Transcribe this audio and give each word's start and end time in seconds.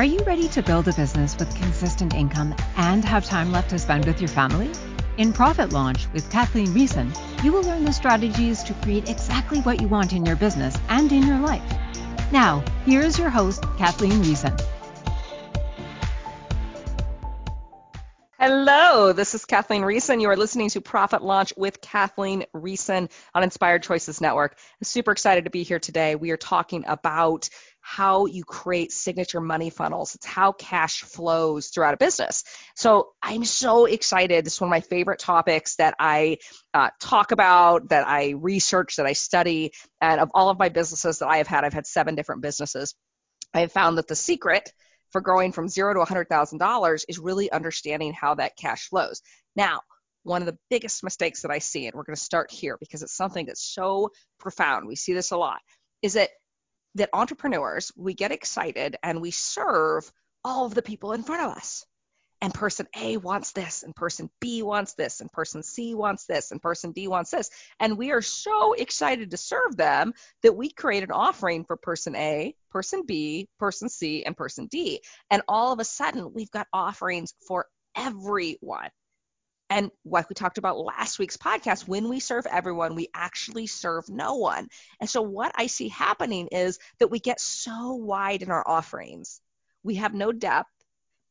Are 0.00 0.12
you 0.12 0.20
ready 0.20 0.48
to 0.48 0.62
build 0.62 0.88
a 0.88 0.94
business 0.94 1.36
with 1.36 1.54
consistent 1.56 2.14
income 2.14 2.56
and 2.78 3.04
have 3.04 3.26
time 3.26 3.52
left 3.52 3.68
to 3.68 3.78
spend 3.78 4.06
with 4.06 4.18
your 4.18 4.28
family? 4.28 4.70
In 5.18 5.30
Profit 5.30 5.74
Launch 5.74 6.10
with 6.14 6.30
Kathleen 6.30 6.68
Riessen, 6.68 7.14
you 7.44 7.52
will 7.52 7.60
learn 7.64 7.84
the 7.84 7.92
strategies 7.92 8.62
to 8.62 8.72
create 8.72 9.10
exactly 9.10 9.60
what 9.60 9.78
you 9.78 9.88
want 9.88 10.14
in 10.14 10.24
your 10.24 10.36
business 10.36 10.74
and 10.88 11.12
in 11.12 11.26
your 11.26 11.38
life. 11.40 11.62
Now, 12.32 12.64
here 12.86 13.02
is 13.02 13.18
your 13.18 13.28
host, 13.28 13.62
Kathleen 13.76 14.22
Riessen. 14.22 14.58
Hello, 18.38 19.12
this 19.12 19.34
is 19.34 19.44
Kathleen 19.44 19.82
Riessen. 19.82 20.22
You 20.22 20.30
are 20.30 20.36
listening 20.36 20.70
to 20.70 20.80
Profit 20.80 21.22
Launch 21.22 21.52
with 21.58 21.82
Kathleen 21.82 22.46
Riessen 22.54 23.10
on 23.34 23.42
Inspired 23.42 23.82
Choices 23.82 24.22
Network. 24.22 24.56
I'm 24.56 24.84
super 24.84 25.12
excited 25.12 25.44
to 25.44 25.50
be 25.50 25.62
here 25.62 25.78
today. 25.78 26.14
We 26.14 26.30
are 26.30 26.38
talking 26.38 26.86
about 26.88 27.50
how 27.80 28.26
you 28.26 28.44
create 28.44 28.92
signature 28.92 29.40
money 29.40 29.70
funnels. 29.70 30.14
It's 30.14 30.26
how 30.26 30.52
cash 30.52 31.02
flows 31.02 31.68
throughout 31.68 31.94
a 31.94 31.96
business. 31.96 32.44
So 32.76 33.10
I'm 33.22 33.44
so 33.44 33.86
excited. 33.86 34.44
This 34.44 34.54
is 34.54 34.60
one 34.60 34.68
of 34.68 34.70
my 34.70 34.80
favorite 34.80 35.18
topics 35.18 35.76
that 35.76 35.94
I 35.98 36.38
uh, 36.74 36.90
talk 37.00 37.32
about, 37.32 37.88
that 37.88 38.06
I 38.06 38.30
research, 38.30 38.96
that 38.96 39.06
I 39.06 39.14
study. 39.14 39.72
And 40.00 40.20
of 40.20 40.30
all 40.34 40.50
of 40.50 40.58
my 40.58 40.68
businesses 40.68 41.18
that 41.18 41.28
I 41.28 41.38
have 41.38 41.46
had, 41.46 41.64
I've 41.64 41.72
had 41.72 41.86
seven 41.86 42.14
different 42.14 42.42
businesses. 42.42 42.94
I 43.54 43.60
have 43.60 43.72
found 43.72 43.98
that 43.98 44.08
the 44.08 44.16
secret 44.16 44.72
for 45.10 45.20
growing 45.20 45.52
from 45.52 45.68
zero 45.68 45.94
to 45.94 46.00
$100,000 46.00 47.04
is 47.08 47.18
really 47.18 47.50
understanding 47.50 48.12
how 48.12 48.34
that 48.34 48.56
cash 48.56 48.88
flows. 48.88 49.22
Now, 49.56 49.80
one 50.22 50.42
of 50.42 50.46
the 50.46 50.58
biggest 50.68 51.02
mistakes 51.02 51.42
that 51.42 51.50
I 51.50 51.58
see, 51.58 51.86
and 51.86 51.94
we're 51.94 52.04
going 52.04 52.14
to 52.16 52.20
start 52.20 52.50
here 52.50 52.76
because 52.78 53.02
it's 53.02 53.16
something 53.16 53.46
that's 53.46 53.64
so 53.64 54.10
profound, 54.38 54.86
we 54.86 54.96
see 54.96 55.14
this 55.14 55.30
a 55.30 55.36
lot, 55.36 55.60
is 56.02 56.12
that 56.12 56.30
that 56.96 57.10
entrepreneurs, 57.12 57.92
we 57.96 58.14
get 58.14 58.32
excited 58.32 58.96
and 59.02 59.20
we 59.20 59.30
serve 59.30 60.10
all 60.44 60.66
of 60.66 60.74
the 60.74 60.82
people 60.82 61.12
in 61.12 61.22
front 61.22 61.42
of 61.42 61.56
us 61.56 61.84
and 62.40 62.54
person 62.54 62.86
A 62.96 63.18
wants 63.18 63.52
this, 63.52 63.82
and 63.82 63.94
person 63.94 64.30
B 64.40 64.62
wants 64.62 64.94
this, 64.94 65.20
and 65.20 65.30
person 65.30 65.62
C 65.62 65.94
wants 65.94 66.24
this, 66.24 66.50
and 66.50 66.62
person 66.62 66.92
D 66.92 67.06
wants 67.06 67.30
this. 67.30 67.50
And 67.78 67.98
we 67.98 68.12
are 68.12 68.22
so 68.22 68.72
excited 68.72 69.30
to 69.30 69.36
serve 69.36 69.76
them 69.76 70.14
that 70.42 70.56
we 70.56 70.70
create 70.70 71.02
an 71.02 71.12
offering 71.12 71.64
for 71.64 71.76
person 71.76 72.16
A, 72.16 72.54
person 72.70 73.04
B, 73.06 73.48
person 73.58 73.88
C, 73.88 74.24
and 74.24 74.36
person 74.36 74.66
D. 74.66 75.02
And 75.30 75.42
all 75.48 75.72
of 75.72 75.80
a 75.80 75.84
sudden, 75.84 76.32
we've 76.32 76.50
got 76.50 76.66
offerings 76.72 77.34
for 77.46 77.66
everyone. 77.94 78.88
And 79.70 79.90
like 80.04 80.28
we 80.28 80.34
talked 80.34 80.58
about 80.58 80.78
last 80.78 81.18
week's 81.20 81.36
podcast, 81.36 81.86
when 81.86 82.08
we 82.08 82.18
serve 82.18 82.46
everyone, 82.46 82.96
we 82.96 83.08
actually 83.14 83.68
serve 83.68 84.08
no 84.08 84.34
one. 84.34 84.68
And 85.00 85.08
so 85.08 85.22
what 85.22 85.52
I 85.54 85.68
see 85.68 85.88
happening 85.88 86.48
is 86.48 86.80
that 86.98 87.10
we 87.10 87.20
get 87.20 87.40
so 87.40 87.94
wide 87.94 88.42
in 88.42 88.50
our 88.50 88.66
offerings. 88.66 89.40
We 89.84 89.94
have 89.94 90.12
no 90.12 90.32
depth 90.32 90.68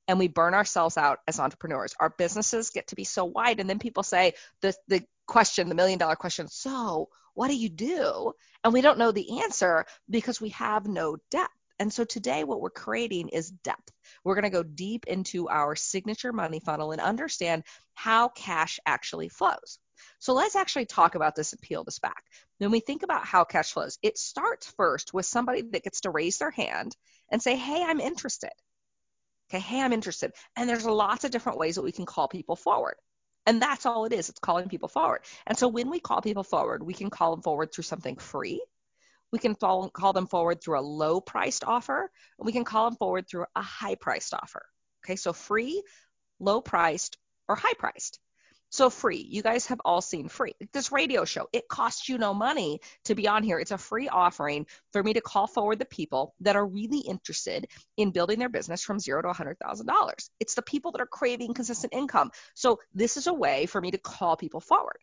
and 0.08 0.18
we 0.18 0.28
burn 0.28 0.56
ourselves 0.56 0.98
out 0.98 1.20
as 1.28 1.40
entrepreneurs. 1.40 1.94
Our 2.00 2.10
businesses 2.10 2.72
get 2.72 2.88
to 2.88 2.96
be 2.96 3.04
so 3.04 3.26
wide, 3.26 3.60
and 3.60 3.70
then 3.70 3.78
people 3.78 4.02
say 4.02 4.34
the 4.62 4.74
the 4.88 5.04
question, 5.28 5.70
the 5.70 5.76
million 5.76 6.00
dollar 6.00 6.16
question, 6.16 6.48
so 6.48 7.10
what 7.36 7.50
do 7.50 7.56
you 7.56 7.70
do? 7.70 8.34
And 8.64 8.74
we 8.74 8.82
don't 8.82 8.98
know 8.98 9.12
the 9.12 9.42
answer 9.42 9.86
because 10.10 10.42
we 10.42 10.50
have 10.50 10.88
no 10.88 11.18
depth. 11.30 11.54
And 11.80 11.92
so 11.92 12.04
today, 12.04 12.44
what 12.44 12.60
we're 12.60 12.70
creating 12.70 13.30
is 13.30 13.50
depth. 13.50 13.92
We're 14.24 14.36
going 14.36 14.44
to 14.44 14.50
go 14.50 14.64
deep 14.64 15.06
into 15.08 15.48
our 15.48 15.76
signature 15.76 16.34
money 16.34 16.60
funnel 16.60 16.92
and 16.92 17.00
understand 17.00 17.64
how 17.94 18.28
cash 18.28 18.80
actually 18.86 19.30
flows. 19.30 19.80
So 20.20 20.34
let's 20.34 20.56
actually 20.56 20.86
talk 20.86 21.16
about 21.16 21.36
this 21.36 21.54
and 21.54 21.62
peel 21.62 21.84
this 21.84 22.00
back. 22.00 22.24
When 22.58 22.72
we 22.72 22.80
think 22.82 23.04
about 23.04 23.26
how 23.26 23.46
cash 23.46 23.72
flows, 23.72 23.98
it 24.02 24.18
starts 24.18 24.72
first 24.78 25.14
with 25.14 25.26
somebody 25.26 25.62
that 25.62 25.84
gets 25.84 26.02
to 26.02 26.10
raise 26.10 26.38
their 26.38 26.52
hand 26.52 26.96
and 27.30 27.42
say, 27.42 27.56
Hey, 27.56 27.84
I'm 27.84 28.00
interested. 28.00 28.52
Okay, 29.50 29.60
hey, 29.60 29.82
I'm 29.82 29.94
interested. 29.94 30.32
And 30.56 30.70
there's 30.70 30.86
lots 30.86 31.24
of 31.24 31.32
different 31.32 31.58
ways 31.58 31.76
that 31.76 31.84
we 31.84 31.92
can 31.92 32.06
call 32.06 32.28
people 32.28 32.56
forward. 32.56 32.96
And 33.46 33.62
that's 33.62 33.86
all 33.86 34.06
it 34.06 34.14
is. 34.14 34.30
It's 34.30 34.40
calling 34.40 34.70
people 34.70 34.90
forward. 34.90 35.22
And 35.48 35.58
so 35.58 35.68
when 35.68 35.90
we 35.90 36.00
call 36.00 36.22
people 36.22 36.44
forward, 36.44 36.84
we 36.84 36.94
can 36.94 37.10
call 37.10 37.32
them 37.32 37.42
forward 37.42 37.74
through 37.74 37.86
something 37.86 38.18
free. 38.18 38.62
We 39.32 39.40
can 39.40 39.56
call, 39.56 39.90
call 39.90 40.14
them 40.14 40.28
forward 40.28 40.62
through 40.62 40.80
a 40.80 40.82
low 40.82 41.22
priced 41.22 41.64
offer. 41.64 42.10
And 42.38 42.46
we 42.46 42.52
can 42.52 42.64
call 42.64 42.90
them 42.90 42.98
forward 42.98 43.28
through 43.28 43.46
a 43.56 43.62
high 43.62 43.96
priced 43.96 44.34
offer. 44.34 44.66
Okay, 45.06 45.16
so 45.16 45.34
free, 45.34 45.84
low 46.40 46.62
priced, 46.62 47.18
or 47.48 47.56
high 47.56 47.74
priced. 47.78 48.20
So 48.72 48.92
free. 48.92 49.26
You 49.28 49.42
guys 49.42 49.66
have 49.68 49.82
all 49.84 50.00
seen 50.00 50.30
free. 50.30 50.54
This 50.74 50.92
radio 50.92 51.26
show, 51.26 51.50
it 51.52 51.68
costs 51.68 52.08
you 52.08 52.20
no 52.20 52.36
money 52.36 52.82
to 53.06 53.16
be 53.16 53.28
on 53.28 53.42
here. 53.42 53.60
It's 53.60 53.72
a 53.72 53.80
free 53.80 54.08
offering 54.08 54.68
for 54.94 55.02
me 55.02 55.14
to 55.14 55.22
call 55.22 55.48
forward 55.48 55.80
the 55.80 55.86
people 55.86 56.36
that 56.42 56.56
are 56.56 56.66
really 56.66 57.00
interested 57.00 57.66
in 57.98 58.12
building 58.12 58.38
their 58.38 58.50
business 58.50 58.84
from 58.84 59.00
zero 59.00 59.24
to 59.24 59.30
$100,000. 59.30 60.30
It's 60.40 60.54
the 60.54 60.62
people 60.62 60.92
that 60.92 61.02
are 61.02 61.08
craving 61.08 61.56
consistent 61.56 61.94
income. 61.94 62.30
So 62.54 62.80
this 62.94 63.18
is 63.18 63.26
a 63.26 63.34
way 63.34 63.66
for 63.66 63.82
me 63.82 63.90
to 63.90 63.98
call 63.98 64.38
people 64.38 64.62
forward. 64.62 65.00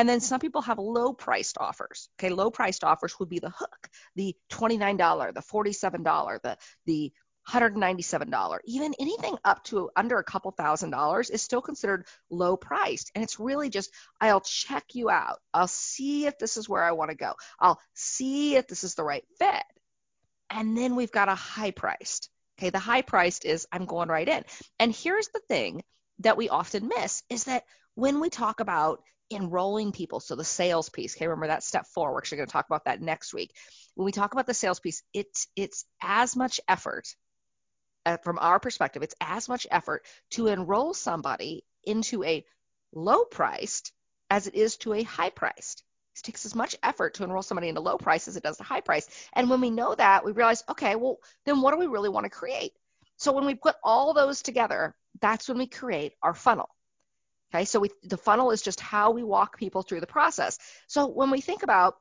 And 0.00 0.08
then 0.08 0.20
some 0.20 0.40
people 0.40 0.62
have 0.62 0.78
low 0.78 1.12
priced 1.12 1.58
offers. 1.58 2.08
Okay, 2.18 2.30
low 2.30 2.50
priced 2.50 2.84
offers 2.84 3.18
would 3.18 3.28
be 3.28 3.38
the 3.38 3.50
hook, 3.50 3.90
the 4.16 4.34
$29, 4.50 5.34
the 5.34 5.42
$47, 5.42 6.40
the 6.40 6.56
the 6.86 7.12
$197. 7.46 8.58
Even 8.64 8.94
anything 8.98 9.36
up 9.44 9.62
to 9.64 9.90
under 9.94 10.18
a 10.18 10.24
couple 10.24 10.52
thousand 10.52 10.88
dollars 10.88 11.28
is 11.28 11.42
still 11.42 11.60
considered 11.60 12.06
low 12.30 12.56
priced. 12.56 13.12
And 13.14 13.22
it's 13.22 13.38
really 13.38 13.68
just, 13.68 13.90
I'll 14.22 14.40
check 14.40 14.84
you 14.94 15.10
out. 15.10 15.40
I'll 15.52 15.68
see 15.68 16.24
if 16.24 16.38
this 16.38 16.56
is 16.56 16.66
where 16.66 16.82
I 16.82 16.92
want 16.92 17.10
to 17.10 17.16
go. 17.16 17.34
I'll 17.58 17.78
see 17.92 18.56
if 18.56 18.68
this 18.68 18.84
is 18.84 18.94
the 18.94 19.04
right 19.04 19.24
fit. 19.38 19.64
And 20.48 20.78
then 20.78 20.96
we've 20.96 21.12
got 21.12 21.28
a 21.28 21.34
high 21.34 21.72
priced. 21.72 22.30
Okay, 22.58 22.70
the 22.70 22.78
high 22.78 23.02
priced 23.02 23.44
is 23.44 23.66
I'm 23.70 23.84
going 23.84 24.08
right 24.08 24.28
in. 24.28 24.44
And 24.78 24.94
here's 24.94 25.28
the 25.28 25.42
thing 25.46 25.82
that 26.20 26.38
we 26.38 26.48
often 26.48 26.88
miss 26.88 27.22
is 27.28 27.44
that 27.44 27.64
when 27.96 28.20
we 28.20 28.30
talk 28.30 28.60
about 28.60 29.02
enrolling 29.30 29.92
people, 29.92 30.20
so 30.20 30.34
the 30.36 30.44
sales 30.44 30.88
piece, 30.88 31.16
okay, 31.16 31.26
remember 31.26 31.48
that 31.48 31.62
step 31.62 31.86
four, 31.86 32.12
we're 32.12 32.18
actually 32.18 32.38
going 32.38 32.48
to 32.48 32.52
talk 32.52 32.66
about 32.66 32.84
that 32.84 33.00
next 33.00 33.32
week. 33.32 33.54
When 33.94 34.04
we 34.04 34.12
talk 34.12 34.32
about 34.32 34.46
the 34.46 34.54
sales 34.54 34.80
piece, 34.80 35.02
it's 35.14 35.46
it's 35.56 35.84
as 36.02 36.36
much 36.36 36.60
effort 36.68 37.14
uh, 38.06 38.16
from 38.18 38.38
our 38.38 38.58
perspective, 38.58 39.02
it's 39.02 39.14
as 39.20 39.48
much 39.48 39.66
effort 39.70 40.04
to 40.30 40.46
enroll 40.46 40.94
somebody 40.94 41.64
into 41.84 42.24
a 42.24 42.44
low 42.92 43.24
priced 43.24 43.92
as 44.30 44.46
it 44.46 44.54
is 44.54 44.76
to 44.78 44.94
a 44.94 45.02
high 45.02 45.30
priced. 45.30 45.82
It 46.16 46.22
takes 46.22 46.44
as 46.44 46.54
much 46.54 46.76
effort 46.82 47.14
to 47.14 47.24
enroll 47.24 47.42
somebody 47.42 47.68
into 47.68 47.80
low 47.80 47.98
price 47.98 48.28
as 48.28 48.36
it 48.36 48.42
does 48.42 48.56
to 48.58 48.62
high 48.62 48.80
price. 48.80 49.08
And 49.32 49.48
when 49.48 49.60
we 49.60 49.70
know 49.70 49.94
that, 49.94 50.24
we 50.24 50.32
realize, 50.32 50.64
okay, 50.68 50.96
well, 50.96 51.18
then 51.46 51.60
what 51.60 51.72
do 51.72 51.78
we 51.78 51.86
really 51.86 52.08
want 52.08 52.24
to 52.24 52.30
create? 52.30 52.72
So 53.16 53.32
when 53.32 53.46
we 53.46 53.54
put 53.54 53.76
all 53.84 54.12
those 54.12 54.42
together, 54.42 54.94
that's 55.20 55.48
when 55.48 55.58
we 55.58 55.66
create 55.66 56.14
our 56.22 56.34
funnel. 56.34 56.68
Okay, 57.52 57.64
so 57.64 57.80
we, 57.80 57.90
the 58.04 58.16
funnel 58.16 58.52
is 58.52 58.62
just 58.62 58.80
how 58.80 59.10
we 59.10 59.22
walk 59.22 59.58
people 59.58 59.82
through 59.82 60.00
the 60.00 60.06
process. 60.06 60.58
So 60.86 61.06
when 61.06 61.30
we 61.30 61.40
think 61.40 61.62
about 61.62 61.96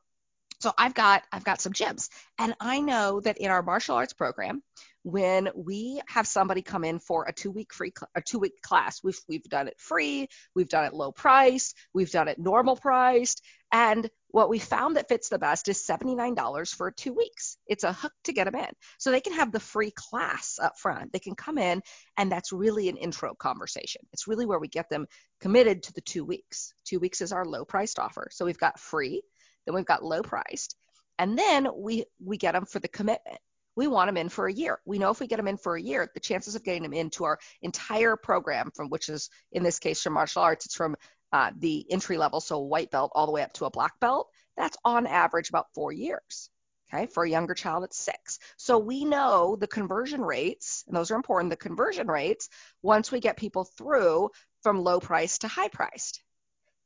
so 0.59 0.73
I've 0.77 0.93
got 0.93 1.23
I've 1.31 1.43
got 1.43 1.61
some 1.61 1.73
gyms, 1.73 2.09
and 2.37 2.53
I 2.59 2.81
know 2.81 3.21
that 3.21 3.37
in 3.37 3.51
our 3.51 3.61
martial 3.61 3.95
arts 3.95 4.13
program, 4.13 4.61
when 5.03 5.49
we 5.55 6.01
have 6.07 6.27
somebody 6.27 6.61
come 6.61 6.83
in 6.83 6.99
for 6.99 7.25
a 7.25 7.33
two 7.33 7.51
week 7.51 7.73
free 7.73 7.93
a 8.15 8.21
two 8.21 8.39
week 8.39 8.61
class, 8.61 9.01
we've 9.03 9.19
we've 9.27 9.43
done 9.43 9.67
it 9.67 9.79
free, 9.79 10.27
we've 10.55 10.69
done 10.69 10.85
it 10.85 10.93
low 10.93 11.11
price, 11.11 11.73
we've 11.93 12.11
done 12.11 12.27
it 12.27 12.39
normal 12.39 12.75
priced, 12.75 13.41
and 13.71 14.09
what 14.31 14.49
we 14.49 14.59
found 14.59 14.95
that 14.95 15.07
fits 15.07 15.29
the 15.29 15.39
best 15.39 15.67
is 15.67 15.79
$79 15.79 16.75
for 16.75 16.91
two 16.91 17.13
weeks. 17.13 17.57
It's 17.67 17.83
a 17.83 17.93
hook 17.93 18.11
to 18.25 18.33
get 18.33 18.45
them 18.45 18.55
in. 18.55 18.69
So 18.99 19.09
they 19.09 19.21
can 19.21 19.33
have 19.33 19.51
the 19.51 19.59
free 19.59 19.91
class 19.91 20.59
up 20.61 20.77
front. 20.77 21.13
They 21.13 21.19
can 21.19 21.35
come 21.35 21.57
in, 21.57 21.81
and 22.17 22.31
that's 22.31 22.51
really 22.51 22.89
an 22.89 22.97
intro 22.97 23.33
conversation. 23.33 24.01
It's 24.13 24.27
really 24.27 24.45
where 24.45 24.59
we 24.59 24.67
get 24.67 24.89
them 24.89 25.07
committed 25.39 25.83
to 25.83 25.93
the 25.93 26.01
two 26.01 26.25
weeks. 26.25 26.73
Two 26.85 26.99
weeks 26.99 27.21
is 27.21 27.31
our 27.31 27.45
low 27.45 27.65
priced 27.65 27.97
offer. 27.97 28.29
So 28.31 28.45
we've 28.45 28.57
got 28.57 28.79
free, 28.79 29.23
then 29.69 29.75
we've 29.75 29.85
got 29.85 30.03
low 30.03 30.21
priced, 30.21 30.75
and 31.17 31.37
then 31.37 31.67
we 31.75 32.05
we 32.23 32.37
get 32.37 32.53
them 32.53 32.65
for 32.65 32.79
the 32.79 32.87
commitment. 32.87 33.37
We 33.75 33.87
want 33.87 34.07
them 34.07 34.17
in 34.17 34.29
for 34.29 34.47
a 34.47 34.53
year. 34.53 34.79
We 34.85 34.97
know 34.97 35.11
if 35.11 35.19
we 35.19 35.27
get 35.27 35.37
them 35.37 35.47
in 35.47 35.57
for 35.57 35.75
a 35.75 35.81
year, 35.81 36.09
the 36.13 36.19
chances 36.19 36.55
of 36.55 36.63
getting 36.63 36.83
them 36.83 36.93
into 36.93 37.23
our 37.23 37.39
entire 37.61 38.15
program, 38.15 38.71
from 38.75 38.89
which 38.89 39.07
is 39.09 39.29
in 39.51 39.63
this 39.63 39.79
case 39.79 40.01
from 40.01 40.13
martial 40.13 40.41
arts, 40.41 40.65
it's 40.65 40.75
from 40.75 40.95
uh, 41.31 41.51
the 41.57 41.85
entry 41.91 42.17
level, 42.17 42.41
so 42.41 42.59
white 42.59 42.91
belt 42.91 43.11
all 43.13 43.25
the 43.25 43.31
way 43.31 43.43
up 43.43 43.53
to 43.53 43.65
a 43.65 43.71
black 43.71 43.99
belt. 43.99 44.29
That's 44.57 44.77
on 44.83 45.05
average 45.05 45.49
about 45.49 45.67
four 45.73 45.91
years. 45.91 46.49
Okay, 46.91 47.05
for 47.05 47.23
a 47.23 47.29
younger 47.29 47.53
child, 47.53 47.83
it's 47.83 47.99
six. 47.99 48.39
So 48.57 48.79
we 48.79 49.05
know 49.05 49.55
the 49.55 49.67
conversion 49.67 50.21
rates, 50.21 50.83
and 50.87 50.97
those 50.97 51.11
are 51.11 51.15
important. 51.15 51.51
The 51.51 51.57
conversion 51.57 52.07
rates 52.07 52.49
once 52.81 53.11
we 53.11 53.19
get 53.19 53.37
people 53.37 53.63
through 53.63 54.31
from 54.63 54.83
low 54.83 54.99
price 54.99 55.37
to 55.39 55.47
high 55.47 55.67
priced. 55.67 56.23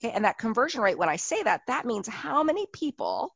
Okay, 0.03 0.13
and 0.13 0.25
that 0.25 0.37
conversion 0.37 0.81
rate, 0.81 0.97
when 0.97 1.09
I 1.09 1.15
say 1.15 1.41
that, 1.43 1.61
that 1.67 1.85
means 1.85 2.07
how 2.07 2.43
many 2.43 2.65
people, 2.73 3.33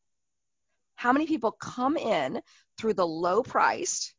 how 0.96 1.14
many 1.14 1.26
people 1.26 1.52
come 1.52 1.96
in 1.96 2.42
through 2.78 2.96
the 2.96 3.08
low 3.08 3.42
priced 3.42 4.14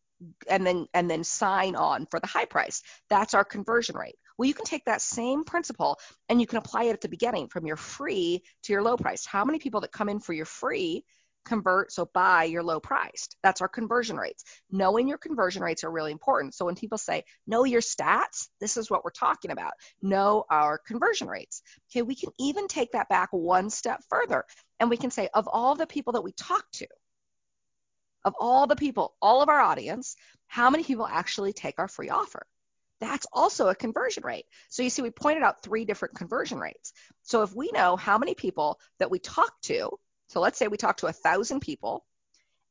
and 0.48 0.66
then 0.66 0.86
and 0.94 1.10
then 1.10 1.22
sign 1.22 1.76
on 1.76 2.06
for 2.06 2.18
the 2.18 2.26
high 2.26 2.46
price. 2.46 2.82
That's 3.10 3.34
our 3.34 3.44
conversion 3.44 3.96
rate. 3.96 4.16
Well, 4.36 4.48
you 4.48 4.54
can 4.54 4.64
take 4.64 4.84
that 4.86 5.02
same 5.02 5.44
principle 5.44 5.98
and 6.28 6.40
you 6.40 6.46
can 6.46 6.58
apply 6.58 6.84
it 6.84 6.92
at 6.92 7.00
the 7.00 7.08
beginning 7.08 7.48
from 7.48 7.66
your 7.66 7.76
free 7.76 8.42
to 8.64 8.72
your 8.72 8.82
low 8.82 8.96
price. 8.96 9.26
How 9.26 9.44
many 9.44 9.58
people 9.58 9.82
that 9.82 9.92
come 9.92 10.08
in 10.08 10.18
for 10.18 10.32
your 10.32 10.46
free 10.46 11.04
convert, 11.44 11.92
so 11.92 12.08
buy 12.12 12.44
your 12.44 12.62
low 12.62 12.80
priced. 12.80 13.36
That's 13.42 13.60
our 13.60 13.68
conversion 13.68 14.16
rates. 14.16 14.44
Knowing 14.70 15.08
your 15.08 15.18
conversion 15.18 15.62
rates 15.62 15.84
are 15.84 15.90
really 15.90 16.12
important. 16.12 16.54
So 16.54 16.64
when 16.64 16.74
people 16.74 16.98
say, 16.98 17.24
know 17.46 17.64
your 17.64 17.80
stats, 17.80 18.48
this 18.60 18.76
is 18.76 18.90
what 18.90 19.04
we're 19.04 19.10
talking 19.10 19.50
about. 19.50 19.72
Know 20.02 20.44
our 20.50 20.78
conversion 20.78 21.28
rates. 21.28 21.62
Okay, 21.90 22.02
we 22.02 22.14
can 22.14 22.30
even 22.38 22.68
take 22.68 22.92
that 22.92 23.08
back 23.08 23.28
one 23.32 23.70
step 23.70 24.02
further 24.10 24.44
and 24.78 24.90
we 24.90 24.96
can 24.96 25.10
say, 25.10 25.28
of 25.34 25.48
all 25.48 25.74
the 25.74 25.86
people 25.86 26.12
that 26.14 26.22
we 26.22 26.32
talk 26.32 26.64
to, 26.72 26.86
of 28.24 28.34
all 28.38 28.66
the 28.66 28.76
people, 28.76 29.14
all 29.22 29.42
of 29.42 29.48
our 29.48 29.60
audience, 29.60 30.16
how 30.46 30.70
many 30.70 30.84
people 30.84 31.06
actually 31.06 31.52
take 31.52 31.78
our 31.78 31.88
free 31.88 32.10
offer? 32.10 32.46
That's 33.00 33.26
also 33.32 33.68
a 33.68 33.74
conversion 33.74 34.24
rate. 34.24 34.44
So 34.68 34.82
you 34.82 34.90
see, 34.90 35.02
we 35.02 35.10
pointed 35.10 35.42
out 35.42 35.62
three 35.62 35.84
different 35.84 36.16
conversion 36.16 36.58
rates. 36.58 36.92
So 37.22 37.42
if 37.42 37.54
we 37.54 37.70
know 37.72 37.96
how 37.96 38.18
many 38.18 38.34
people 38.34 38.80
that 38.98 39.10
we 39.10 39.18
talk 39.20 39.52
to, 39.62 39.90
so 40.28 40.40
let's 40.40 40.58
say 40.58 40.68
we 40.68 40.76
talk 40.76 40.98
to 40.98 41.06
a 41.06 41.12
thousand 41.12 41.60
people 41.60 42.04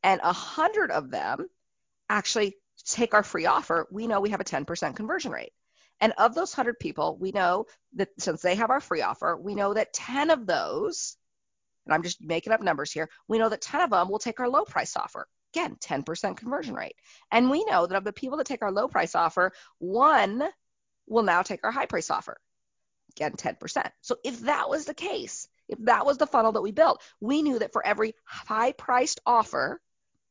and 0.03 0.21
a 0.23 0.31
hundred 0.31 0.91
of 0.91 1.09
them 1.11 1.47
actually 2.09 2.55
take 2.85 3.13
our 3.13 3.23
free 3.23 3.45
offer, 3.45 3.87
we 3.91 4.07
know 4.07 4.21
we 4.21 4.29
have 4.29 4.39
a 4.39 4.45
10% 4.45 4.95
conversion 4.95 5.31
rate. 5.31 5.51
And 5.99 6.13
of 6.17 6.35
those 6.35 6.55
100 6.55 6.79
people, 6.79 7.17
we 7.19 7.31
know 7.31 7.65
that 7.95 8.09
since 8.19 8.41
they 8.41 8.55
have 8.55 8.69
our 8.69 8.79
free 8.79 9.01
offer, 9.01 9.35
we 9.35 9.55
know 9.55 9.73
that 9.73 9.93
10 9.93 10.29
of 10.29 10.45
those, 10.45 11.17
and 11.85 11.93
I'm 11.93 12.03
just 12.03 12.21
making 12.21 12.53
up 12.53 12.61
numbers 12.61 12.91
here, 12.91 13.09
we 13.27 13.39
know 13.39 13.49
that 13.49 13.61
10 13.61 13.81
of 13.81 13.89
them 13.89 14.09
will 14.09 14.19
take 14.19 14.39
our 14.39 14.49
low 14.49 14.63
price 14.63 14.95
offer. 14.95 15.27
Again, 15.55 15.75
10% 15.77 16.37
conversion 16.37 16.75
rate. 16.75 16.95
And 17.31 17.49
we 17.49 17.65
know 17.65 17.87
that 17.87 17.97
of 17.97 18.03
the 18.03 18.13
people 18.13 18.37
that 18.37 18.45
take 18.45 18.61
our 18.61 18.71
low 18.71 18.87
price 18.87 19.15
offer, 19.15 19.53
one 19.79 20.43
will 21.07 21.23
now 21.23 21.41
take 21.41 21.63
our 21.63 21.71
high 21.71 21.85
price 21.87 22.11
offer. 22.11 22.37
Again, 23.15 23.31
10%. 23.31 23.89
So 24.01 24.17
if 24.23 24.41
that 24.41 24.69
was 24.69 24.85
the 24.85 24.93
case, 24.93 25.47
that 25.79 26.05
was 26.05 26.17
the 26.17 26.27
funnel 26.27 26.53
that 26.53 26.61
we 26.61 26.71
built, 26.71 27.01
we 27.19 27.41
knew 27.41 27.59
that 27.59 27.73
for 27.73 27.85
every 27.85 28.13
high 28.23 28.71
priced 28.71 29.19
offer, 29.25 29.81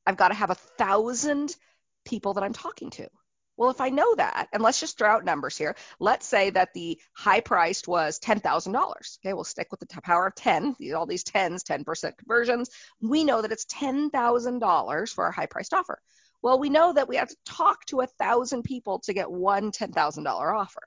I've 0.06 0.16
got 0.16 0.28
to 0.28 0.34
have 0.34 0.50
a 0.50 0.54
thousand 0.54 1.56
people 2.04 2.34
that 2.34 2.44
I'm 2.44 2.52
talking 2.52 2.90
to. 2.90 3.08
Well, 3.56 3.70
if 3.70 3.80
I 3.80 3.88
know 3.88 4.14
that, 4.16 4.48
and 4.52 4.62
let's 4.62 4.80
just 4.80 4.98
throw 4.98 5.08
out 5.08 5.24
numbers 5.24 5.56
here. 5.56 5.76
Let's 5.98 6.26
say 6.26 6.50
that 6.50 6.74
the 6.74 7.00
high 7.14 7.40
priced 7.40 7.88
was 7.88 8.20
$10,000. 8.20 9.18
Okay, 9.24 9.32
we'll 9.32 9.44
stick 9.44 9.68
with 9.70 9.80
the 9.80 9.86
power 10.02 10.26
of 10.26 10.34
10, 10.34 10.76
all 10.94 11.06
these 11.06 11.24
10s, 11.24 11.62
10% 11.62 12.18
conversions. 12.18 12.70
We 13.00 13.24
know 13.24 13.40
that 13.40 13.52
it's 13.52 13.64
$10,000 13.64 15.08
for 15.14 15.24
our 15.24 15.32
high 15.32 15.46
priced 15.46 15.72
offer. 15.72 15.98
Well, 16.42 16.58
we 16.58 16.68
know 16.68 16.92
that 16.92 17.08
we 17.08 17.16
have 17.16 17.30
to 17.30 17.36
talk 17.46 17.86
to 17.86 18.02
a 18.02 18.06
thousand 18.06 18.62
people 18.62 18.98
to 19.00 19.14
get 19.14 19.30
one 19.30 19.72
$10,000 19.72 20.26
offer. 20.26 20.82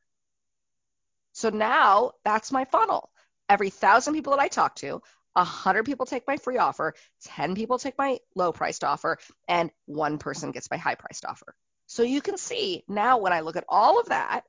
So 1.33 1.49
now 1.49 2.11
that's 2.23 2.51
my 2.51 2.65
funnel 2.65 3.09
every 3.49 3.69
thousand 3.69 4.13
people 4.13 4.31
that 4.31 4.41
I 4.41 4.47
talk 4.47 4.75
to, 4.77 5.01
100 5.33 5.83
people 5.83 6.05
take 6.05 6.27
my 6.27 6.37
free 6.37 6.57
offer, 6.57 6.93
10 7.23 7.55
people 7.55 7.77
take 7.77 7.97
my 7.97 8.19
low 8.35 8.51
priced 8.51 8.83
offer, 8.83 9.17
and 9.47 9.71
one 9.85 10.17
person 10.17 10.51
gets 10.51 10.69
my 10.69 10.77
high 10.77 10.95
priced 10.95 11.25
offer. 11.25 11.55
So 11.87 12.03
you 12.03 12.21
can 12.21 12.37
see 12.37 12.83
now 12.87 13.17
when 13.17 13.33
I 13.33 13.41
look 13.41 13.55
at 13.55 13.65
all 13.67 13.99
of 13.99 14.09
that, 14.09 14.41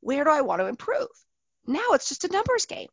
where 0.00 0.24
do 0.24 0.30
I 0.30 0.42
want 0.42 0.60
to 0.60 0.66
improve? 0.66 1.08
Now 1.66 1.92
it's 1.92 2.08
just 2.08 2.24
a 2.24 2.28
numbers 2.28 2.66
game. 2.66 2.88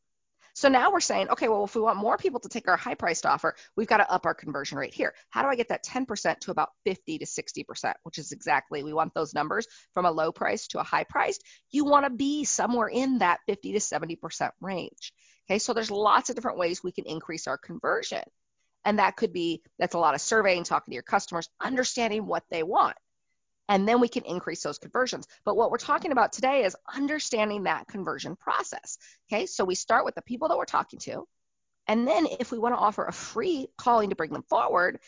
So 0.53 0.67
now 0.67 0.91
we're 0.91 0.99
saying, 0.99 1.29
okay, 1.29 1.47
well, 1.47 1.63
if 1.63 1.75
we 1.75 1.81
want 1.81 1.97
more 1.97 2.17
people 2.17 2.39
to 2.41 2.49
take 2.49 2.67
our 2.67 2.75
high 2.75 2.95
priced 2.95 3.25
offer, 3.25 3.55
we've 3.75 3.87
got 3.87 3.97
to 3.97 4.11
up 4.11 4.25
our 4.25 4.33
conversion 4.33 4.77
rate 4.77 4.93
here. 4.93 5.13
How 5.29 5.43
do 5.43 5.47
I 5.47 5.55
get 5.55 5.69
that 5.69 5.85
10% 5.85 6.39
to 6.39 6.51
about 6.51 6.71
50 6.85 7.19
to 7.19 7.25
60%, 7.25 7.93
which 8.03 8.17
is 8.17 8.31
exactly, 8.31 8.83
we 8.83 8.93
want 8.93 9.13
those 9.13 9.33
numbers 9.33 9.67
from 9.93 10.05
a 10.05 10.11
low 10.11 10.31
price 10.31 10.67
to 10.67 10.79
a 10.79 10.83
high 10.83 11.05
priced. 11.05 11.43
You 11.69 11.85
want 11.85 12.05
to 12.05 12.09
be 12.09 12.43
somewhere 12.43 12.89
in 12.89 13.19
that 13.19 13.39
50 13.47 13.73
to 13.73 13.79
70% 13.79 14.51
range. 14.59 15.13
Okay, 15.49 15.59
so 15.59 15.73
there's 15.73 15.91
lots 15.91 16.29
of 16.29 16.35
different 16.35 16.57
ways 16.57 16.83
we 16.83 16.91
can 16.91 17.05
increase 17.05 17.47
our 17.47 17.57
conversion. 17.57 18.23
And 18.85 18.99
that 18.99 19.15
could 19.15 19.33
be, 19.33 19.61
that's 19.77 19.95
a 19.95 19.99
lot 19.99 20.15
of 20.15 20.21
surveying, 20.21 20.63
talking 20.63 20.91
to 20.91 20.95
your 20.95 21.03
customers, 21.03 21.49
understanding 21.59 22.25
what 22.25 22.43
they 22.49 22.63
want. 22.63 22.97
And 23.69 23.87
then 23.87 24.01
we 24.01 24.07
can 24.07 24.23
increase 24.25 24.63
those 24.63 24.79
conversions. 24.79 25.27
But 25.45 25.55
what 25.55 25.71
we're 25.71 25.77
talking 25.77 26.11
about 26.11 26.33
today 26.33 26.65
is 26.65 26.75
understanding 26.93 27.63
that 27.63 27.87
conversion 27.87 28.35
process. 28.35 28.97
Okay, 29.31 29.45
so 29.45 29.63
we 29.63 29.75
start 29.75 30.03
with 30.03 30.15
the 30.15 30.21
people 30.21 30.49
that 30.49 30.57
we're 30.57 30.65
talking 30.65 30.99
to. 30.99 31.27
And 31.87 32.07
then 32.07 32.27
if 32.39 32.51
we 32.51 32.59
want 32.59 32.75
to 32.75 32.79
offer 32.79 33.05
a 33.05 33.13
free 33.13 33.67
calling 33.77 34.09
to 34.09 34.15
bring 34.15 34.31
them 34.31 34.43
forward, 34.43 34.99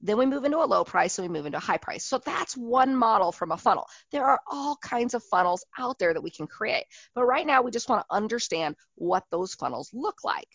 then 0.00 0.18
we 0.18 0.26
move 0.26 0.44
into 0.44 0.58
a 0.58 0.64
low 0.64 0.84
price 0.84 1.18
and 1.18 1.28
we 1.28 1.32
move 1.32 1.46
into 1.46 1.58
a 1.58 1.62
high 1.62 1.78
price. 1.78 2.04
So 2.04 2.20
that's 2.24 2.56
one 2.56 2.94
model 2.94 3.32
from 3.32 3.50
a 3.50 3.56
funnel. 3.56 3.86
There 4.12 4.24
are 4.24 4.40
all 4.50 4.76
kinds 4.76 5.14
of 5.14 5.24
funnels 5.24 5.64
out 5.78 5.98
there 5.98 6.14
that 6.14 6.22
we 6.22 6.30
can 6.30 6.46
create. 6.46 6.84
But 7.14 7.24
right 7.24 7.46
now, 7.46 7.62
we 7.62 7.70
just 7.70 7.88
want 7.88 8.02
to 8.02 8.14
understand 8.14 8.76
what 8.94 9.24
those 9.30 9.54
funnels 9.54 9.90
look 9.92 10.22
like. 10.24 10.48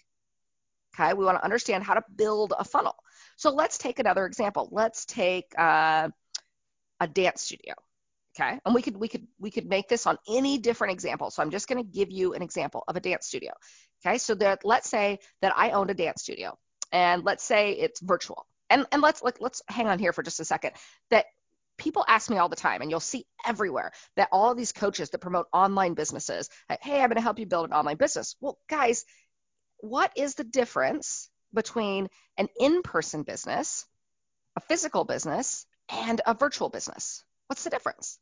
Okay, 0.95 1.13
we 1.13 1.25
want 1.25 1.40
to 1.40 1.44
understand 1.44 1.84
how 1.84 1.95
to 1.95 2.04
build 2.16 2.54
a 2.57 2.63
funnel. 2.63 2.95
So 3.36 3.50
let's 3.50 3.78
take 3.78 4.00
another 4.00 4.25
example. 4.25 4.69
Let's 4.72 5.06
take 5.06 5.51
uh, 5.57 6.10
a 7.00 7.07
dance 7.07 7.42
studio. 7.42 7.74
Okay, 8.40 8.60
and 8.66 8.74
we 8.74 8.81
could 8.81 8.98
we 8.98 9.07
could 9.07 9.28
we 9.40 9.51
could 9.51 9.68
make 9.68 9.90
this 9.90 10.07
on 10.07 10.18
any 10.28 10.57
different 10.57 10.94
example. 10.94 11.31
So 11.31 11.44
I'm 11.44 11.51
just 11.51 11.68
going 11.68 11.84
to 11.84 11.90
give 11.90 12.12
you 12.12 12.34
an 12.34 12.42
example 12.42 12.84
of 12.88 12.95
a 12.95 13.00
dance 13.00 13.28
studio. 13.28 13.51
Okay, 14.06 14.18
so 14.18 14.36
that 14.36 14.63
let's 14.63 14.90
say 14.90 15.19
that 15.42 15.54
I 15.56 15.72
owned 15.72 15.90
a 15.90 15.94
dance 15.94 16.22
studio, 16.22 16.57
and 16.92 17.24
let's 17.24 17.44
say 17.44 17.72
it's 17.72 18.00
virtual 18.00 18.45
and 18.74 18.86
and 18.92 19.02
let's 19.02 19.22
let, 19.22 19.42
let's 19.42 19.62
hang 19.68 19.88
on 19.88 20.00
here 20.00 20.12
for 20.14 20.24
just 20.24 20.40
a 20.40 20.46
second 20.46 20.72
that 21.10 21.25
people 21.78 22.06
ask 22.08 22.30
me 22.30 22.38
all 22.38 22.50
the 22.50 22.56
time 22.56 22.81
and 22.81 22.92
you'll 22.92 23.00
see 23.00 23.25
everywhere 23.46 23.92
that 24.16 24.30
all 24.31 24.54
these 24.56 24.72
coaches 24.72 25.10
that 25.10 25.20
promote 25.20 25.48
online 25.54 25.94
businesses 25.94 26.50
hey 26.81 27.02
i'm 27.02 27.10
going 27.10 27.16
to 27.16 27.22
help 27.22 27.40
you 27.40 27.46
build 27.46 27.66
an 27.66 27.74
online 27.74 27.98
business. 27.98 28.36
Well 28.42 28.58
guys 28.70 29.06
what 29.78 30.12
is 30.16 30.36
the 30.36 30.44
difference 30.44 31.30
between 31.54 32.10
an 32.38 32.48
in-person 32.60 33.24
business 33.24 33.86
a 34.56 34.62
physical 34.62 35.04
business 35.04 35.66
and 35.90 36.22
a 36.26 36.34
virtual 36.34 36.69
business? 36.69 37.24
What's 37.48 37.64
the 37.64 37.69
difference 37.69 38.19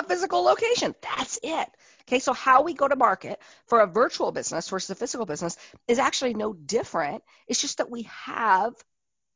a 0.00 0.08
physical 0.08 0.42
location. 0.42 0.94
That's 1.02 1.38
it. 1.42 1.68
Okay, 2.08 2.18
so 2.18 2.32
how 2.32 2.62
we 2.62 2.74
go 2.74 2.88
to 2.88 2.96
market 2.96 3.40
for 3.68 3.80
a 3.80 3.86
virtual 3.86 4.32
business 4.32 4.68
versus 4.68 4.90
a 4.90 4.94
physical 4.94 5.26
business 5.26 5.56
is 5.86 5.98
actually 5.98 6.34
no 6.34 6.52
different. 6.52 7.22
It's 7.46 7.60
just 7.60 7.78
that 7.78 7.90
we 7.90 8.08
have 8.24 8.74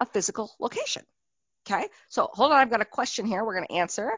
a 0.01 0.07
physical 0.07 0.51
location. 0.59 1.03
Okay, 1.67 1.87
so 2.09 2.29
hold 2.33 2.53
on, 2.53 2.59
I've 2.59 2.71
got 2.71 2.81
a 2.83 2.87
question 2.87 3.25
here 3.25 3.45
we're 3.45 3.55
going 3.55 3.67
to 3.67 3.75
answer 3.75 4.11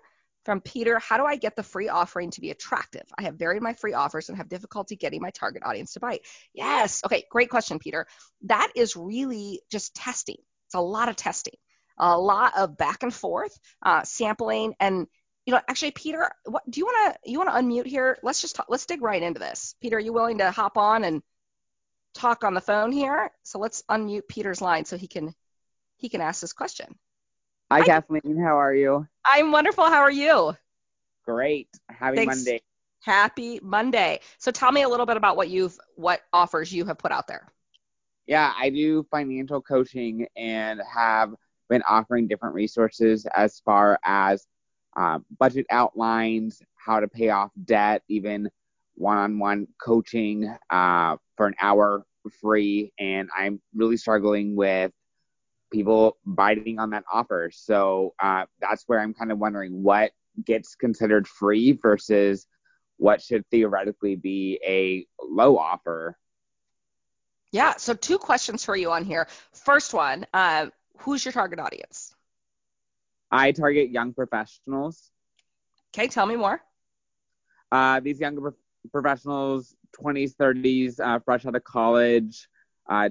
from 0.45 0.61
Peter. 0.61 0.99
How 0.99 1.17
do 1.17 1.25
I 1.25 1.37
get 1.37 1.55
the 1.55 1.63
free 1.63 1.89
offering 1.89 2.31
to 2.33 2.41
be 2.41 2.51
attractive? 2.51 3.03
I 3.17 3.23
have 3.25 3.35
varied 3.35 3.63
my 3.63 3.75
free 3.75 3.93
offers 3.93 4.29
and 4.29 4.39
have 4.39 4.49
difficulty 4.49 4.97
getting 4.97 5.21
my 5.21 5.31
target 5.31 5.63
audience 5.65 5.93
to 5.93 6.01
bite. 6.01 6.23
Yes, 6.55 7.03
okay, 7.05 7.25
great 7.31 7.51
question, 7.51 7.79
Peter. 7.79 8.07
That 8.43 8.73
is 8.75 8.97
really 8.97 9.61
just 9.71 9.95
testing. 9.95 10.39
It's 10.67 10.75
a 10.75 10.81
lot 10.81 11.09
of 11.09 11.17
testing, 11.17 11.55
a 11.99 12.19
lot 12.19 12.55
of 12.57 12.77
back 12.77 13.03
and 13.03 13.15
forth, 13.15 13.57
uh, 13.85 14.03
sampling, 14.03 14.75
and 14.81 15.07
you 15.47 15.53
know, 15.53 15.61
actually, 15.69 15.93
Peter, 15.93 16.29
what 16.45 16.69
do 16.69 16.81
you 16.81 16.87
want 16.87 17.15
to 17.15 17.31
you 17.31 17.39
want 17.39 17.51
to 17.51 17.57
unmute 17.57 17.87
here? 17.87 18.19
Let's 18.23 18.41
just 18.41 18.57
talk, 18.57 18.67
let's 18.69 18.85
dig 18.85 19.01
right 19.01 19.23
into 19.23 19.39
this. 19.39 19.77
Peter, 19.81 19.97
are 19.97 20.01
you 20.01 20.13
willing 20.13 20.39
to 20.39 20.51
hop 20.51 20.77
on 20.77 21.05
and 21.05 21.23
talk 22.15 22.43
on 22.43 22.53
the 22.53 22.61
phone 22.61 22.91
here? 22.91 23.31
So 23.45 23.61
let's 23.61 23.85
unmute 23.89 24.27
Peter's 24.29 24.61
line 24.61 24.85
so 24.85 24.97
he 24.97 25.07
can 25.07 25.33
he 25.97 26.09
can 26.09 26.21
ask 26.21 26.41
this 26.41 26.53
question. 26.53 26.99
Hi, 27.71 27.81
Hi. 27.81 27.87
Kathleen. 27.87 28.37
How 28.43 28.59
are 28.59 28.75
you? 28.75 29.07
I'm 29.25 29.53
wonderful. 29.53 29.85
How 29.85 30.01
are 30.01 30.11
you? 30.11 30.57
Great. 31.25 31.69
Happy 31.89 32.17
Thanks. 32.17 32.37
Monday. 32.37 32.63
Happy 33.03 33.61
Monday. 33.63 34.21
So 34.39 34.51
tell 34.51 34.73
me 34.73 34.83
a 34.83 34.89
little 34.89 35.07
bit 35.07 35.17
about 35.17 35.37
what 35.37 35.49
you've 35.49 35.79
what 35.95 36.23
offers 36.33 36.73
you 36.73 36.85
have 36.87 36.99
put 36.99 37.13
out 37.13 37.29
there. 37.29 37.47
Yeah, 38.27 38.53
I 38.59 38.71
do 38.71 39.07
financial 39.13 39.63
coaching 39.63 40.27
and 40.37 40.81
have 40.93 41.33
been 41.69 41.83
offering 41.89 42.27
different 42.27 42.57
resources 42.57 43.27
as 43.37 43.61
far 43.65 44.01
as 44.05 44.45
uh, 44.97 45.19
budget 45.39 45.67
outlines, 45.71 46.63
how 46.75 47.01
to 47.01 47.09
pay 47.09 47.29
off 47.31 47.51
debt, 47.65 48.03
even 48.09 48.49
one-on-one 48.95 49.69
coaching 49.81 50.53
uh, 50.71 51.17
for 51.37 51.47
an 51.47 51.55
hour 51.61 52.05
free. 52.41 52.93
And 52.99 53.29
I'm 53.37 53.61
really 53.75 53.97
struggling 53.97 54.57
with 54.57 54.91
people 55.71 56.17
biting 56.25 56.79
on 56.79 56.91
that 56.91 57.05
offer. 57.13 57.51
So 57.53 58.15
uh, 58.21 58.47
that's 58.61 58.85
where 58.87 59.01
I'm 59.01 59.15
kind 59.15 59.31
of 59.31 59.39
wondering 59.39 59.83
what 59.83 60.13
gets 60.45 60.75
considered 60.75 61.29
free 61.29 61.73
versus 61.73 62.47
what 62.97 63.21
should 63.21 63.45
theoretically 63.51 64.17
be 64.17 64.59
a 64.65 65.07
low 65.23 65.59
offer. 65.59 66.17
Yeah. 67.53 67.77
So 67.77 67.95
two 67.95 68.19
questions 68.19 68.65
for 68.65 68.75
you 68.75 68.91
on 68.91 69.05
here. 69.05 69.29
First 69.53 69.93
one, 69.93 70.27
uh, 70.33 70.67
who's 70.99 71.25
your 71.25 71.33
target 71.33 71.61
audience? 71.61 72.16
I 73.31 73.53
target 73.53 73.91
young 73.91 74.13
professionals. 74.13 75.11
Okay, 75.95 76.09
tell 76.09 76.27
me 76.27 76.37
more. 76.37 76.61
Uh, 77.73 78.01
these 78.01 78.21
younger 78.21 78.41
pro- 78.41 78.55
professionals, 78.93 79.75
20s, 80.01 80.37
30s, 80.37 81.01
uh, 81.01 81.19
fresh 81.21 81.47
out 81.47 81.57
of 81.57 81.65
college, 81.65 82.49
uh, 82.89 83.09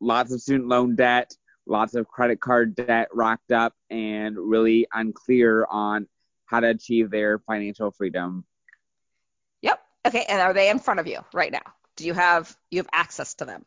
lots 0.00 0.32
of 0.32 0.40
student 0.40 0.68
loan 0.68 0.94
debt, 0.96 1.34
lots 1.66 1.94
of 1.94 2.06
credit 2.08 2.40
card 2.40 2.74
debt 2.74 3.08
racked 3.12 3.52
up, 3.52 3.74
and 3.90 4.36
really 4.36 4.86
unclear 4.92 5.66
on 5.70 6.06
how 6.46 6.60
to 6.60 6.68
achieve 6.68 7.10
their 7.10 7.38
financial 7.40 7.90
freedom. 7.90 8.44
Yep. 9.62 9.80
Okay. 10.06 10.24
And 10.28 10.40
are 10.40 10.54
they 10.54 10.70
in 10.70 10.78
front 10.78 11.00
of 11.00 11.06
you 11.06 11.20
right 11.32 11.52
now? 11.52 11.62
Do 11.96 12.06
you 12.06 12.14
have 12.14 12.56
you 12.70 12.78
have 12.78 12.88
access 12.92 13.34
to 13.34 13.44
them? 13.44 13.64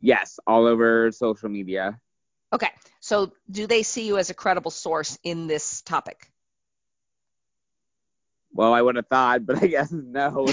Yes, 0.00 0.38
all 0.46 0.66
over 0.66 1.10
social 1.12 1.48
media. 1.48 2.00
Okay. 2.52 2.70
So 3.00 3.32
do 3.50 3.66
they 3.66 3.82
see 3.82 4.06
you 4.06 4.18
as 4.18 4.30
a 4.30 4.34
credible 4.34 4.70
source 4.70 5.18
in 5.24 5.46
this 5.46 5.82
topic? 5.82 6.28
Well, 8.54 8.74
I 8.74 8.82
would 8.82 8.96
have 8.96 9.06
thought, 9.06 9.46
but 9.46 9.62
I 9.62 9.66
guess 9.66 9.90
no. 9.90 10.46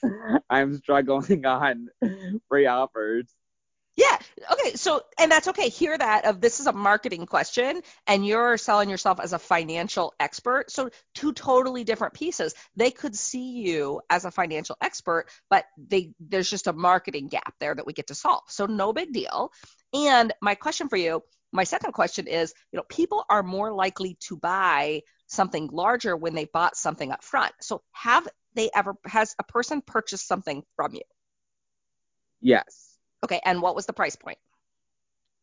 I'm 0.50 0.78
struggling 0.78 1.46
on 1.46 1.88
free 2.48 2.66
offers. 2.66 3.26
Yeah. 3.96 4.16
Okay. 4.52 4.76
So, 4.76 5.02
and 5.18 5.32
that's 5.32 5.48
okay. 5.48 5.70
Hear 5.70 5.98
that 5.98 6.24
of 6.24 6.40
this 6.40 6.60
is 6.60 6.68
a 6.68 6.72
marketing 6.72 7.26
question 7.26 7.82
and 8.06 8.24
you're 8.24 8.56
selling 8.56 8.90
yourself 8.90 9.18
as 9.18 9.32
a 9.32 9.40
financial 9.40 10.14
expert. 10.20 10.70
So 10.70 10.90
two 11.14 11.32
totally 11.32 11.82
different 11.82 12.14
pieces. 12.14 12.54
They 12.76 12.92
could 12.92 13.16
see 13.16 13.54
you 13.54 14.00
as 14.08 14.24
a 14.24 14.30
financial 14.30 14.76
expert, 14.80 15.26
but 15.50 15.64
they, 15.76 16.12
there's 16.20 16.48
just 16.48 16.68
a 16.68 16.72
marketing 16.72 17.26
gap 17.26 17.54
there 17.58 17.74
that 17.74 17.86
we 17.86 17.92
get 17.92 18.06
to 18.06 18.14
solve. 18.14 18.44
So 18.46 18.66
no 18.66 18.92
big 18.92 19.12
deal. 19.12 19.50
And 19.92 20.32
my 20.40 20.54
question 20.54 20.88
for 20.88 20.96
you, 20.96 21.24
my 21.52 21.64
second 21.64 21.92
question 21.92 22.26
is, 22.26 22.52
you 22.72 22.76
know, 22.76 22.84
people 22.88 23.24
are 23.30 23.42
more 23.42 23.72
likely 23.72 24.16
to 24.20 24.36
buy 24.36 25.02
something 25.26 25.68
larger 25.72 26.16
when 26.16 26.34
they 26.34 26.44
bought 26.46 26.76
something 26.76 27.10
up 27.10 27.22
front. 27.22 27.52
So 27.60 27.82
have 27.92 28.28
they 28.54 28.70
ever, 28.74 28.94
has 29.04 29.34
a 29.38 29.44
person 29.44 29.80
purchased 29.80 30.26
something 30.26 30.62
from 30.76 30.94
you? 30.94 31.02
Yes. 32.40 32.96
Okay, 33.24 33.40
and 33.44 33.62
what 33.62 33.74
was 33.74 33.86
the 33.86 33.92
price 33.92 34.16
point? 34.16 34.38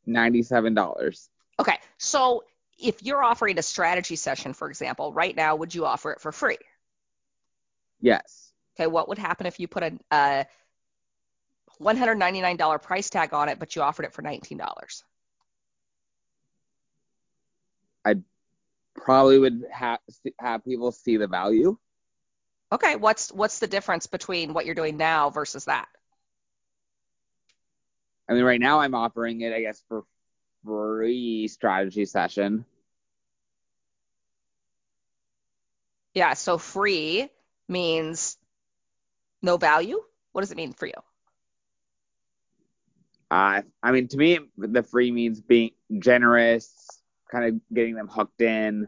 $97. 0.07 1.27
Okay, 1.59 1.77
so 1.97 2.43
if 2.77 3.03
you're 3.03 3.23
offering 3.23 3.57
a 3.57 3.63
strategy 3.63 4.15
session, 4.15 4.53
for 4.53 4.69
example, 4.69 5.11
right 5.11 5.35
now, 5.35 5.55
would 5.55 5.73
you 5.73 5.85
offer 5.85 6.11
it 6.11 6.21
for 6.21 6.31
free? 6.31 6.57
Yes. 7.99 8.51
Okay, 8.77 8.87
what 8.87 9.07
would 9.07 9.17
happen 9.17 9.45
if 9.45 9.59
you 9.59 9.67
put 9.67 9.83
a, 9.83 9.97
a 10.11 10.45
$199 11.81 12.81
price 12.81 13.09
tag 13.09 13.33
on 13.33 13.49
it, 13.49 13.59
but 13.59 13.75
you 13.75 13.81
offered 13.81 14.05
it 14.05 14.13
for 14.13 14.21
$19? 14.21 14.59
I 18.05 18.15
probably 18.95 19.39
would 19.39 19.65
have 19.71 19.99
have 20.39 20.63
people 20.63 20.91
see 20.91 21.17
the 21.17 21.27
value. 21.27 21.77
Okay, 22.71 22.95
what's 22.95 23.31
what's 23.31 23.59
the 23.59 23.67
difference 23.67 24.07
between 24.07 24.53
what 24.53 24.65
you're 24.65 24.75
doing 24.75 24.97
now 24.97 25.29
versus 25.29 25.65
that? 25.65 25.87
I 28.27 28.33
mean, 28.33 28.43
right 28.43 28.59
now 28.59 28.79
I'm 28.79 28.95
offering 28.95 29.41
it, 29.41 29.53
I 29.53 29.61
guess, 29.61 29.83
for 29.87 30.03
free 30.65 31.47
strategy 31.47 32.05
session. 32.05 32.65
Yeah, 36.13 36.33
so 36.33 36.57
free 36.57 37.29
means 37.67 38.37
no 39.41 39.57
value. 39.57 40.01
What 40.31 40.41
does 40.41 40.51
it 40.51 40.57
mean 40.57 40.73
for 40.73 40.87
you? 40.87 40.93
Uh, 43.29 43.61
I 43.83 43.91
mean, 43.91 44.07
to 44.09 44.17
me, 44.17 44.39
the 44.57 44.83
free 44.83 45.11
means 45.11 45.41
being 45.41 45.71
generous, 45.99 46.94
kind 47.29 47.45
of 47.45 47.61
getting 47.73 47.95
them 47.95 48.07
hooked 48.07 48.41
in, 48.41 48.87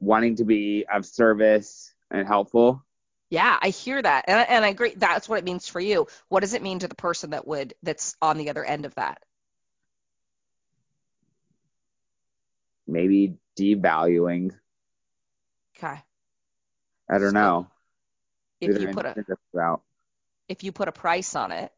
wanting 0.00 0.36
to 0.36 0.44
be 0.44 0.84
of 0.92 1.06
service 1.06 1.92
and 2.10 2.26
helpful. 2.26 2.84
Yeah, 3.30 3.58
I 3.62 3.70
hear 3.70 4.02
that, 4.02 4.26
and, 4.28 4.46
and 4.48 4.64
I 4.64 4.68
agree. 4.68 4.94
That's 4.94 5.26
what 5.26 5.38
it 5.38 5.44
means 5.44 5.66
for 5.66 5.80
you. 5.80 6.06
What 6.28 6.40
does 6.40 6.52
it 6.52 6.62
mean 6.62 6.80
to 6.80 6.88
the 6.88 6.94
person 6.94 7.30
that 7.30 7.46
would 7.46 7.74
that's 7.82 8.14
on 8.20 8.36
the 8.36 8.50
other 8.50 8.62
end 8.62 8.84
of 8.84 8.94
that? 8.96 9.22
Maybe 12.86 13.36
devaluing. 13.58 14.50
Okay. 15.78 16.02
I 17.08 17.18
don't 17.18 17.30
so 17.30 17.38
know. 17.38 17.66
If 18.60 18.78
you 18.80 18.88
put 18.88 19.06
a 19.06 19.16
if 20.48 20.62
you 20.62 20.72
put 20.72 20.88
a 20.88 20.92
price 20.92 21.34
on 21.34 21.52
it, 21.52 21.72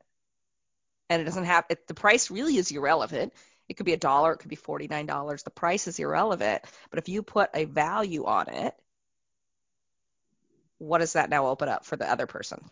and 1.08 1.22
it 1.22 1.24
doesn't 1.24 1.44
have 1.44 1.66
it, 1.68 1.86
the 1.86 1.94
price 1.94 2.30
really 2.30 2.56
is 2.56 2.70
irrelevant. 2.72 3.32
It 3.68 3.74
could 3.74 3.86
be 3.86 3.94
a 3.94 3.98
dollar, 3.98 4.32
it 4.32 4.38
could 4.38 4.50
be 4.50 4.56
forty 4.56 4.88
nine 4.88 5.06
dollars. 5.06 5.42
The 5.42 5.50
price 5.50 5.86
is 5.88 5.98
irrelevant. 5.98 6.62
But 6.90 6.98
if 6.98 7.08
you 7.08 7.22
put 7.22 7.50
a 7.54 7.64
value 7.64 8.24
on 8.24 8.48
it, 8.48 8.74
what 10.78 10.98
does 10.98 11.14
that 11.14 11.30
now 11.30 11.46
open 11.46 11.68
up 11.68 11.84
for 11.84 11.96
the 11.96 12.10
other 12.10 12.26
person? 12.26 12.62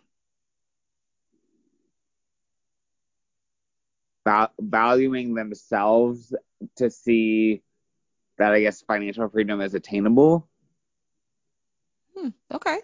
valuing 4.61 5.35
themselves 5.35 6.35
to 6.77 6.91
see 6.91 7.63
that 8.39 8.53
I 8.53 8.61
guess 8.61 8.83
financial 8.83 9.29
freedom 9.29 9.61
is 9.61 9.75
attainable. 9.75 10.49
Hmm, 12.17 12.29
okay. 12.53 12.79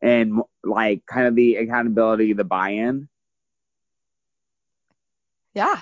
And 0.00 0.42
like 0.64 1.06
kind 1.06 1.26
of 1.26 1.34
the 1.34 1.56
accountability, 1.56 2.32
the 2.32 2.44
buy-in. 2.44 3.08
Yeah. 5.54 5.80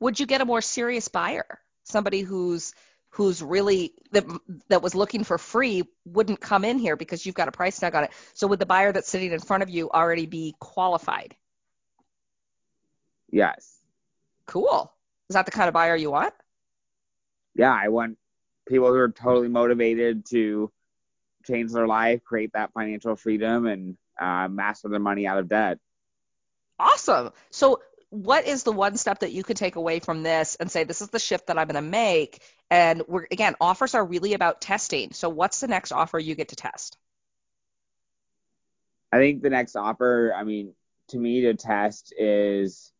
Would 0.00 0.18
you 0.18 0.26
get 0.26 0.40
a 0.40 0.44
more 0.44 0.60
serious 0.60 1.08
buyer? 1.08 1.60
Somebody 1.84 2.20
who's 2.20 2.74
who's 3.10 3.42
really 3.42 3.92
that 4.12 4.24
that 4.68 4.82
was 4.82 4.94
looking 4.94 5.24
for 5.24 5.36
free 5.36 5.82
wouldn't 6.04 6.40
come 6.40 6.64
in 6.64 6.78
here 6.78 6.96
because 6.96 7.26
you've 7.26 7.34
got 7.34 7.48
a 7.48 7.52
price 7.52 7.78
tag 7.78 7.94
on 7.94 8.04
it. 8.04 8.10
So 8.34 8.46
would 8.46 8.58
the 8.58 8.66
buyer 8.66 8.92
that's 8.92 9.08
sitting 9.08 9.32
in 9.32 9.40
front 9.40 9.62
of 9.62 9.70
you 9.70 9.90
already 9.90 10.26
be 10.26 10.54
qualified? 10.60 11.34
Yes. 13.30 13.78
Cool. 14.46 14.92
Is 15.28 15.34
that 15.34 15.46
the 15.46 15.52
kind 15.52 15.68
of 15.68 15.74
buyer 15.74 15.96
you 15.96 16.10
want? 16.10 16.34
Yeah, 17.54 17.72
I 17.72 17.88
want 17.88 18.18
people 18.66 18.88
who 18.88 18.94
are 18.94 19.10
totally 19.10 19.48
motivated 19.48 20.26
to 20.30 20.72
change 21.46 21.72
their 21.72 21.86
life, 21.86 22.22
create 22.24 22.52
that 22.54 22.72
financial 22.72 23.16
freedom, 23.16 23.66
and 23.66 23.96
uh, 24.20 24.48
master 24.48 24.88
their 24.88 25.00
money 25.00 25.26
out 25.26 25.38
of 25.38 25.48
debt. 25.48 25.78
Awesome. 26.78 27.30
So 27.50 27.80
what 28.10 28.46
is 28.46 28.64
the 28.64 28.72
one 28.72 28.96
step 28.96 29.20
that 29.20 29.32
you 29.32 29.42
could 29.42 29.56
take 29.56 29.76
away 29.76 30.00
from 30.00 30.22
this 30.22 30.56
and 30.56 30.70
say 30.70 30.84
this 30.84 31.00
is 31.00 31.08
the 31.10 31.18
shift 31.18 31.46
that 31.46 31.58
I'm 31.58 31.68
going 31.68 31.82
to 31.82 31.88
make? 31.88 32.42
And 32.70 33.02
we're 33.06 33.26
again, 33.30 33.54
offers 33.60 33.94
are 33.94 34.04
really 34.04 34.34
about 34.34 34.60
testing. 34.60 35.12
So 35.12 35.28
what's 35.28 35.60
the 35.60 35.68
next 35.68 35.92
offer 35.92 36.18
you 36.18 36.34
get 36.34 36.48
to 36.48 36.56
test? 36.56 36.98
I 39.12 39.18
think 39.18 39.42
the 39.42 39.50
next 39.50 39.76
offer, 39.76 40.32
I 40.36 40.44
mean, 40.44 40.74
to 41.08 41.18
me 41.18 41.42
to 41.42 41.54
test 41.54 42.12
is 42.16 42.92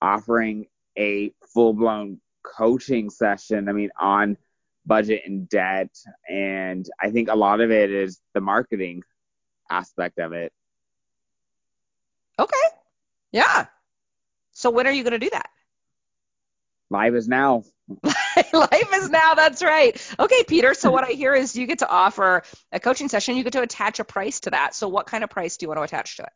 offering 0.00 0.66
a 0.98 1.32
full-blown 1.54 2.20
coaching 2.42 3.10
session. 3.10 3.68
I 3.68 3.72
mean, 3.72 3.90
on 4.00 4.36
budget 4.84 5.22
and 5.26 5.48
debt, 5.48 5.96
and 6.28 6.88
I 7.00 7.10
think 7.10 7.28
a 7.28 7.36
lot 7.36 7.60
of 7.60 7.70
it 7.70 7.90
is 7.90 8.20
the 8.34 8.40
marketing 8.40 9.02
aspect 9.70 10.18
of 10.18 10.32
it. 10.32 10.52
Okay. 12.38 12.56
Yeah. 13.30 13.66
So 14.52 14.70
when 14.70 14.86
are 14.86 14.92
you 14.92 15.02
going 15.02 15.12
to 15.12 15.18
do 15.18 15.30
that? 15.30 15.48
Live 16.90 17.14
is 17.14 17.26
now. 17.26 17.64
Life 18.52 18.94
is 18.94 19.08
now. 19.10 19.34
That's 19.34 19.62
right. 19.62 20.14
Okay, 20.18 20.44
Peter. 20.44 20.74
So 20.74 20.90
what 20.90 21.04
I 21.04 21.12
hear 21.12 21.34
is 21.34 21.56
you 21.56 21.66
get 21.66 21.78
to 21.80 21.88
offer 21.88 22.42
a 22.70 22.78
coaching 22.78 23.08
session. 23.08 23.36
You 23.36 23.44
get 23.44 23.54
to 23.54 23.62
attach 23.62 23.98
a 23.98 24.04
price 24.04 24.40
to 24.40 24.50
that. 24.50 24.74
So 24.74 24.88
what 24.88 25.06
kind 25.06 25.24
of 25.24 25.30
price 25.30 25.56
do 25.56 25.64
you 25.64 25.68
want 25.68 25.78
to 25.78 25.84
attach 25.84 26.16
to 26.18 26.24
it? 26.24 26.32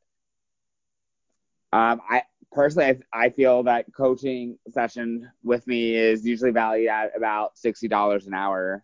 Um, 1.72 2.00
I 2.08 2.22
personally, 2.52 3.02
I, 3.12 3.26
I 3.26 3.30
feel 3.30 3.64
that 3.64 3.86
coaching 3.94 4.58
session 4.72 5.30
with 5.44 5.66
me 5.66 5.94
is 5.94 6.24
usually 6.24 6.52
valued 6.52 6.88
at 6.88 7.16
about 7.16 7.58
sixty 7.58 7.88
dollars 7.88 8.26
an 8.26 8.32
hour. 8.34 8.82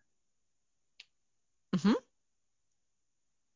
Mhm. 1.75 1.95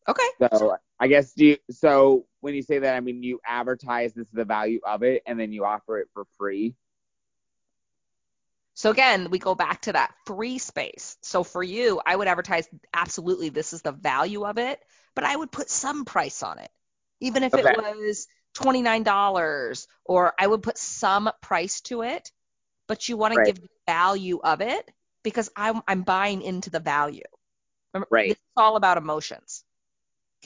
Okay. 0.08 0.28
So 0.58 0.76
I 0.98 1.08
guess 1.08 1.32
do 1.34 1.46
you, 1.46 1.56
so 1.70 2.24
when 2.46 2.54
you 2.54 2.62
say 2.62 2.78
that, 2.78 2.94
I 2.94 3.00
mean 3.00 3.24
you 3.24 3.40
advertise 3.44 4.14
this 4.14 4.28
is 4.28 4.32
the 4.32 4.44
value 4.44 4.78
of 4.86 5.02
it, 5.02 5.24
and 5.26 5.38
then 5.38 5.52
you 5.52 5.64
offer 5.64 5.98
it 5.98 6.06
for 6.14 6.26
free. 6.38 6.76
So 8.74 8.92
again, 8.92 9.30
we 9.30 9.40
go 9.40 9.56
back 9.56 9.82
to 9.82 9.94
that 9.94 10.14
free 10.26 10.58
space. 10.58 11.16
So 11.22 11.42
for 11.42 11.60
you, 11.60 12.00
I 12.06 12.14
would 12.14 12.28
advertise 12.28 12.68
absolutely 12.94 13.48
this 13.48 13.72
is 13.72 13.82
the 13.82 13.90
value 13.90 14.46
of 14.46 14.58
it, 14.58 14.78
but 15.16 15.24
I 15.24 15.34
would 15.34 15.50
put 15.50 15.68
some 15.68 16.04
price 16.04 16.44
on 16.44 16.60
it. 16.60 16.70
Even 17.20 17.42
if 17.42 17.52
okay. 17.52 17.68
it 17.68 17.76
was 17.76 18.28
$29 18.56 19.86
or 20.04 20.34
I 20.38 20.46
would 20.46 20.62
put 20.62 20.78
some 20.78 21.28
price 21.42 21.80
to 21.82 22.02
it, 22.02 22.30
but 22.86 23.08
you 23.08 23.16
want 23.16 23.34
right. 23.34 23.46
to 23.46 23.60
give 23.60 23.68
value 23.88 24.38
of 24.44 24.60
it 24.60 24.88
because 25.24 25.50
I'm 25.56 25.82
I'm 25.88 26.02
buying 26.02 26.42
into 26.42 26.70
the 26.70 26.78
value. 26.78 27.24
Remember, 27.92 28.06
right. 28.12 28.30
It's 28.30 28.40
all 28.56 28.76
about 28.76 28.98
emotions. 28.98 29.64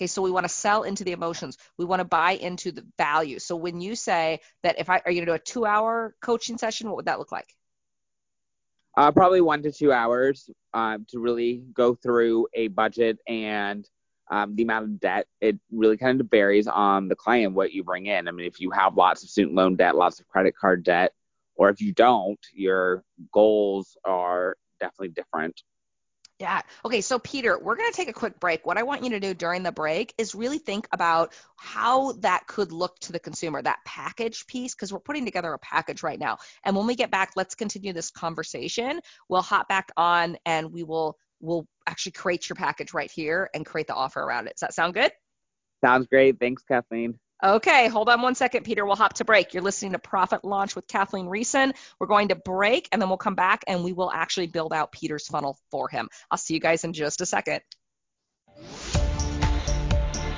Okay, 0.01 0.07
so 0.07 0.23
we 0.23 0.31
want 0.31 0.45
to 0.45 0.49
sell 0.49 0.85
into 0.85 1.05
the 1.05 1.13
emotions. 1.13 1.59
We 1.77 1.85
want 1.85 2.01
to 2.01 2.07
buy 2.07 2.33
into 2.33 2.73
the 2.73 2.87
value. 2.97 3.39
So 3.39 3.55
when 3.55 3.83
you 3.83 3.95
say 3.95 4.41
that 4.63 4.79
if 4.79 4.89
I 4.89 5.03
are 5.05 5.13
you 5.13 5.21
to 5.21 5.27
do 5.27 5.33
a 5.35 5.39
two 5.39 5.67
hour 5.67 6.15
coaching 6.23 6.57
session, 6.57 6.89
what 6.89 6.97
would 6.97 7.05
that 7.05 7.19
look 7.19 7.31
like? 7.31 7.55
Uh, 8.97 9.13
probably 9.13 9.43
one 9.43 9.63
to 9.63 9.71
two 9.71 9.93
hours 9.93 10.49
um, 10.73 11.05
to 11.11 11.19
really 11.19 11.65
go 11.75 11.95
through 11.95 12.49
a 12.55 12.69
budget 12.69 13.19
and 13.29 13.87
um, 14.31 14.57
the 14.57 14.63
amount 14.63 14.87
of 14.87 15.01
debt. 15.01 15.27
It 15.43 15.59
really 15.71 15.99
kind 15.99 16.19
of 16.19 16.31
varies 16.31 16.67
on 16.67 17.09
the 17.09 17.15
client 17.17 17.53
what 17.53 17.73
you 17.73 17.85
bring 17.85 18.07
in. 18.07 18.27
I 18.27 18.31
mean, 18.31 18.47
if 18.47 18.59
you 18.59 18.71
have 18.71 18.97
lots 18.97 19.23
of 19.23 19.29
student 19.29 19.55
loan 19.55 19.77
debt, 19.77 19.97
lots 19.97 20.19
of 20.19 20.27
credit 20.29 20.57
card 20.57 20.83
debt, 20.83 21.13
or 21.57 21.69
if 21.69 21.83
you 21.83 21.93
don't, 21.93 22.41
your 22.55 23.05
goals 23.35 23.99
are 24.07 24.57
definitely 24.81 25.09
different. 25.09 25.61
Yeah. 26.41 26.63
Okay. 26.87 27.03
So, 27.03 27.19
Peter, 27.19 27.59
we're 27.59 27.77
going 27.77 27.91
to 27.91 27.97
take 27.97 28.09
a 28.09 28.15
quick 28.15 28.41
break. 28.41 28.65
What 28.65 28.79
I 28.79 28.83
want 28.83 29.05
you 29.05 29.11
to 29.11 29.21
do 29.21 29.35
during 29.35 29.63
the 29.63 29.71
break 29.71 30.15
is 30.17 30.35
really 30.35 30.57
think 30.57 30.89
about 30.91 31.35
how 31.57 32.13
that 32.13 32.47
could 32.47 32.73
look 32.73 32.99
to 33.01 33.13
the 33.13 33.19
consumer, 33.19 33.61
that 33.61 33.81
package 33.85 34.47
piece, 34.47 34.75
because 34.75 34.91
we're 34.91 35.01
putting 35.01 35.27
together 35.27 35.53
a 35.53 35.59
package 35.59 36.03
right 36.03 36.19
now. 36.19 36.39
And 36.65 36.75
when 36.75 36.87
we 36.87 36.95
get 36.95 37.11
back, 37.11 37.33
let's 37.37 37.55
continue 37.55 37.93
this 37.93 38.11
conversation. 38.11 39.01
We'll 39.29 39.43
hop 39.43 39.69
back 39.69 39.93
on 39.99 40.39
and 40.47 40.73
we 40.73 40.83
will 40.83 41.19
we'll 41.41 41.67
actually 41.87 42.13
create 42.13 42.49
your 42.49 42.57
package 42.57 42.95
right 42.95 43.11
here 43.11 43.51
and 43.55 43.67
create 43.67 43.87
the 43.87 43.95
offer 43.95 44.21
around 44.21 44.47
it. 44.47 44.55
Does 44.55 44.61
that 44.61 44.75
sound 44.75 44.95
good? 44.95 45.13
Sounds 45.85 46.07
great. 46.07 46.39
Thanks, 46.41 46.63
Kathleen. 46.63 47.19
Okay, 47.43 47.89
hold 47.89 48.11
on 48.11 48.21
one 48.21 48.35
second, 48.35 48.65
Peter. 48.65 48.85
We'll 48.85 48.97
hop 48.97 49.15
to 49.15 49.25
break. 49.25 49.55
You're 49.55 49.63
listening 49.63 49.93
to 49.93 49.99
Profit 49.99 50.45
Launch 50.45 50.77
with 50.77 50.87
Kathleen 50.87 51.27
Riessen. 51.27 51.73
We're 51.99 52.07
going 52.07 52.29
to 52.29 52.35
break 52.35 52.89
and 52.93 53.01
then 53.01 53.09
we'll 53.09 53.17
come 53.17 53.35
back 53.35 53.65
and 53.67 53.83
we 53.83 53.95
will 53.95 54.11
actually 54.11 54.47
build 54.47 54.75
out 54.75 54.93
Peter's 54.93 55.27
funnel 55.27 55.59
for 55.71 55.89
him. 55.89 56.11
I'll 56.31 56.37
see 56.37 56.53
you 56.53 56.61
guys 56.61 56.85
in 56.85 56.93
just 56.93 57.23
a 57.23 57.27
second. 57.27 57.63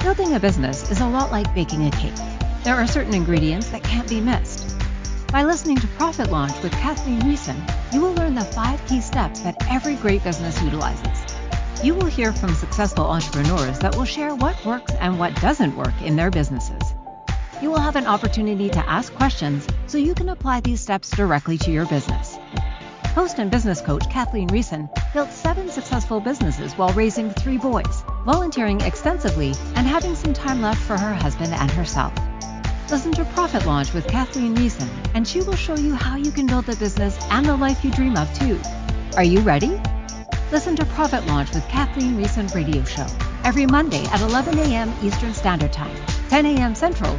Building 0.01 0.35
a 0.35 0.41
business 0.41 0.91
is 0.93 1.01
a 1.01 1.09
lot 1.09 1.33
like 1.33 1.53
baking 1.55 1.87
a 1.87 1.91
cake. 1.91 2.15
There 2.63 2.77
are 2.77 2.87
certain 2.87 3.15
ingredients 3.15 3.71
that 3.71 3.83
can't 3.83 4.09
be 4.09 4.21
missed. 4.21 4.77
By 5.33 5.43
listening 5.43 5.79
to 5.79 5.87
Profit 5.89 6.31
Launch 6.31 6.63
with 6.63 6.73
Kathleen 6.73 7.21
Riessen, 7.23 7.59
you 7.93 8.01
will 8.01 8.13
learn 8.15 8.35
the 8.37 8.45
five 8.45 8.85
key 8.87 9.01
steps 9.01 9.41
that 9.41 9.57
every 9.69 9.97
great 9.97 10.23
business 10.23 10.61
utilizes. 10.63 11.37
You 11.83 11.97
will 11.97 12.07
hear 12.07 12.33
from 12.33 12.55
successful 12.55 13.07
entrepreneurs 13.07 13.81
that 13.81 13.97
will 13.97 14.05
share 14.05 14.37
what 14.37 14.65
works 14.65 14.93
and 15.01 15.19
what 15.19 15.35
doesn't 15.41 15.77
work 15.77 16.01
in 16.03 16.15
their 16.15 16.31
businesses. 16.31 16.92
You 17.63 17.71
will 17.71 17.79
have 17.79 17.95
an 17.95 18.09
opportunity 18.09 18.69
to 18.71 18.91
ask 18.91 19.15
questions 19.15 19.65
so 19.87 19.97
you 19.97 20.15
can 20.15 20.31
apply 20.31 20.59
these 20.59 20.81
steps 20.81 21.09
directly 21.11 21.57
to 21.59 21.71
your 21.71 21.87
business. 21.87 22.37
Host 23.15 23.39
and 23.39 23.53
business 23.53 23.81
coach 23.81 24.11
Kathleen 24.11 24.49
Riessen 24.49 24.89
built 25.15 25.31
seven 25.31 25.69
successful 25.69 26.21
businesses 26.21 26.73
while 26.73 26.93
raising 26.95 27.31
three 27.31 27.59
boys, 27.59 28.03
volunteering 28.27 28.81
extensively, 28.81 29.55
and 29.77 29.87
having 29.87 30.17
some 30.17 30.33
time 30.35 30.61
left 30.61 30.81
for 30.81 30.99
her 30.99 31.15
husband 31.15 31.55
and 31.55 31.71
herself. 31.71 32.13
Listen 32.91 33.13
to 33.13 33.25
Profit 33.27 33.65
Launch 33.65 33.95
with 33.95 34.09
Kathleen 34.09 34.57
Riessen, 34.57 34.89
and 35.15 35.27
she 35.27 35.41
will 35.43 35.55
show 35.55 35.77
you 35.77 35.95
how 35.95 36.17
you 36.17 36.33
can 36.33 36.49
build 36.49 36.67
the 36.67 36.75
business 36.75 37.17
and 37.31 37.47
the 37.47 37.57
life 37.57 37.85
you 37.85 37.93
dream 37.93 38.17
of 38.17 38.29
too. 38.37 38.61
Are 39.17 39.23
you 39.23 39.39
ready? 39.39 39.81
Listen 40.51 40.75
to 40.75 40.85
Profit 40.87 41.25
Launch 41.29 41.55
with 41.55 41.67
Kathleen 41.69 42.17
Riessen 42.17 42.53
radio 42.57 42.83
show 42.83 43.07
every 43.45 43.67
Monday 43.67 44.05
at 44.07 44.21
11 44.21 44.59
a.m. 44.59 44.93
Eastern 45.01 45.33
Standard 45.33 45.73
Time, 45.73 45.97
10 46.29 46.47
a.m. 46.47 46.75
Central, 46.75 47.19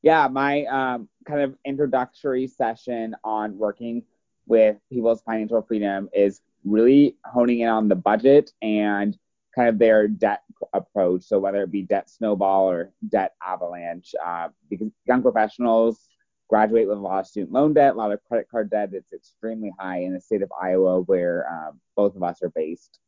Yeah, 0.03 0.29
my 0.29 0.65
um, 0.67 1.09
kind 1.25 1.41
of 1.41 1.57
introductory 1.65 2.47
session 2.47 3.15
on 3.25 3.57
working 3.57 4.03
with 4.47 4.77
people's 4.91 5.23
financial 5.23 5.63
freedom 5.63 6.09
is 6.13 6.41
really 6.65 7.17
honing 7.25 7.61
in 7.61 7.69
on 7.69 7.89
the 7.89 7.95
budget 7.95 8.53
and 8.61 9.17
kind 9.55 9.69
of 9.69 9.79
their 9.79 10.09
debt 10.09 10.43
approach. 10.73 11.23
So 11.23 11.39
whether 11.39 11.63
it 11.63 11.71
be 11.71 11.83
debt 11.83 12.11
snowball 12.11 12.69
or 12.69 12.93
debt 13.09 13.35
avalanche, 13.47 14.15
uh, 14.25 14.49
because 14.69 14.89
young 15.07 15.23
professionals 15.23 16.09
graduate 16.49 16.89
with 16.89 16.99
a 16.99 17.01
lot 17.01 17.21
of 17.21 17.27
student 17.27 17.53
loan 17.53 17.73
debt, 17.73 17.95
a 17.95 17.97
lot 17.97 18.13
of 18.13 18.23
credit 18.25 18.49
card 18.51 18.71
debt. 18.71 18.91
It's 18.93 19.13
extremely 19.13 19.73
high 19.79 20.01
in 20.01 20.15
the 20.15 20.21
state 20.21 20.43
of 20.43 20.53
Iowa, 20.61 21.01
where 21.03 21.47
um, 21.51 21.81
both 21.97 22.17
of 22.17 22.23
us 22.23 22.43
are 22.43 22.51
based. 22.51 22.99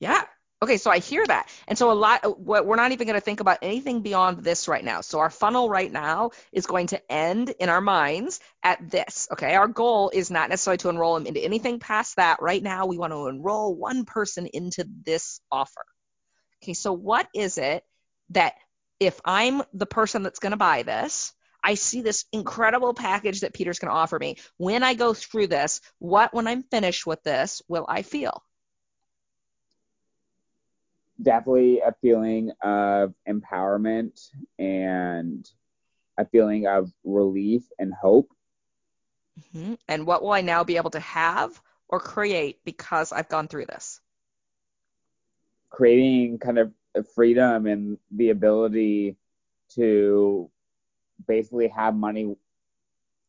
Yeah, 0.00 0.24
Okay, 0.62 0.76
so 0.76 0.90
I 0.90 0.98
hear 0.98 1.26
that. 1.26 1.48
And 1.68 1.78
so 1.78 1.90
a 1.90 1.94
lot 1.94 2.38
we're 2.38 2.76
not 2.76 2.92
even 2.92 3.06
going 3.06 3.18
to 3.18 3.24
think 3.24 3.40
about 3.40 3.58
anything 3.62 4.02
beyond 4.02 4.44
this 4.44 4.68
right 4.68 4.84
now. 4.84 5.00
So 5.00 5.20
our 5.20 5.30
funnel 5.30 5.70
right 5.70 5.90
now 5.90 6.32
is 6.52 6.66
going 6.66 6.88
to 6.88 7.00
end 7.10 7.48
in 7.58 7.70
our 7.70 7.80
minds 7.80 8.40
at 8.62 8.90
this. 8.90 9.26
Okay? 9.32 9.54
Our 9.54 9.68
goal 9.68 10.10
is 10.12 10.30
not 10.30 10.50
necessarily 10.50 10.76
to 10.78 10.90
enroll 10.90 11.14
them 11.14 11.26
into 11.26 11.40
anything 11.40 11.78
past 11.78 12.16
that. 12.16 12.42
Right 12.42 12.62
now 12.62 12.84
we 12.84 12.98
want 12.98 13.14
to 13.14 13.28
enroll 13.28 13.74
one 13.74 14.04
person 14.04 14.46
into 14.46 14.84
this 15.06 15.40
offer. 15.50 15.84
Okay, 16.62 16.74
so 16.74 16.92
what 16.92 17.26
is 17.34 17.56
it 17.56 17.82
that 18.30 18.52
if 18.98 19.18
I'm 19.24 19.62
the 19.72 19.86
person 19.86 20.22
that's 20.22 20.40
going 20.40 20.50
to 20.50 20.58
buy 20.58 20.82
this, 20.82 21.32
I 21.64 21.74
see 21.74 22.02
this 22.02 22.26
incredible 22.32 22.92
package 22.92 23.40
that 23.40 23.54
Peter's 23.54 23.78
going 23.78 23.90
to 23.90 23.96
offer 23.96 24.18
me. 24.18 24.36
When 24.58 24.82
I 24.82 24.92
go 24.92 25.14
through 25.14 25.46
this, 25.46 25.80
what 25.98 26.34
when 26.34 26.46
I'm 26.46 26.64
finished 26.64 27.06
with 27.06 27.22
this 27.22 27.62
will 27.66 27.86
I 27.88 28.02
feel? 28.02 28.42
Definitely 31.22 31.80
a 31.80 31.94
feeling 32.00 32.52
of 32.62 33.14
empowerment 33.28 34.28
and 34.58 35.48
a 36.18 36.24
feeling 36.26 36.66
of 36.66 36.90
relief 37.04 37.62
and 37.78 37.92
hope. 37.92 38.30
Mm-hmm. 39.54 39.74
And 39.88 40.06
what 40.06 40.22
will 40.22 40.32
I 40.32 40.40
now 40.40 40.64
be 40.64 40.76
able 40.76 40.90
to 40.90 41.00
have 41.00 41.60
or 41.88 42.00
create 42.00 42.64
because 42.64 43.12
I've 43.12 43.28
gone 43.28 43.48
through 43.48 43.66
this? 43.66 44.00
Creating 45.70 46.38
kind 46.38 46.58
of 46.58 46.72
freedom 47.14 47.66
and 47.66 47.98
the 48.10 48.30
ability 48.30 49.16
to 49.74 50.50
basically 51.26 51.68
have 51.68 51.94
money 51.94 52.34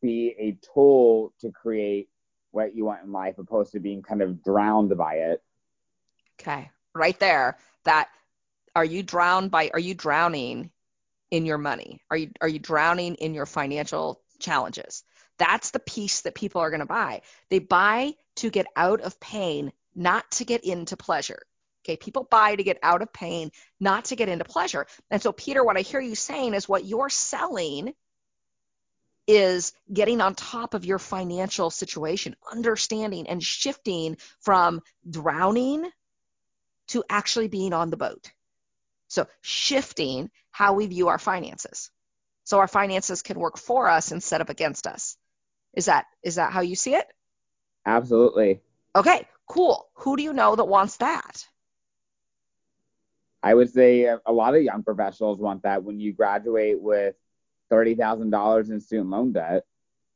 be 0.00 0.34
a 0.38 0.58
tool 0.74 1.32
to 1.40 1.50
create 1.52 2.08
what 2.50 2.74
you 2.74 2.84
want 2.84 3.04
in 3.04 3.12
life 3.12 3.38
opposed 3.38 3.72
to 3.72 3.80
being 3.80 4.02
kind 4.02 4.20
of 4.20 4.42
drowned 4.42 4.96
by 4.98 5.14
it. 5.14 5.42
Okay. 6.40 6.70
Right 6.94 7.18
there 7.18 7.58
that 7.84 8.08
are 8.74 8.84
you 8.84 9.02
drowned 9.02 9.50
by 9.50 9.70
are 9.72 9.80
you 9.80 9.94
drowning 9.94 10.70
in 11.30 11.46
your 11.46 11.58
money? 11.58 12.00
Are 12.10 12.16
you 12.16 12.30
are 12.40 12.48
you 12.48 12.58
drowning 12.58 13.14
in 13.16 13.34
your 13.34 13.46
financial 13.46 14.20
challenges? 14.38 15.02
That's 15.38 15.70
the 15.70 15.80
piece 15.80 16.22
that 16.22 16.34
people 16.34 16.60
are 16.60 16.70
going 16.70 16.80
to 16.80 16.86
buy. 16.86 17.22
They 17.48 17.58
buy 17.58 18.14
to 18.36 18.50
get 18.50 18.66
out 18.76 19.00
of 19.00 19.18
pain 19.18 19.72
not 19.94 20.30
to 20.32 20.44
get 20.44 20.64
into 20.64 20.96
pleasure. 20.96 21.42
Okay 21.84 21.96
people 21.96 22.24
buy 22.30 22.54
to 22.54 22.62
get 22.62 22.78
out 22.82 23.02
of 23.02 23.12
pain 23.12 23.50
not 23.80 24.06
to 24.06 24.16
get 24.16 24.28
into 24.28 24.44
pleasure. 24.44 24.86
And 25.10 25.22
so 25.22 25.32
peter 25.32 25.64
what 25.64 25.76
i 25.76 25.80
hear 25.80 26.00
you 26.00 26.14
saying 26.14 26.54
is 26.54 26.68
what 26.68 26.84
you're 26.84 27.10
selling 27.10 27.94
is 29.26 29.72
getting 29.92 30.20
on 30.20 30.34
top 30.34 30.74
of 30.74 30.84
your 30.84 30.98
financial 30.98 31.70
situation 31.70 32.34
understanding 32.50 33.28
and 33.28 33.42
shifting 33.42 34.16
from 34.40 34.82
drowning 35.08 35.88
to 36.92 37.04
actually 37.08 37.48
being 37.48 37.72
on 37.72 37.90
the 37.90 37.96
boat. 37.96 38.30
So 39.08 39.26
shifting 39.40 40.30
how 40.50 40.74
we 40.74 40.86
view 40.86 41.08
our 41.08 41.18
finances. 41.18 41.90
So 42.44 42.58
our 42.58 42.68
finances 42.68 43.22
can 43.22 43.38
work 43.38 43.58
for 43.58 43.88
us 43.88 44.12
instead 44.12 44.40
of 44.40 44.50
against 44.50 44.86
us. 44.86 45.16
Is 45.74 45.86
that 45.86 46.06
is 46.22 46.36
that 46.36 46.52
how 46.52 46.60
you 46.60 46.76
see 46.76 46.94
it? 46.94 47.06
Absolutely. 47.86 48.60
Okay, 48.94 49.26
cool. 49.46 49.88
Who 49.94 50.16
do 50.16 50.22
you 50.22 50.32
know 50.32 50.54
that 50.54 50.64
wants 50.64 50.98
that? 50.98 51.46
I 53.42 53.54
would 53.54 53.72
say 53.72 54.04
a 54.04 54.32
lot 54.32 54.54
of 54.54 54.62
young 54.62 54.82
professionals 54.82 55.38
want 55.38 55.64
that 55.64 55.82
when 55.82 55.98
you 55.98 56.12
graduate 56.12 56.80
with 56.80 57.16
$30,000 57.72 58.70
in 58.70 58.80
student 58.80 59.10
loan 59.10 59.32
debt. 59.32 59.64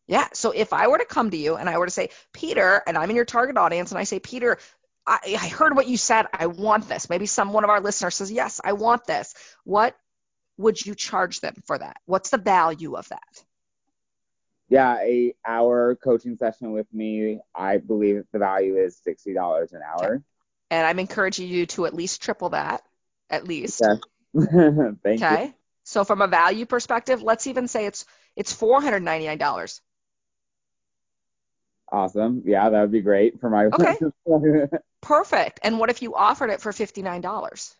Yeah. 0.06 0.28
So 0.32 0.52
if 0.52 0.72
I 0.72 0.86
were 0.86 0.98
to 0.98 1.04
come 1.04 1.30
to 1.30 1.36
you 1.36 1.56
and 1.56 1.68
I 1.68 1.78
were 1.78 1.86
to 1.86 1.90
say, 1.92 2.10
Peter, 2.32 2.82
and 2.86 2.96
I'm 2.96 3.10
in 3.10 3.16
your 3.16 3.24
target 3.24 3.56
audience, 3.56 3.90
and 3.90 3.98
I 3.98 4.04
say, 4.04 4.20
Peter, 4.20 4.58
I, 5.06 5.38
I 5.40 5.48
heard 5.48 5.76
what 5.76 5.86
you 5.86 5.96
said. 5.96 6.26
I 6.32 6.46
want 6.46 6.88
this. 6.88 7.08
Maybe 7.08 7.26
some 7.26 7.52
one 7.52 7.64
of 7.64 7.70
our 7.70 7.80
listeners 7.80 8.16
says, 8.16 8.32
Yes, 8.32 8.60
I 8.64 8.72
want 8.72 9.06
this. 9.06 9.34
What 9.64 9.96
would 10.58 10.84
you 10.84 10.94
charge 10.94 11.40
them 11.40 11.54
for 11.66 11.78
that? 11.78 11.98
What's 12.06 12.30
the 12.30 12.38
value 12.38 12.94
of 12.94 13.08
that? 13.08 13.44
Yeah, 14.68 14.96
a 15.00 15.34
hour 15.46 15.94
coaching 15.94 16.36
session 16.36 16.72
with 16.72 16.92
me, 16.92 17.38
I 17.54 17.76
believe 17.76 18.24
the 18.32 18.38
value 18.40 18.76
is 18.76 18.96
sixty 18.96 19.32
dollars 19.32 19.72
an 19.72 19.80
hour. 19.82 20.14
Okay. 20.14 20.24
And 20.70 20.86
I'm 20.86 20.98
encouraging 20.98 21.48
you 21.48 21.66
to 21.66 21.86
at 21.86 21.94
least 21.94 22.20
triple 22.20 22.50
that, 22.50 22.82
at 23.30 23.46
least. 23.46 23.82
You. 24.34 24.98
okay. 25.06 25.44
you. 25.44 25.54
So 25.84 26.04
from 26.04 26.20
a 26.20 26.26
value 26.26 26.66
perspective, 26.66 27.22
let's 27.22 27.46
even 27.46 27.68
say 27.68 27.86
it's 27.86 28.04
it's 28.34 28.52
four 28.52 28.82
hundred 28.82 29.02
ninety 29.02 29.26
nine 29.26 29.38
dollars. 29.38 29.80
Awesome. 31.90 32.42
Yeah, 32.44 32.68
that 32.68 32.80
would 32.80 32.92
be 32.92 33.00
great 33.00 33.40
for 33.40 33.48
my. 33.48 33.66
Okay. 33.66 33.96
Perfect. 35.02 35.60
And 35.62 35.78
what 35.78 35.90
if 35.90 36.02
you 36.02 36.14
offered 36.14 36.50
it 36.50 36.60
for 36.60 36.72
fifty 36.72 37.02
nine 37.02 37.20
dollars? 37.20 37.74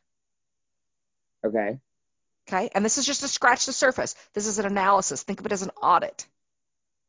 Okay. 1.44 1.78
Okay. 2.48 2.70
And 2.74 2.84
this 2.84 2.98
is 2.98 3.06
just 3.06 3.22
to 3.22 3.28
scratch 3.28 3.66
the 3.66 3.72
surface. 3.72 4.14
This 4.34 4.46
is 4.46 4.58
an 4.58 4.66
analysis. 4.66 5.22
Think 5.22 5.40
of 5.40 5.46
it 5.46 5.52
as 5.52 5.62
an 5.62 5.70
audit. 5.82 6.26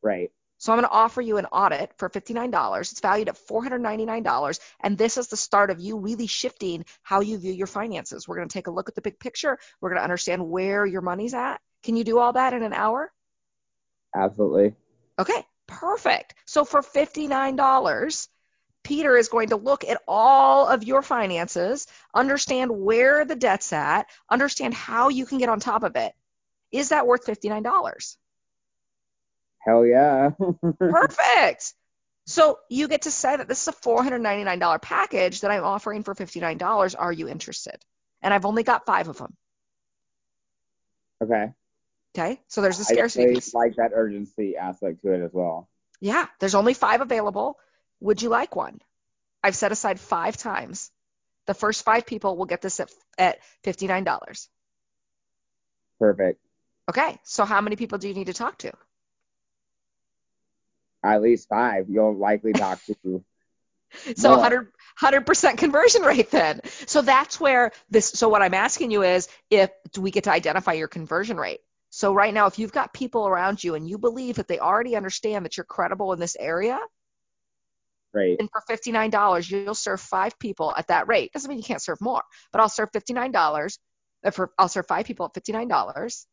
Right. 0.01 0.31
So 0.59 0.71
I'm 0.73 0.77
going 0.77 0.89
to 0.89 0.95
offer 0.95 1.21
you 1.21 1.37
an 1.37 1.45
audit 1.45 1.93
for 1.97 2.09
$59. 2.09 2.79
It's 2.79 2.99
valued 2.99 3.29
at 3.29 3.35
$499. 3.35 4.59
And 4.81 4.97
this 4.97 5.17
is 5.17 5.27
the 5.27 5.37
start 5.37 5.69
of 5.69 5.79
you 5.79 5.97
really 5.97 6.25
shifting 6.25 6.85
how 7.03 7.21
you 7.21 7.37
view 7.37 7.53
your 7.53 7.67
finances. 7.67 8.27
We're 8.27 8.37
going 8.37 8.49
to 8.49 8.53
take 8.53 8.65
a 8.65 8.71
look 8.71 8.89
at 8.89 8.95
the 8.95 9.01
big 9.01 9.19
picture. 9.19 9.59
We're 9.79 9.89
going 9.89 9.99
to 9.99 10.03
understand 10.03 10.49
where 10.49 10.83
your 10.85 11.01
money's 11.01 11.35
at. 11.35 11.61
Can 11.83 11.95
you 11.95 12.03
do 12.03 12.17
all 12.17 12.33
that 12.33 12.53
in 12.53 12.63
an 12.63 12.73
hour? 12.73 13.11
Absolutely. 14.15 14.73
Okay, 15.19 15.45
perfect. 15.67 16.35
So 16.45 16.65
for 16.65 16.81
$59, 16.81 18.27
Peter 18.83 19.17
is 19.17 19.29
going 19.29 19.49
to 19.49 19.57
look 19.57 19.83
at 19.83 20.01
all 20.07 20.67
of 20.67 20.83
your 20.83 21.01
finances, 21.01 21.87
understand 22.13 22.71
where 22.71 23.25
the 23.25 23.35
debt's 23.35 23.73
at, 23.73 24.07
understand 24.29 24.73
how 24.73 25.09
you 25.09 25.25
can 25.25 25.37
get 25.39 25.49
on 25.49 25.59
top 25.59 25.83
of 25.83 25.95
it. 25.95 26.13
Is 26.71 26.89
that 26.89 27.05
worth 27.05 27.25
$59? 27.25 28.15
Hell 29.59 29.85
yeah. 29.85 30.29
Perfect. 30.79 31.73
So 32.25 32.59
you 32.69 32.87
get 32.87 33.03
to 33.03 33.11
say 33.11 33.35
that 33.35 33.47
this 33.47 33.61
is 33.61 33.67
a 33.69 33.73
$499 33.73 34.81
package 34.81 35.41
that 35.41 35.51
I'm 35.51 35.63
offering 35.63 36.03
for 36.03 36.15
$59. 36.15 36.95
Are 36.97 37.11
you 37.11 37.27
interested? 37.27 37.83
And 38.21 38.33
I've 38.33 38.45
only 38.45 38.63
got 38.63 38.85
five 38.85 39.07
of 39.07 39.17
them. 39.17 39.35
Okay. 41.21 41.51
Okay. 42.17 42.41
So 42.47 42.61
there's 42.61 42.79
a 42.79 42.83
scarcity 42.83 43.31
I 43.31 43.33
piece. 43.35 43.53
like 43.53 43.75
that 43.75 43.91
urgency 43.93 44.57
aspect 44.57 45.01
to 45.03 45.13
it 45.13 45.23
as 45.23 45.31
well. 45.33 45.69
Yeah. 45.99 46.27
There's 46.39 46.55
only 46.55 46.73
five 46.73 47.01
available. 47.01 47.59
Would 47.99 48.21
you 48.21 48.29
like 48.29 48.55
one? 48.55 48.79
I've 49.43 49.55
set 49.55 49.71
aside 49.71 49.99
five 49.99 50.37
times. 50.37 50.91
The 51.45 51.53
first 51.53 51.85
five 51.85 52.05
people 52.05 52.35
will 52.35 52.45
get 52.45 52.61
this 52.61 52.79
at, 52.79 52.91
at 53.17 53.39
$59. 53.63 54.47
Perfect. 55.99 56.39
Okay. 56.89 57.19
So 57.23 57.45
how 57.45 57.61
many 57.61 57.75
people 57.75 57.97
do 57.97 58.07
you 58.07 58.13
need 58.13 58.27
to 58.27 58.33
talk 58.33 58.57
to? 58.59 58.71
at 61.03 61.21
least 61.21 61.47
five, 61.49 61.85
you'll 61.89 62.15
likely 62.15 62.53
talk 62.53 62.79
to. 62.85 63.23
so 64.15 64.31
100 64.31 64.71
100% 65.01 65.57
conversion 65.57 66.01
rate 66.01 66.31
then. 66.31 66.61
So 66.87 67.01
that's 67.01 67.39
where 67.39 67.71
this 67.89 68.07
so 68.07 68.29
what 68.29 68.41
I'm 68.41 68.53
asking 68.53 68.91
you 68.91 69.03
is 69.03 69.27
if 69.49 69.69
do 69.93 70.01
we 70.01 70.11
get 70.11 70.25
to 70.25 70.31
identify 70.31 70.73
your 70.73 70.87
conversion 70.87 71.37
rate? 71.37 71.59
So 71.97 72.13
right 72.13 72.31
now 72.33 72.45
if 72.45 72.59
you've 72.59 72.71
got 72.71 72.93
people 72.93 73.27
around 73.27 73.63
you 73.63 73.73
and 73.73 73.89
you 73.89 73.97
believe 73.97 74.35
that 74.35 74.47
they 74.47 74.59
already 74.59 74.95
understand 74.95 75.45
that 75.45 75.57
you're 75.57 75.65
credible 75.65 76.13
in 76.13 76.19
this 76.19 76.35
area, 76.39 76.79
Right. 78.13 78.37
And 78.39 78.49
for 78.49 78.63
$59, 78.69 79.51
you'll 79.51 79.75
serve 79.75 79.99
five 79.99 80.39
people 80.39 80.73
at 80.75 80.87
that 80.87 81.07
rate. 81.07 81.33
Doesn't 81.33 81.49
mean 81.49 81.57
you 81.57 81.63
can't 81.63 81.81
serve 81.81 81.99
more, 81.99 82.23
but 82.51 82.61
I'll 82.61 82.69
serve 82.69 82.89
$59 82.91 83.77
uh, 84.23 84.31
for 84.31 84.51
I'll 84.57 84.69
serve 84.69 84.87
five 84.87 85.05
people 85.05 85.25
at 85.25 85.43
$59 85.43 86.25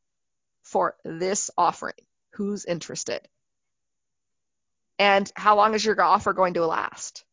for 0.62 0.94
this 1.04 1.50
offering. 1.58 1.94
Who's 2.34 2.64
interested? 2.64 3.20
and 4.98 5.30
how 5.34 5.56
long 5.56 5.74
is 5.74 5.84
your 5.84 6.00
offer 6.00 6.32
going 6.32 6.54
to 6.54 6.66
last? 6.66 7.24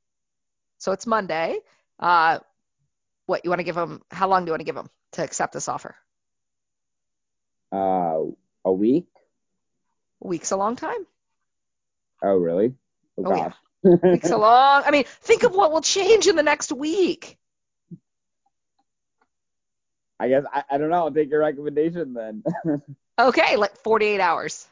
So 0.80 0.92
it's 0.92 1.06
Monday. 1.06 1.60
Uh, 2.00 2.40
what 3.28 3.44
you 3.44 3.52
want 3.52 3.60
to 3.60 3.64
give 3.64 3.76
them? 3.76 4.02
How 4.10 4.28
long 4.28 4.44
do 4.44 4.50
you 4.50 4.54
want 4.54 4.62
to 4.62 4.66
give 4.66 4.76
them 4.76 4.90
to 5.14 5.24
accept 5.24 5.54
this 5.54 5.70
offer? 5.70 5.96
Uh, 7.72 8.20
a 8.66 8.72
week. 8.72 9.08
A 10.24 10.28
week's 10.28 10.52
a 10.52 10.58
long 10.58 10.76
time. 10.76 11.06
Oh, 12.24 12.36
really? 12.36 12.74
Oh, 13.18 13.24
oh 13.26 13.30
gosh. 13.30 13.56
Yeah. 13.84 13.96
week's 14.04 14.30
a 14.30 14.38
long. 14.38 14.84
I 14.86 14.92
mean, 14.92 15.06
think 15.22 15.44
of 15.44 15.56
what 15.56 15.72
will 15.72 15.82
change 15.82 16.28
in 16.28 16.36
the 16.36 16.44
next 16.44 16.72
week. 16.72 17.38
I 20.20 20.30
guess 20.30 20.44
I, 20.54 20.64
I 20.70 20.78
don't 20.78 20.90
know. 20.90 20.98
I'll 20.98 21.12
take 21.12 21.32
your 21.32 21.40
recommendation 21.40 22.14
then. 22.14 22.44
okay, 23.20 23.58
like 23.58 23.76
48 23.78 24.20
hours. 24.20 24.68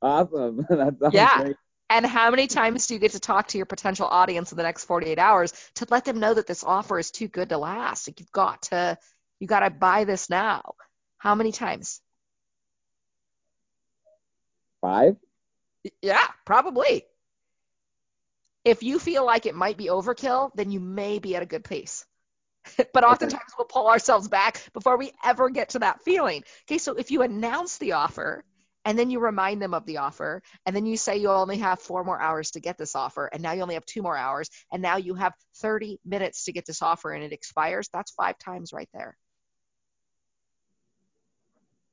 Awesome. 0.00 0.58
that 0.68 0.96
sounds 1.00 1.14
yeah. 1.14 1.42
great. 1.42 1.56
And 1.90 2.06
how 2.06 2.30
many 2.30 2.46
times 2.46 2.86
do 2.86 2.94
you 2.94 3.00
get 3.00 3.12
to 3.12 3.20
talk 3.20 3.48
to 3.48 3.58
your 3.58 3.66
potential 3.66 4.06
audience 4.06 4.52
in 4.52 4.56
the 4.56 4.62
next 4.62 4.84
48 4.84 5.18
hours 5.18 5.52
to 5.74 5.86
let 5.90 6.04
them 6.04 6.20
know 6.20 6.32
that 6.32 6.46
this 6.46 6.64
offer 6.64 6.98
is 6.98 7.10
too 7.10 7.28
good 7.28 7.50
to 7.50 7.58
last? 7.58 8.08
Like 8.08 8.20
you've 8.20 8.32
got 8.32 8.62
to 8.62 8.96
you 9.40 9.48
got 9.48 9.60
to 9.60 9.70
buy 9.70 10.04
this 10.04 10.30
now. 10.30 10.74
How 11.22 11.36
many 11.36 11.52
times? 11.52 12.00
Five? 14.80 15.14
Yeah, 16.02 16.26
probably. 16.44 17.04
If 18.64 18.82
you 18.82 18.98
feel 18.98 19.24
like 19.24 19.46
it 19.46 19.54
might 19.54 19.76
be 19.76 19.86
overkill, 19.86 20.50
then 20.56 20.72
you 20.72 20.80
may 20.80 21.20
be 21.20 21.36
at 21.36 21.42
a 21.44 21.46
good 21.46 21.62
pace. 21.62 22.04
but 22.92 23.04
oftentimes 23.04 23.52
we'll 23.56 23.68
pull 23.68 23.86
ourselves 23.86 24.26
back 24.26 24.66
before 24.72 24.96
we 24.96 25.12
ever 25.24 25.48
get 25.48 25.68
to 25.70 25.78
that 25.78 26.02
feeling. 26.02 26.42
Okay, 26.64 26.78
so 26.78 26.94
if 26.94 27.12
you 27.12 27.22
announce 27.22 27.78
the 27.78 27.92
offer 27.92 28.44
and 28.84 28.98
then 28.98 29.08
you 29.08 29.20
remind 29.20 29.62
them 29.62 29.74
of 29.74 29.86
the 29.86 29.98
offer 29.98 30.42
and 30.66 30.74
then 30.74 30.86
you 30.86 30.96
say 30.96 31.18
you 31.18 31.30
only 31.30 31.58
have 31.58 31.78
four 31.78 32.02
more 32.02 32.20
hours 32.20 32.50
to 32.50 32.60
get 32.60 32.78
this 32.78 32.96
offer 32.96 33.26
and 33.32 33.44
now 33.44 33.52
you 33.52 33.62
only 33.62 33.74
have 33.74 33.86
two 33.86 34.02
more 34.02 34.16
hours 34.16 34.50
and 34.72 34.82
now 34.82 34.96
you 34.96 35.14
have 35.14 35.34
30 35.58 36.00
minutes 36.04 36.46
to 36.46 36.52
get 36.52 36.66
this 36.66 36.82
offer 36.82 37.12
and 37.12 37.22
it 37.22 37.32
expires 37.32 37.88
that's 37.92 38.10
five 38.10 38.36
times 38.38 38.72
right 38.72 38.88
there 38.92 39.16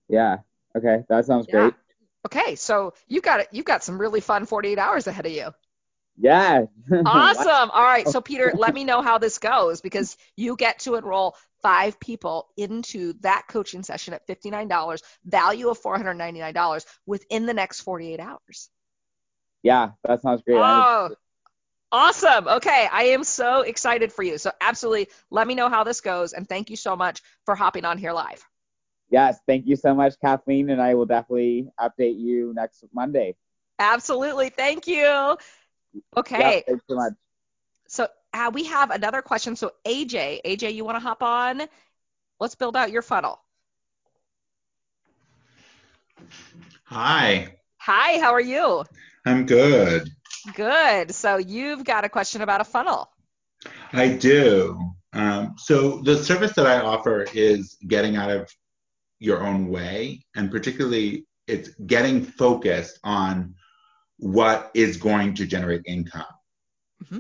yeah 0.10 0.38
okay 0.76 1.04
that 1.08 1.26
sounds 1.26 1.46
yeah. 1.48 1.62
great 1.62 1.74
okay 2.26 2.56
so 2.56 2.94
you 3.08 3.22
got 3.22 3.40
it 3.40 3.48
you've 3.52 3.66
got 3.66 3.84
some 3.84 4.00
really 4.00 4.20
fun 4.20 4.46
48 4.46 4.78
hours 4.78 5.08
ahead 5.08 5.26
of 5.26 5.32
you 5.32 5.54
yeah. 6.20 6.66
awesome. 7.06 7.72
All 7.72 7.84
right. 7.84 8.08
So, 8.08 8.22
Peter, 8.22 8.52
let 8.56 8.74
me 8.74 8.84
know 8.84 9.02
how 9.02 9.18
this 9.18 9.40
goes 9.40 9.82
because 9.82 10.18
you 10.36 10.56
get 10.56 10.80
to 10.80 10.96
enroll 10.96 11.36
five 11.62 12.00
people 12.00 12.50
into 12.58 13.14
that 13.22 13.46
coaching 13.48 13.84
session 13.84 14.14
at 14.14 14.28
$59, 14.28 15.02
value 15.26 15.70
of 15.70 15.82
$499 15.82 16.86
within 17.06 17.46
the 17.46 17.54
next 17.54 17.82
48 17.82 18.20
hours. 18.20 18.70
Yeah, 19.64 19.92
that 20.04 20.22
sounds 20.22 20.42
great. 20.42 20.58
Oh, 20.58 21.10
awesome. 21.92 22.48
Okay. 22.48 22.88
I 22.92 23.04
am 23.04 23.24
so 23.24 23.62
excited 23.62 24.12
for 24.12 24.24
you. 24.24 24.38
So, 24.38 24.52
absolutely 24.60 25.08
let 25.32 25.48
me 25.48 25.56
know 25.56 25.70
how 25.70 25.86
this 25.86 26.02
goes. 26.02 26.34
And 26.34 26.48
thank 26.48 26.70
you 26.70 26.76
so 26.76 26.98
much 26.98 27.22
for 27.46 27.56
hopping 27.56 27.86
on 27.86 27.98
here 27.98 28.12
live. 28.12 28.44
Yes. 29.10 29.40
Thank 29.48 29.66
you 29.68 29.76
so 29.76 29.94
much, 29.94 30.14
Kathleen. 30.22 30.70
And 30.70 30.82
I 30.82 30.94
will 30.94 31.06
definitely 31.06 31.70
update 31.80 32.20
you 32.20 32.54
next 32.56 32.84
Monday. 32.94 33.36
Absolutely. 33.80 34.50
Thank 34.50 34.88
you. 34.88 35.38
Okay. 36.16 36.40
Yeah, 36.40 36.60
thanks 36.68 36.84
so 36.88 36.96
much. 36.96 37.14
So 37.88 38.08
uh, 38.34 38.52
we 38.54 38.66
have 38.66 38.92
another 38.92 39.22
question. 39.22 39.56
So 39.56 39.72
AJ, 39.86 40.42
AJ, 40.46 40.74
you 40.76 40.86
want 40.86 40.96
to 40.96 41.00
hop 41.00 41.24
on? 41.24 41.64
Let's 42.40 42.56
build 42.56 42.76
out 42.76 42.92
your 42.92 43.02
funnel. 43.02 43.42
Hi. 46.86 47.56
Hi, 47.78 48.20
how 48.20 48.34
are 48.34 48.42
you? 48.42 48.84
I'm 49.26 49.46
good. 49.46 50.10
Good. 50.56 51.14
So 51.14 51.38
you've 51.38 51.84
got 51.84 52.06
a 52.06 52.10
question 52.10 52.42
about 52.42 52.62
a 52.62 52.64
funnel. 52.64 53.10
I 53.94 54.10
do. 54.10 54.94
Um, 55.14 55.56
so 55.58 56.02
the 56.02 56.18
service 56.18 56.54
that 56.54 56.68
I 56.68 56.82
offer 56.82 57.26
is 57.34 57.78
getting 57.88 58.16
out 58.16 58.30
of 58.30 58.50
your 59.20 59.46
own 59.46 59.68
way, 59.68 60.26
and 60.36 60.50
particularly 60.50 61.26
it's 61.48 61.70
getting 61.86 62.24
focused 62.24 63.00
on 63.04 63.56
what 64.18 64.72
is 64.74 64.98
going 64.98 65.34
to 65.34 65.46
generate 65.46 65.82
income. 65.86 66.26
Mm-hmm. 67.04 67.18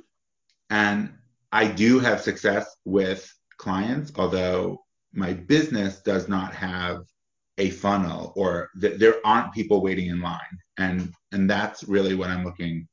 And 0.69 1.13
I 1.51 1.67
do 1.67 1.99
have 1.99 2.21
success 2.21 2.75
with 2.85 3.31
clients, 3.57 4.12
although 4.15 4.83
my 5.13 5.33
business 5.33 6.01
does 6.01 6.27
not 6.27 6.53
have 6.53 7.01
a 7.57 7.69
funnel 7.71 8.33
or 8.35 8.69
th- 8.79 8.99
there 8.99 9.15
aren't 9.25 9.53
people 9.53 9.81
waiting 9.81 10.07
in 10.07 10.21
line. 10.21 10.39
And 10.77 11.12
and 11.31 11.49
that's 11.49 11.83
really 11.83 12.15
what 12.15 12.29
I'm 12.29 12.45
looking 12.45 12.88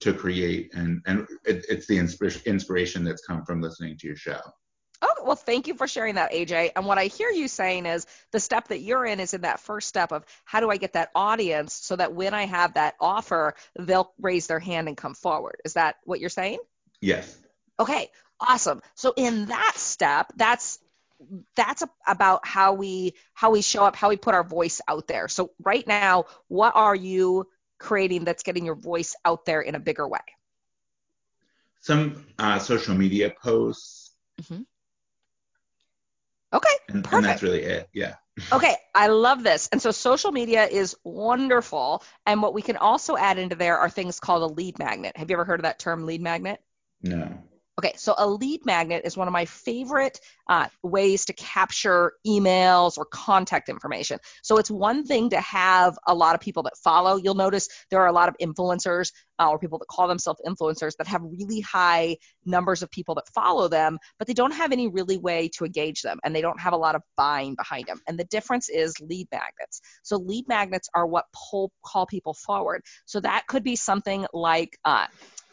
to 0.00 0.12
create 0.12 0.74
and 0.74 1.00
and 1.06 1.28
it, 1.44 1.64
it's 1.68 1.86
the 1.86 1.96
insp- 1.98 2.44
inspiration 2.44 3.04
that's 3.04 3.24
come 3.24 3.44
from 3.44 3.60
listening 3.60 3.96
to 3.98 4.06
your 4.06 4.16
show. 4.16 4.40
Well, 5.24 5.36
thank 5.36 5.66
you 5.66 5.74
for 5.74 5.86
sharing 5.86 6.16
that, 6.16 6.32
AJ. 6.32 6.72
And 6.76 6.86
what 6.86 6.98
I 6.98 7.06
hear 7.06 7.30
you 7.30 7.48
saying 7.48 7.86
is 7.86 8.06
the 8.30 8.40
step 8.40 8.68
that 8.68 8.80
you're 8.80 9.04
in 9.04 9.20
is 9.20 9.34
in 9.34 9.42
that 9.42 9.60
first 9.60 9.88
step 9.88 10.12
of 10.12 10.24
how 10.44 10.60
do 10.60 10.70
I 10.70 10.76
get 10.76 10.94
that 10.94 11.10
audience 11.14 11.74
so 11.74 11.96
that 11.96 12.14
when 12.14 12.34
I 12.34 12.46
have 12.46 12.74
that 12.74 12.94
offer, 13.00 13.54
they'll 13.78 14.12
raise 14.20 14.46
their 14.46 14.60
hand 14.60 14.88
and 14.88 14.96
come 14.96 15.14
forward. 15.14 15.56
Is 15.64 15.74
that 15.74 15.96
what 16.04 16.20
you're 16.20 16.30
saying? 16.30 16.58
Yes. 17.00 17.36
Okay, 17.78 18.10
awesome. 18.40 18.82
So 18.94 19.12
in 19.16 19.46
that 19.46 19.74
step, 19.76 20.32
that's 20.36 20.78
that's 21.54 21.82
about 22.06 22.46
how 22.46 22.74
we 22.74 23.14
how 23.34 23.50
we 23.50 23.62
show 23.62 23.84
up, 23.84 23.96
how 23.96 24.08
we 24.08 24.16
put 24.16 24.34
our 24.34 24.44
voice 24.44 24.80
out 24.88 25.06
there. 25.06 25.28
So 25.28 25.52
right 25.62 25.86
now, 25.86 26.24
what 26.48 26.74
are 26.74 26.94
you 26.94 27.48
creating 27.78 28.24
that's 28.24 28.42
getting 28.42 28.64
your 28.64 28.74
voice 28.74 29.14
out 29.24 29.44
there 29.44 29.60
in 29.60 29.74
a 29.74 29.80
bigger 29.80 30.06
way? 30.06 30.20
Some 31.80 32.26
uh, 32.38 32.58
social 32.58 32.94
media 32.94 33.32
posts. 33.42 34.12
Mm-hmm. 34.40 34.62
Okay, 36.52 36.68
and, 36.88 37.04
perfect. 37.04 37.14
And 37.14 37.24
that's 37.24 37.42
really 37.42 37.62
it. 37.62 37.88
Yeah. 37.92 38.14
okay, 38.52 38.76
I 38.94 39.08
love 39.08 39.42
this. 39.42 39.68
And 39.72 39.80
so 39.80 39.90
social 39.90 40.32
media 40.32 40.66
is 40.66 40.96
wonderful. 41.04 42.02
And 42.26 42.42
what 42.42 42.54
we 42.54 42.62
can 42.62 42.76
also 42.76 43.16
add 43.16 43.38
into 43.38 43.56
there 43.56 43.78
are 43.78 43.90
things 43.90 44.20
called 44.20 44.42
a 44.42 44.54
lead 44.54 44.78
magnet. 44.78 45.16
Have 45.16 45.30
you 45.30 45.36
ever 45.36 45.44
heard 45.44 45.60
of 45.60 45.64
that 45.64 45.78
term, 45.78 46.06
lead 46.06 46.22
magnet? 46.22 46.60
No. 47.02 47.42
Okay, 47.78 47.94
so 47.96 48.14
a 48.18 48.28
lead 48.28 48.66
magnet 48.66 49.02
is 49.06 49.16
one 49.16 49.28
of 49.28 49.32
my 49.32 49.46
favorite 49.46 50.20
uh, 50.46 50.66
ways 50.82 51.24
to 51.24 51.32
capture 51.32 52.12
emails 52.26 52.98
or 52.98 53.06
contact 53.06 53.70
information. 53.70 54.18
So 54.42 54.58
it's 54.58 54.70
one 54.70 55.06
thing 55.06 55.30
to 55.30 55.40
have 55.40 55.98
a 56.06 56.14
lot 56.14 56.34
of 56.34 56.42
people 56.42 56.62
that 56.64 56.76
follow. 56.76 57.16
You'll 57.16 57.34
notice 57.34 57.68
there 57.90 58.00
are 58.00 58.08
a 58.08 58.12
lot 58.12 58.28
of 58.28 58.36
influencers 58.42 59.10
uh, 59.38 59.48
or 59.48 59.58
people 59.58 59.78
that 59.78 59.88
call 59.88 60.06
themselves 60.06 60.38
influencers 60.46 60.96
that 60.98 61.06
have 61.06 61.22
really 61.22 61.60
high 61.60 62.18
numbers 62.44 62.82
of 62.82 62.90
people 62.90 63.14
that 63.14 63.26
follow 63.34 63.68
them, 63.68 63.98
but 64.18 64.28
they 64.28 64.34
don't 64.34 64.52
have 64.52 64.70
any 64.70 64.88
really 64.88 65.16
way 65.16 65.48
to 65.56 65.64
engage 65.64 66.02
them 66.02 66.18
and 66.24 66.36
they 66.36 66.42
don't 66.42 66.60
have 66.60 66.74
a 66.74 66.76
lot 66.76 66.94
of 66.94 67.00
buying 67.16 67.54
behind 67.54 67.86
them. 67.86 68.00
And 68.06 68.18
the 68.18 68.24
difference 68.24 68.68
is 68.68 68.92
lead 69.00 69.28
magnets. 69.32 69.80
So 70.02 70.18
lead 70.18 70.46
magnets 70.46 70.90
are 70.94 71.06
what 71.06 71.24
pull 71.32 71.72
call 71.82 72.04
people 72.04 72.34
forward. 72.34 72.82
So 73.06 73.18
that 73.20 73.46
could 73.46 73.64
be 73.64 73.76
something 73.76 74.26
like 74.34 74.78
uh, 74.84 75.06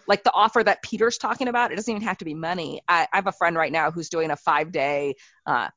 like 0.09 0.23
the 0.23 0.33
offer 0.33 0.61
that 0.61 0.81
Peter's 0.81 1.19
talking 1.19 1.47
about, 1.47 1.71
it 1.71 1.75
doesn't 1.75 1.91
even 1.93 2.05
have 2.05 2.17
to 2.17 2.25
be 2.25 2.33
money. 2.33 2.81
I, 2.87 3.07
I 3.13 3.17
have 3.17 3.27
a 3.27 3.31
friend 3.31 3.55
right 3.55 3.71
now 3.71 3.91
who's 3.91 4.09
doing 4.09 4.31
a 4.31 4.35
five 4.35 4.71
day 4.71 5.15
uh, 5.45 5.69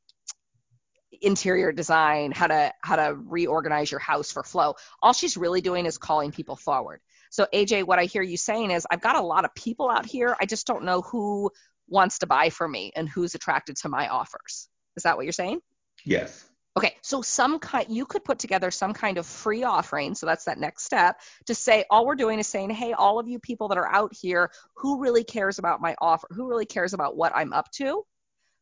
interior 1.21 1.71
design, 1.71 2.33
how 2.33 2.47
to 2.47 2.73
how 2.83 2.97
to 2.97 3.15
reorganize 3.15 3.91
your 3.91 4.01
house 4.01 4.33
for 4.33 4.43
flow. 4.43 4.75
All 5.03 5.13
she's 5.13 5.37
really 5.37 5.61
doing 5.61 5.85
is 5.85 5.99
calling 5.99 6.33
people 6.33 6.57
forward. 6.57 7.01
So 7.31 7.47
AJ, 7.53 7.85
what 7.85 7.99
I 7.99 8.07
hear 8.07 8.23
you 8.23 8.39
saying 8.39 8.71
is 8.71 8.87
I've 8.91 9.03
got 9.03 9.17
a 9.17 9.21
lot 9.21 9.45
of 9.45 9.55
people 9.55 9.91
out 9.91 10.07
here. 10.07 10.35
I 10.41 10.47
just 10.47 10.67
don't 10.67 10.85
know 10.85 11.03
who 11.03 11.51
wants 11.87 12.21
to 12.21 12.27
buy 12.27 12.49
from 12.49 12.73
me 12.73 12.91
and 12.97 13.07
who's 13.09 13.35
attracted 13.35 13.77
to 13.77 13.91
my 13.91 14.09
offers. 14.09 14.69
Is 14.97 15.03
that 15.03 15.17
what 15.17 15.27
you're 15.27 15.33
saying? 15.33 15.61
Yes. 16.07 16.49
Okay, 16.75 16.97
so 17.03 17.21
some 17.21 17.59
kind 17.59 17.87
you 17.91 18.07
could 18.07 18.25
put 18.25 18.39
together 18.39 18.71
some 18.71 18.95
kind 18.95 19.19
of 19.19 19.27
free 19.27 19.63
offering. 19.63 20.15
So 20.15 20.25
that's 20.25 20.45
that 20.45 20.59
next 20.59 20.85
step 20.85 21.21
to 21.47 21.55
say 21.55 21.85
all 21.91 22.07
we're 22.07 22.15
doing 22.15 22.39
is 22.39 22.47
saying, 22.47 22.71
hey, 22.71 22.95
all 22.95 23.19
of 23.19 23.29
you 23.29 23.39
people 23.39 23.69
that 23.69 23.79
are 23.79 23.87
out 23.87 24.13
here, 24.19 24.51
who 24.77 25.01
really 25.01 25.23
cares 25.23 25.59
about 25.59 25.83
my 25.83 25.95
offer? 26.01 26.27
Who 26.31 26.49
really 26.49 26.65
cares 26.65 26.95
about 26.95 27.15
what 27.15 27.33
I'm 27.37 27.53
up 27.53 27.71
to? 27.73 28.05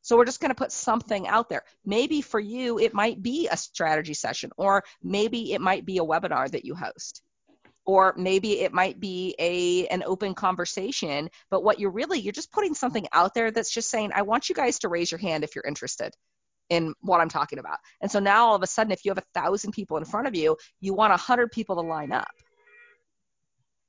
So 0.03 0.17
we're 0.17 0.25
just 0.25 0.41
going 0.41 0.51
to 0.51 0.57
put 0.57 0.73
something 0.73 1.29
out 1.29 1.49
there. 1.49 1.63
Maybe 1.85 2.21
for 2.21 2.41
you, 2.41 2.81
it 2.81 2.95
might 2.95 3.23
be 3.23 3.49
a 3.49 3.57
strategy 3.57 4.15
session, 4.15 4.51
or 4.57 4.83
maybe 5.03 5.53
it 5.53 5.61
might 5.61 5.85
be 5.85 5.99
a 5.99 6.05
webinar 6.05 6.51
that 6.51 6.65
you 6.65 6.75
host, 6.75 7.23
or 7.85 8.15
maybe 8.17 8.61
it 8.61 8.73
might 8.73 8.99
be 8.99 9.37
a 9.39 9.87
an 9.89 10.03
open 10.05 10.35
conversation. 10.35 11.29
But 11.51 11.63
what 11.63 11.79
you're 11.79 11.93
really 11.93 12.19
you're 12.19 12.33
just 12.33 12.51
putting 12.51 12.75
something 12.75 13.07
out 13.13 13.35
there 13.35 13.51
that's 13.53 13.73
just 13.73 13.91
saying, 13.91 14.11
I 14.15 14.23
want 14.23 14.49
you 14.49 14.55
guys 14.55 14.81
to 14.81 14.89
raise 14.89 15.13
your 15.13 15.19
hand 15.21 15.45
if 15.45 15.55
you're 15.55 15.65
interested 15.67 16.15
in 16.71 16.95
what 17.01 17.21
I'm 17.21 17.29
talking 17.29 17.59
about. 17.59 17.79
And 18.01 18.11
so 18.11 18.21
now 18.21 18.47
all 18.47 18.55
of 18.55 18.63
a 18.63 18.67
sudden, 18.67 18.93
if 18.93 19.05
you 19.05 19.11
have 19.11 19.19
a 19.19 19.39
thousand 19.39 19.73
people 19.73 19.99
in 19.99 20.05
front 20.05 20.27
of 20.27 20.35
you, 20.35 20.57
you 20.81 20.95
want 20.95 21.13
a 21.13 21.17
hundred 21.17 21.51
people 21.51 21.77
to 21.77 21.83
line 21.83 22.13
up. 22.13 22.31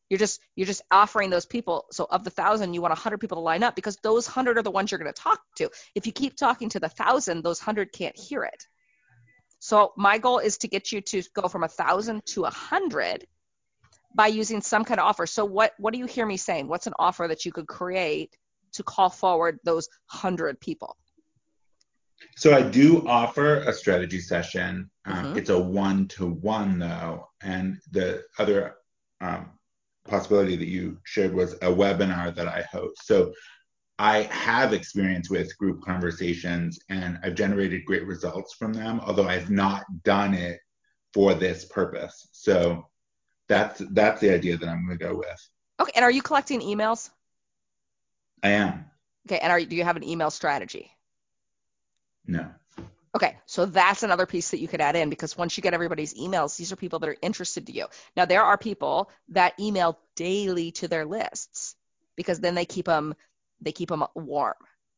You're 0.09 0.17
just 0.17 0.41
you're 0.57 0.67
just 0.67 0.81
offering 0.91 1.29
those 1.29 1.45
people. 1.45 1.85
So 1.91 2.05
of 2.09 2.25
the 2.25 2.31
thousand, 2.31 2.73
you 2.73 2.81
want 2.81 2.91
a 2.91 2.99
hundred 2.99 3.19
people 3.19 3.37
to 3.37 3.41
line 3.41 3.63
up 3.63 3.75
because 3.75 3.97
those 4.03 4.27
hundred 4.27 4.57
are 4.57 4.63
the 4.63 4.71
ones 4.71 4.91
you're 4.91 4.99
going 4.99 5.13
to 5.13 5.21
talk 5.21 5.39
to. 5.57 5.69
If 5.95 6.05
you 6.05 6.11
keep 6.11 6.35
talking 6.35 6.67
to 6.69 6.81
the 6.81 6.89
thousand, 6.89 7.43
those 7.43 7.59
hundred 7.59 7.93
can't 7.93 8.17
hear 8.17 8.43
it. 8.43 8.67
So 9.59 9.93
my 9.95 10.17
goal 10.17 10.39
is 10.39 10.57
to 10.59 10.67
get 10.67 10.91
you 10.91 11.01
to 11.01 11.21
go 11.33 11.47
from 11.47 11.63
a 11.63 11.69
thousand 11.69 12.25
to 12.27 12.43
a 12.43 12.49
hundred 12.49 13.25
by 14.13 14.27
using 14.27 14.61
some 14.61 14.83
kind 14.83 14.99
of 14.99 15.05
offer. 15.05 15.27
So 15.27 15.45
what 15.45 15.73
what 15.77 15.93
do 15.93 15.99
you 15.99 16.07
hear 16.07 16.25
me 16.25 16.35
saying? 16.35 16.67
What's 16.67 16.87
an 16.87 16.93
offer 16.99 17.27
that 17.27 17.45
you 17.45 17.51
could 17.51 17.67
create 17.67 18.35
to 18.73 18.83
call 18.83 19.09
forward 19.09 19.59
those 19.63 19.87
hundred 20.07 20.59
people? 20.59 20.97
So 22.37 22.53
I 22.55 22.61
do 22.61 23.07
offer 23.07 23.57
a 23.57 23.73
strategy 23.73 24.19
session. 24.19 24.89
Um, 25.05 25.25
Mhm. 25.25 25.37
It's 25.37 25.49
a 25.49 25.59
one-to-one 25.59 26.79
though, 26.79 27.29
and 27.41 27.79
the 27.91 28.23
other 28.37 28.77
um, 29.19 29.51
possibility 30.05 30.55
that 30.55 30.67
you 30.67 30.99
shared 31.03 31.33
was 31.33 31.53
a 31.53 31.67
webinar 31.67 32.33
that 32.35 32.47
I 32.47 32.63
host. 32.71 33.05
So 33.05 33.33
I 33.99 34.23
have 34.23 34.73
experience 34.73 35.29
with 35.29 35.55
group 35.57 35.83
conversations, 35.83 36.79
and 36.89 37.19
I've 37.23 37.35
generated 37.35 37.85
great 37.85 38.05
results 38.07 38.55
from 38.55 38.73
them. 38.73 38.99
Although 39.01 39.27
I've 39.27 39.51
not 39.51 39.85
done 40.03 40.33
it 40.33 40.59
for 41.13 41.33
this 41.35 41.65
purpose. 41.65 42.29
So 42.31 42.89
that's 43.47 43.81
that's 43.91 44.21
the 44.21 44.33
idea 44.33 44.57
that 44.57 44.67
I'm 44.67 44.85
going 44.85 44.97
to 44.97 45.05
go 45.05 45.15
with. 45.15 45.49
Okay, 45.79 45.91
and 45.95 46.03
are 46.03 46.11
you 46.11 46.21
collecting 46.21 46.61
emails? 46.61 47.09
I 48.41 48.49
am. 48.49 48.85
Okay, 49.27 49.39
and 49.39 49.51
are 49.51 49.59
you, 49.59 49.67
do 49.67 49.75
you 49.75 49.83
have 49.83 49.97
an 49.97 50.03
email 50.03 50.31
strategy? 50.31 50.91
No. 52.25 52.49
Okay, 53.13 53.37
so 53.45 53.65
that's 53.65 54.03
another 54.03 54.25
piece 54.25 54.51
that 54.51 54.59
you 54.59 54.69
could 54.69 54.79
add 54.79 54.95
in 54.95 55.09
because 55.09 55.37
once 55.37 55.57
you 55.57 55.61
get 55.61 55.73
everybody's 55.73 56.13
emails, 56.13 56.55
these 56.55 56.71
are 56.71 56.77
people 56.77 56.99
that 56.99 57.09
are 57.09 57.17
interested 57.21 57.67
to 57.67 57.73
you. 57.73 57.87
Now 58.15 58.23
there 58.25 58.43
are 58.43 58.57
people 58.57 59.11
that 59.29 59.59
email 59.59 59.99
daily 60.15 60.71
to 60.73 60.87
their 60.87 61.05
lists 61.05 61.75
because 62.15 62.39
then 62.39 62.55
they 62.55 62.65
keep 62.65 62.85
them 62.85 63.13
they 63.59 63.73
keep 63.73 63.89
them 63.89 64.05
warm. 64.15 64.55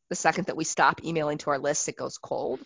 The 0.09 0.15
second 0.15 0.45
that 0.45 0.55
we 0.55 0.63
stop 0.63 1.03
emailing 1.03 1.39
to 1.39 1.49
our 1.49 1.57
lists, 1.57 1.87
it 1.87 1.97
goes 1.97 2.17
cold. 2.17 2.59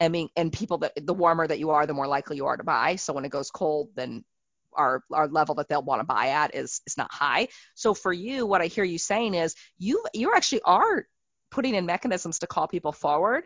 I 0.00 0.08
mean, 0.08 0.28
and 0.36 0.52
people 0.52 0.78
that 0.78 0.92
the 0.96 1.14
warmer 1.14 1.46
that 1.46 1.58
you 1.58 1.70
are, 1.70 1.84
the 1.86 1.92
more 1.92 2.06
likely 2.06 2.36
you 2.36 2.46
are 2.46 2.56
to 2.56 2.64
buy. 2.64 2.96
So 2.96 3.12
when 3.12 3.24
it 3.24 3.30
goes 3.30 3.50
cold, 3.50 3.90
then 3.96 4.24
our 4.72 5.02
our 5.12 5.26
level 5.26 5.56
that 5.56 5.68
they'll 5.68 5.82
want 5.82 6.00
to 6.00 6.06
buy 6.06 6.28
at 6.28 6.54
is 6.54 6.80
is 6.86 6.96
not 6.96 7.12
high. 7.12 7.48
So 7.74 7.92
for 7.92 8.12
you, 8.12 8.46
what 8.46 8.62
I 8.62 8.66
hear 8.66 8.84
you 8.84 8.98
saying 8.98 9.34
is 9.34 9.56
you 9.78 10.04
you 10.14 10.32
actually 10.32 10.62
are 10.62 11.06
putting 11.50 11.74
in 11.74 11.86
mechanisms 11.86 12.38
to 12.38 12.46
call 12.46 12.68
people 12.68 12.92
forward 12.92 13.44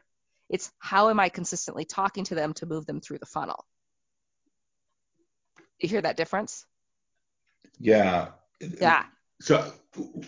it's 0.48 0.70
how 0.78 1.11
am 1.11 1.20
I 1.20 1.28
consistently 1.28 1.85
talking 1.85 2.24
to 2.24 2.35
them 2.35 2.52
to 2.54 2.66
move 2.66 2.87
them 2.87 3.00
through 3.00 3.18
the 3.18 3.26
funnel? 3.26 3.64
You 5.80 5.88
hear 5.88 6.02
that 6.02 6.16
difference? 6.16 6.66
Yeah. 7.78 8.28
Yeah. 8.61 9.04
So 9.40 9.72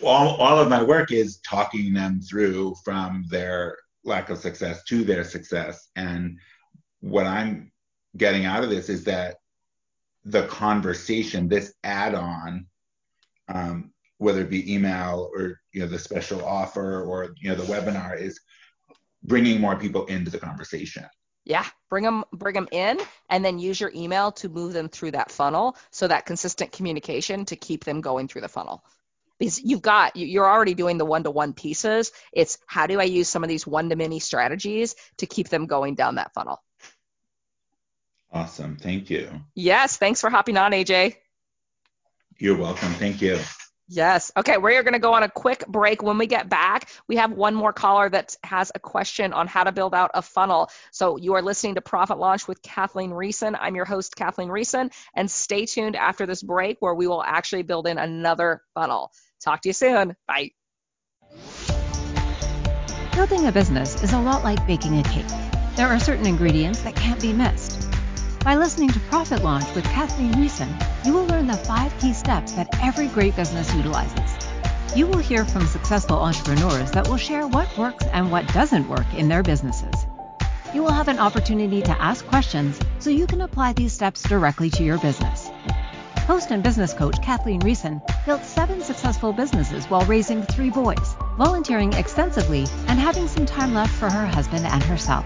all, 0.03 0.35
all 0.35 0.59
of 0.59 0.69
my 0.69 0.83
work 0.83 1.11
is 1.11 1.39
talking 1.39 1.93
them 1.93 2.21
through 2.21 2.75
from 2.83 3.25
their 3.29 3.77
lack 4.03 4.29
of 4.29 4.37
success 4.37 4.83
to 4.83 5.03
their 5.03 5.23
success. 5.23 5.89
And 5.95 6.39
what 7.01 7.25
I'm 7.25 7.71
getting 8.15 8.45
out 8.45 8.63
of 8.63 8.69
this 8.69 8.89
is 8.89 9.03
that 9.05 9.37
the 10.25 10.45
conversation, 10.47 11.47
this 11.47 11.73
add-on, 11.83 12.67
um, 13.47 13.91
whether 14.17 14.41
it 14.41 14.49
be 14.49 14.73
email 14.73 15.29
or 15.33 15.61
you 15.71 15.81
know 15.81 15.87
the 15.87 15.99
special 15.99 16.43
offer 16.43 17.03
or 17.03 17.33
you 17.39 17.49
know 17.49 17.55
the 17.55 17.71
webinar, 17.71 18.19
is 18.19 18.39
bringing 19.27 19.61
more 19.61 19.75
people 19.75 20.05
into 20.05 20.31
the 20.31 20.39
conversation. 20.39 21.05
Yeah, 21.45 21.65
bring 21.89 22.03
them 22.03 22.25
bring 22.33 22.55
them 22.55 22.67
in 22.71 22.99
and 23.29 23.45
then 23.45 23.59
use 23.59 23.79
your 23.79 23.91
email 23.95 24.33
to 24.33 24.49
move 24.49 24.73
them 24.73 24.89
through 24.89 25.11
that 25.11 25.31
funnel 25.31 25.77
so 25.91 26.07
that 26.07 26.25
consistent 26.25 26.73
communication 26.73 27.45
to 27.45 27.55
keep 27.55 27.85
them 27.85 28.01
going 28.01 28.27
through 28.27 28.41
the 28.41 28.49
funnel. 28.49 28.83
Because 29.39 29.61
you've 29.61 29.81
got 29.81 30.15
you're 30.15 30.49
already 30.49 30.73
doing 30.73 30.97
the 30.97 31.05
one-to-one 31.05 31.53
pieces. 31.53 32.11
It's 32.33 32.57
how 32.65 32.87
do 32.87 32.99
I 32.99 33.03
use 33.03 33.29
some 33.29 33.43
of 33.43 33.49
these 33.49 33.67
one-to-many 33.67 34.19
strategies 34.19 34.95
to 35.19 35.25
keep 35.25 35.47
them 35.47 35.67
going 35.67 35.95
down 35.95 36.15
that 36.15 36.33
funnel. 36.33 36.61
Awesome. 38.31 38.75
Thank 38.75 39.09
you. 39.09 39.29
Yes, 39.55 39.97
thanks 39.97 40.19
for 40.19 40.29
hopping 40.29 40.57
on, 40.57 40.71
AJ. 40.71 41.15
You're 42.37 42.57
welcome. 42.57 42.91
Thank 42.93 43.21
you. 43.21 43.39
Yes. 43.89 44.33
Okay, 44.35 44.57
we're 44.57 44.83
going 44.83 44.93
to 44.93 44.99
go 44.99 45.13
on 45.13 45.23
a 45.23 45.29
quick 45.29 45.65
break. 45.65 46.03
When 46.03 46.17
we 46.17 46.27
get 46.27 46.49
back, 46.49 46.89
we 47.07 47.15
have 47.17 47.31
one 47.31 47.55
more 47.55 47.71
caller 47.71 48.09
that 48.09 48.35
has 48.43 48.71
a 48.75 48.79
question 48.79 49.31
on 49.31 49.47
how 49.47 49.63
to 49.63 49.71
build 49.71 49.93
out 49.93 50.11
a 50.13 50.21
funnel. 50.21 50.69
So 50.91 51.15
you 51.15 51.35
are 51.35 51.41
listening 51.41 51.75
to 51.75 51.81
Profit 51.81 52.17
Launch 52.17 52.47
with 52.47 52.61
Kathleen 52.61 53.11
Riessen. 53.11 53.57
I'm 53.59 53.75
your 53.75 53.85
host, 53.85 54.15
Kathleen 54.15 54.49
Riessen, 54.49 54.91
and 55.15 55.31
stay 55.31 55.65
tuned 55.65 55.95
after 55.95 56.25
this 56.25 56.43
break 56.43 56.77
where 56.81 56.93
we 56.93 57.07
will 57.07 57.23
actually 57.23 57.63
build 57.63 57.87
in 57.87 57.97
another 57.97 58.61
funnel. 58.73 59.11
Talk 59.41 59.61
to 59.61 59.69
you 59.69 59.73
soon. 59.73 60.17
Bye. 60.27 60.51
Building 63.13 63.47
a 63.47 63.51
business 63.51 64.03
is 64.03 64.11
a 64.11 64.19
lot 64.19 64.43
like 64.43 64.67
baking 64.67 64.99
a 64.99 65.03
cake. 65.03 65.25
There 65.77 65.87
are 65.87 65.99
certain 65.99 66.25
ingredients 66.25 66.81
that 66.81 66.95
can't 66.95 67.21
be 67.21 67.31
missed. 67.31 67.86
By 68.47 68.55
listening 68.55 68.87
to 68.91 68.99
Profit 69.01 69.43
Launch 69.43 69.65
with 69.75 69.83
Kathleen 69.83 70.31
Riessen, 70.35 70.73
you 71.05 71.11
will 71.11 71.25
learn 71.25 71.47
the 71.47 71.57
five 71.57 71.93
key 71.99 72.13
steps 72.13 72.53
that 72.53 72.69
every 72.81 73.07
great 73.07 73.35
business 73.35 73.73
utilizes. 73.73 74.47
You 74.95 75.05
will 75.05 75.17
hear 75.17 75.43
from 75.43 75.67
successful 75.67 76.15
entrepreneurs 76.15 76.89
that 76.91 77.09
will 77.09 77.17
share 77.17 77.45
what 77.45 77.77
works 77.77 78.05
and 78.05 78.31
what 78.31 78.47
doesn't 78.53 78.87
work 78.87 79.13
in 79.13 79.27
their 79.27 79.43
businesses. 79.43 79.93
You 80.73 80.81
will 80.81 80.93
have 80.93 81.09
an 81.09 81.19
opportunity 81.19 81.81
to 81.81 82.01
ask 82.01 82.25
questions 82.27 82.79
so 82.99 83.09
you 83.09 83.27
can 83.27 83.41
apply 83.41 83.73
these 83.73 83.91
steps 83.91 84.23
directly 84.23 84.69
to 84.69 84.83
your 84.85 84.97
business. 84.99 85.49
Host 86.19 86.49
and 86.49 86.63
business 86.63 86.93
coach 86.93 87.21
Kathleen 87.21 87.59
Riessen 87.59 88.01
built 88.25 88.45
seven 88.45 88.79
successful 88.79 89.33
businesses 89.33 89.87
while 89.87 90.05
raising 90.05 90.41
three 90.41 90.69
boys, 90.69 91.17
volunteering 91.37 91.91
extensively, 91.91 92.65
and 92.87 92.97
having 92.97 93.27
some 93.27 93.45
time 93.45 93.73
left 93.73 93.91
for 93.91 94.09
her 94.09 94.25
husband 94.25 94.65
and 94.65 94.83
herself. 94.83 95.25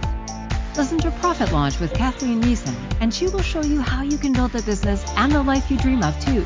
Listen 0.78 0.98
to 1.00 1.12
Profit 1.12 1.52
Launch 1.52 1.82
with 1.82 1.94
Kathleen 1.94 2.42
Riessen, 2.42 2.74
and 3.02 3.14
she 3.14 3.28
will 3.28 3.42
show 3.42 3.62
you 3.62 3.82
how 3.82 4.04
you 4.04 4.18
can 4.18 4.32
build 4.32 4.54
the 4.54 4.62
business 4.64 5.04
and 5.18 5.30
the 5.30 5.44
life 5.44 5.70
you 5.70 5.78
dream 5.78 6.02
of 6.02 6.18
too. 6.24 6.46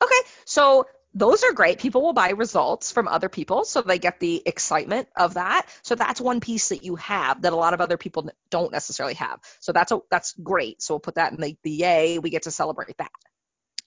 Okay. 0.03 0.29
So 0.45 0.85
those 1.13 1.43
are 1.43 1.53
great. 1.53 1.79
People 1.79 2.01
will 2.01 2.13
buy 2.13 2.29
results 2.29 2.91
from 2.91 3.07
other 3.07 3.27
people, 3.27 3.65
so 3.65 3.81
they 3.81 3.97
get 3.97 4.19
the 4.19 4.43
excitement 4.45 5.07
of 5.17 5.33
that. 5.33 5.65
So 5.81 5.95
that's 5.95 6.21
one 6.21 6.39
piece 6.39 6.69
that 6.69 6.83
you 6.83 6.95
have 6.97 7.41
that 7.41 7.53
a 7.53 7.55
lot 7.55 7.73
of 7.73 7.81
other 7.81 7.97
people 7.97 8.29
don't 8.51 8.71
necessarily 8.71 9.15
have. 9.15 9.39
So 9.59 9.71
that's 9.71 9.91
a, 9.91 9.99
that's 10.11 10.33
great. 10.33 10.81
So 10.81 10.93
we'll 10.93 10.99
put 10.99 11.15
that 11.15 11.33
in 11.33 11.41
the, 11.41 11.57
the 11.63 11.71
yay. 11.71 12.19
We 12.19 12.29
get 12.29 12.43
to 12.43 12.51
celebrate 12.51 12.97
that. 12.97 13.11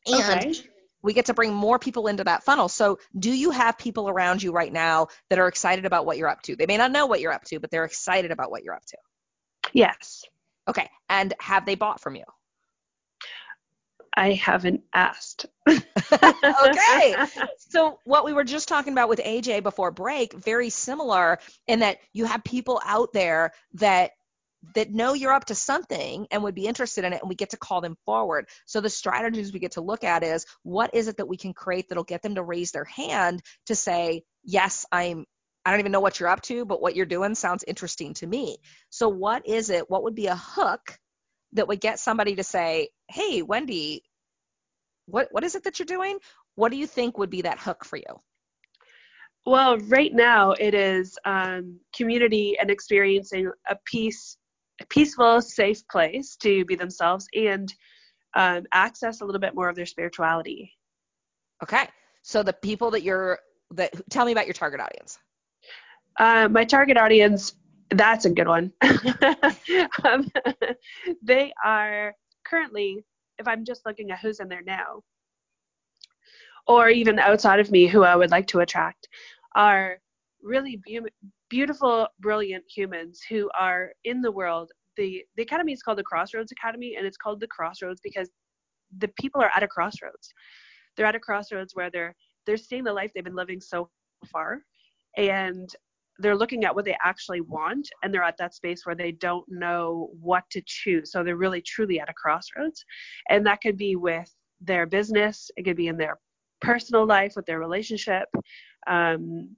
And 0.07 0.41
okay 0.41 0.55
we 1.03 1.13
get 1.13 1.27
to 1.27 1.35
bring 1.35 1.53
more 1.53 1.79
people 1.79 2.07
into 2.07 2.25
that 2.25 2.43
funnel. 2.43 2.69
So, 2.69 2.99
do 3.19 3.31
you 3.31 3.51
have 3.51 3.79
people 3.79 4.09
around 4.09 4.43
you 4.43 4.53
right 4.53 4.73
now 4.73 5.09
that 5.29 5.39
are 5.39 5.49
excited 5.49 5.87
about 5.87 6.07
what 6.07 6.19
you're 6.19 6.29
up 6.29 6.43
to? 6.43 6.57
They 6.57 6.67
may 6.67 6.77
not 6.77 6.93
know 6.93 7.07
what 7.07 7.21
you're 7.21 7.33
up 7.33 7.45
to, 7.45 7.59
but 7.61 7.71
they're 7.71 7.85
excited 7.85 8.31
about 8.31 8.51
what 8.51 8.65
you're 8.65 8.75
up 8.75 8.85
to. 8.87 8.99
Yes. 9.73 10.25
Okay. 10.69 10.89
And 11.09 11.35
have 11.41 11.67
they 11.67 11.75
bought 11.75 12.01
from 12.01 12.17
you? 12.17 12.25
I 14.17 14.33
haven't 14.33 14.83
asked. 14.93 15.47
okay. 15.69 17.15
So, 17.59 17.99
what 18.05 18.25
we 18.25 18.33
were 18.33 18.45
just 18.45 18.69
talking 18.69 18.93
about 18.93 19.09
with 19.09 19.21
AJ 19.21 19.63
before 19.63 19.91
break, 19.91 20.35
very 20.35 20.69
similar 20.71 21.39
in 21.67 21.81
that 21.81 21.99
you 22.13 22.25
have 22.25 22.43
people 22.45 22.81
out 22.85 23.13
there 23.13 23.53
that 23.75 24.13
that 24.75 24.91
know 24.91 25.15
you're 25.15 25.33
up 25.33 25.47
to 25.47 25.55
something 25.55 26.27
and 26.31 26.43
would 26.43 26.55
be 26.55 26.67
interested 26.67 27.05
in 27.05 27.13
it 27.13 27.21
and 27.23 27.29
we 27.29 27.35
get 27.35 27.51
to 27.51 27.57
call 27.57 27.81
them 27.81 27.97
forward. 28.05 28.49
So 28.67 28.81
the 28.81 28.91
strategies 28.91 29.53
we 29.53 29.59
get 29.59 29.73
to 29.73 29.81
look 29.81 30.05
at 30.05 30.23
is 30.23 30.47
what 30.63 30.95
is 30.95 31.09
it 31.09 31.17
that 31.17 31.29
we 31.29 31.37
can 31.37 31.55
create 31.55 31.89
that'll 31.89 32.05
get 32.05 32.23
them 32.23 32.35
to 32.35 32.43
raise 32.43 32.73
their 32.73 32.85
hand 32.85 33.43
to 33.67 33.75
say 33.75 34.23
yes 34.43 34.87
i'm 34.93 35.27
i 35.65 35.71
don't 35.71 35.81
even 35.81 35.93
know 35.93 36.01
what 36.01 36.19
you're 36.19 36.29
up 36.29 36.41
to 36.41 36.65
but 36.65 36.81
what 36.81 36.97
you're 36.97 37.07
doing 37.07 37.35
sounds 37.35 37.65
interesting 37.67 38.15
to 38.15 38.27
me. 38.27 38.59
So 38.91 39.09
what 39.09 39.47
is 39.47 39.71
it 39.71 39.91
what 39.91 40.03
would 40.05 40.15
be 40.15 40.27
a 40.27 40.37
hook 40.37 40.99
that 41.55 41.69
would 41.69 41.81
get 41.81 41.99
somebody 41.99 42.37
to 42.37 42.45
say 42.45 42.89
hey 43.09 43.43
wendy 43.43 44.03
what 45.07 45.29
what 45.31 45.45
is 45.45 45.55
it 45.55 45.65
that 45.65 45.79
you're 45.79 45.87
doing? 45.87 46.19
What 46.55 46.71
do 46.71 46.77
you 46.77 46.87
think 46.87 47.19
would 47.19 47.31
be 47.31 47.43
that 47.43 47.59
hook 47.59 47.85
for 47.85 47.97
you? 47.97 48.21
Well, 49.47 49.79
right 49.79 50.13
now 50.13 50.53
it 50.53 50.75
is 50.75 51.19
um, 51.25 51.81
community 51.95 52.57
and 52.61 52.71
experiencing 52.71 53.51
a 53.69 53.77
peace 53.87 54.37
a 54.81 54.87
peaceful, 54.87 55.41
safe 55.41 55.87
place 55.89 56.37
to 56.37 56.65
be 56.65 56.75
themselves 56.75 57.27
and 57.35 57.73
um, 58.35 58.65
access 58.73 59.21
a 59.21 59.25
little 59.25 59.41
bit 59.41 59.55
more 59.55 59.69
of 59.69 59.77
their 59.77 59.87
spirituality. 59.87 60.73
Okay. 61.63 61.89
So 62.23 62.43
the 62.43 62.53
people 62.53 62.91
that 62.93 63.03
you're 63.03 63.39
that 63.73 63.93
tell 64.11 64.25
me 64.25 64.33
about 64.33 64.47
your 64.47 64.55
target 64.55 64.81
audience. 64.81 65.19
Uh, 66.19 66.49
my 66.49 66.65
target 66.65 66.97
audience, 66.97 67.55
that's 67.91 68.25
a 68.25 68.31
good 68.31 68.49
one. 68.49 68.73
um, 70.05 70.31
they 71.23 71.53
are 71.65 72.15
currently, 72.45 73.05
if 73.39 73.47
I'm 73.47 73.65
just 73.65 73.87
looking 73.87 74.11
at 74.11 74.19
who's 74.19 74.41
in 74.41 74.49
there 74.49 74.63
now, 74.63 75.03
or 76.67 76.89
even 76.89 77.19
outside 77.19 77.61
of 77.61 77.71
me, 77.71 77.87
who 77.87 78.03
I 78.03 78.17
would 78.17 78.31
like 78.31 78.49
to 78.49 78.61
attract, 78.61 79.09
are 79.55 79.99
really 80.43 80.81
be- 80.85 81.01
beautiful, 81.49 82.07
brilliant 82.21 82.65
humans 82.69 83.21
who 83.29 83.51
are 83.59 83.93
in 84.05 84.21
the 84.21 84.33
world. 84.33 84.71
The, 84.97 85.25
the 85.37 85.43
academy 85.43 85.73
is 85.73 85.83
called 85.83 85.99
the 85.99 86.05
Crossroads 86.05 86.53
Academy, 86.53 86.97
and 86.97 87.07
it's 87.07 87.17
called 87.17 87.41
the 87.41 87.47
Crossroads 87.47 88.01
because 88.03 88.29
the 88.99 89.09
people 89.21 89.41
are 89.41 89.51
at 89.55 89.63
a 89.63 89.69
crossroads. 89.69 90.33
They're 90.97 91.07
at 91.07 91.15
a 91.15 91.21
crossroads 91.21 91.75
where 91.75 91.91
they're 91.91 92.15
they're 92.47 92.57
seeing 92.57 92.85
the 92.85 92.93
life 92.93 93.13
they've 93.15 93.23
been 93.23 93.37
living 93.37 93.61
so 93.61 93.89
far, 94.33 94.63
and 95.17 95.69
they're 96.19 96.37
looking 96.37 96.65
at 96.65 96.75
what 96.75 96.85
they 96.85 96.97
actually 97.05 97.41
want, 97.41 97.89
and 98.03 98.13
they're 98.13 98.23
at 98.23 98.37
that 98.39 98.55
space 98.55 98.85
where 98.85 98.97
they 98.97 99.13
don't 99.13 99.45
know 99.49 100.11
what 100.21 100.45
to 100.51 100.63
choose. 100.67 101.13
So 101.13 101.23
they're 101.23 101.37
really 101.37 101.63
truly 101.63 102.01
at 102.01 102.09
a 102.09 102.15
crossroads, 102.15 102.85
and 103.29 103.47
that 103.47 103.61
could 103.61 103.77
be 103.77 103.97
with 103.97 104.31
their 104.61 104.87
business, 104.87 105.51
it 105.57 105.65
could 105.65 105.77
be 105.77 105.89
in 105.89 105.97
their 105.97 106.19
personal 106.61 107.07
life, 107.07 107.33
with 107.37 107.47
their 107.47 107.59
relationship, 107.59 108.29
um, 108.87 109.55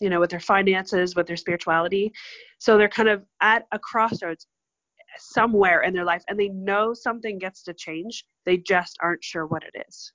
you 0.00 0.10
know, 0.10 0.20
with 0.20 0.30
their 0.30 0.40
finances, 0.40 1.14
with 1.14 1.26
their 1.26 1.36
spirituality. 1.36 2.12
So 2.58 2.76
they're 2.76 2.88
kind 2.88 3.08
of 3.08 3.22
at 3.40 3.66
a 3.72 3.78
crossroads 3.78 4.46
somewhere 5.18 5.82
in 5.82 5.94
their 5.94 6.04
life 6.04 6.22
and 6.28 6.38
they 6.38 6.48
know 6.48 6.92
something 6.92 7.38
gets 7.38 7.62
to 7.64 7.74
change. 7.74 8.24
They 8.44 8.58
just 8.58 8.96
aren't 9.00 9.24
sure 9.24 9.46
what 9.46 9.62
it 9.62 9.84
is. 9.88 10.12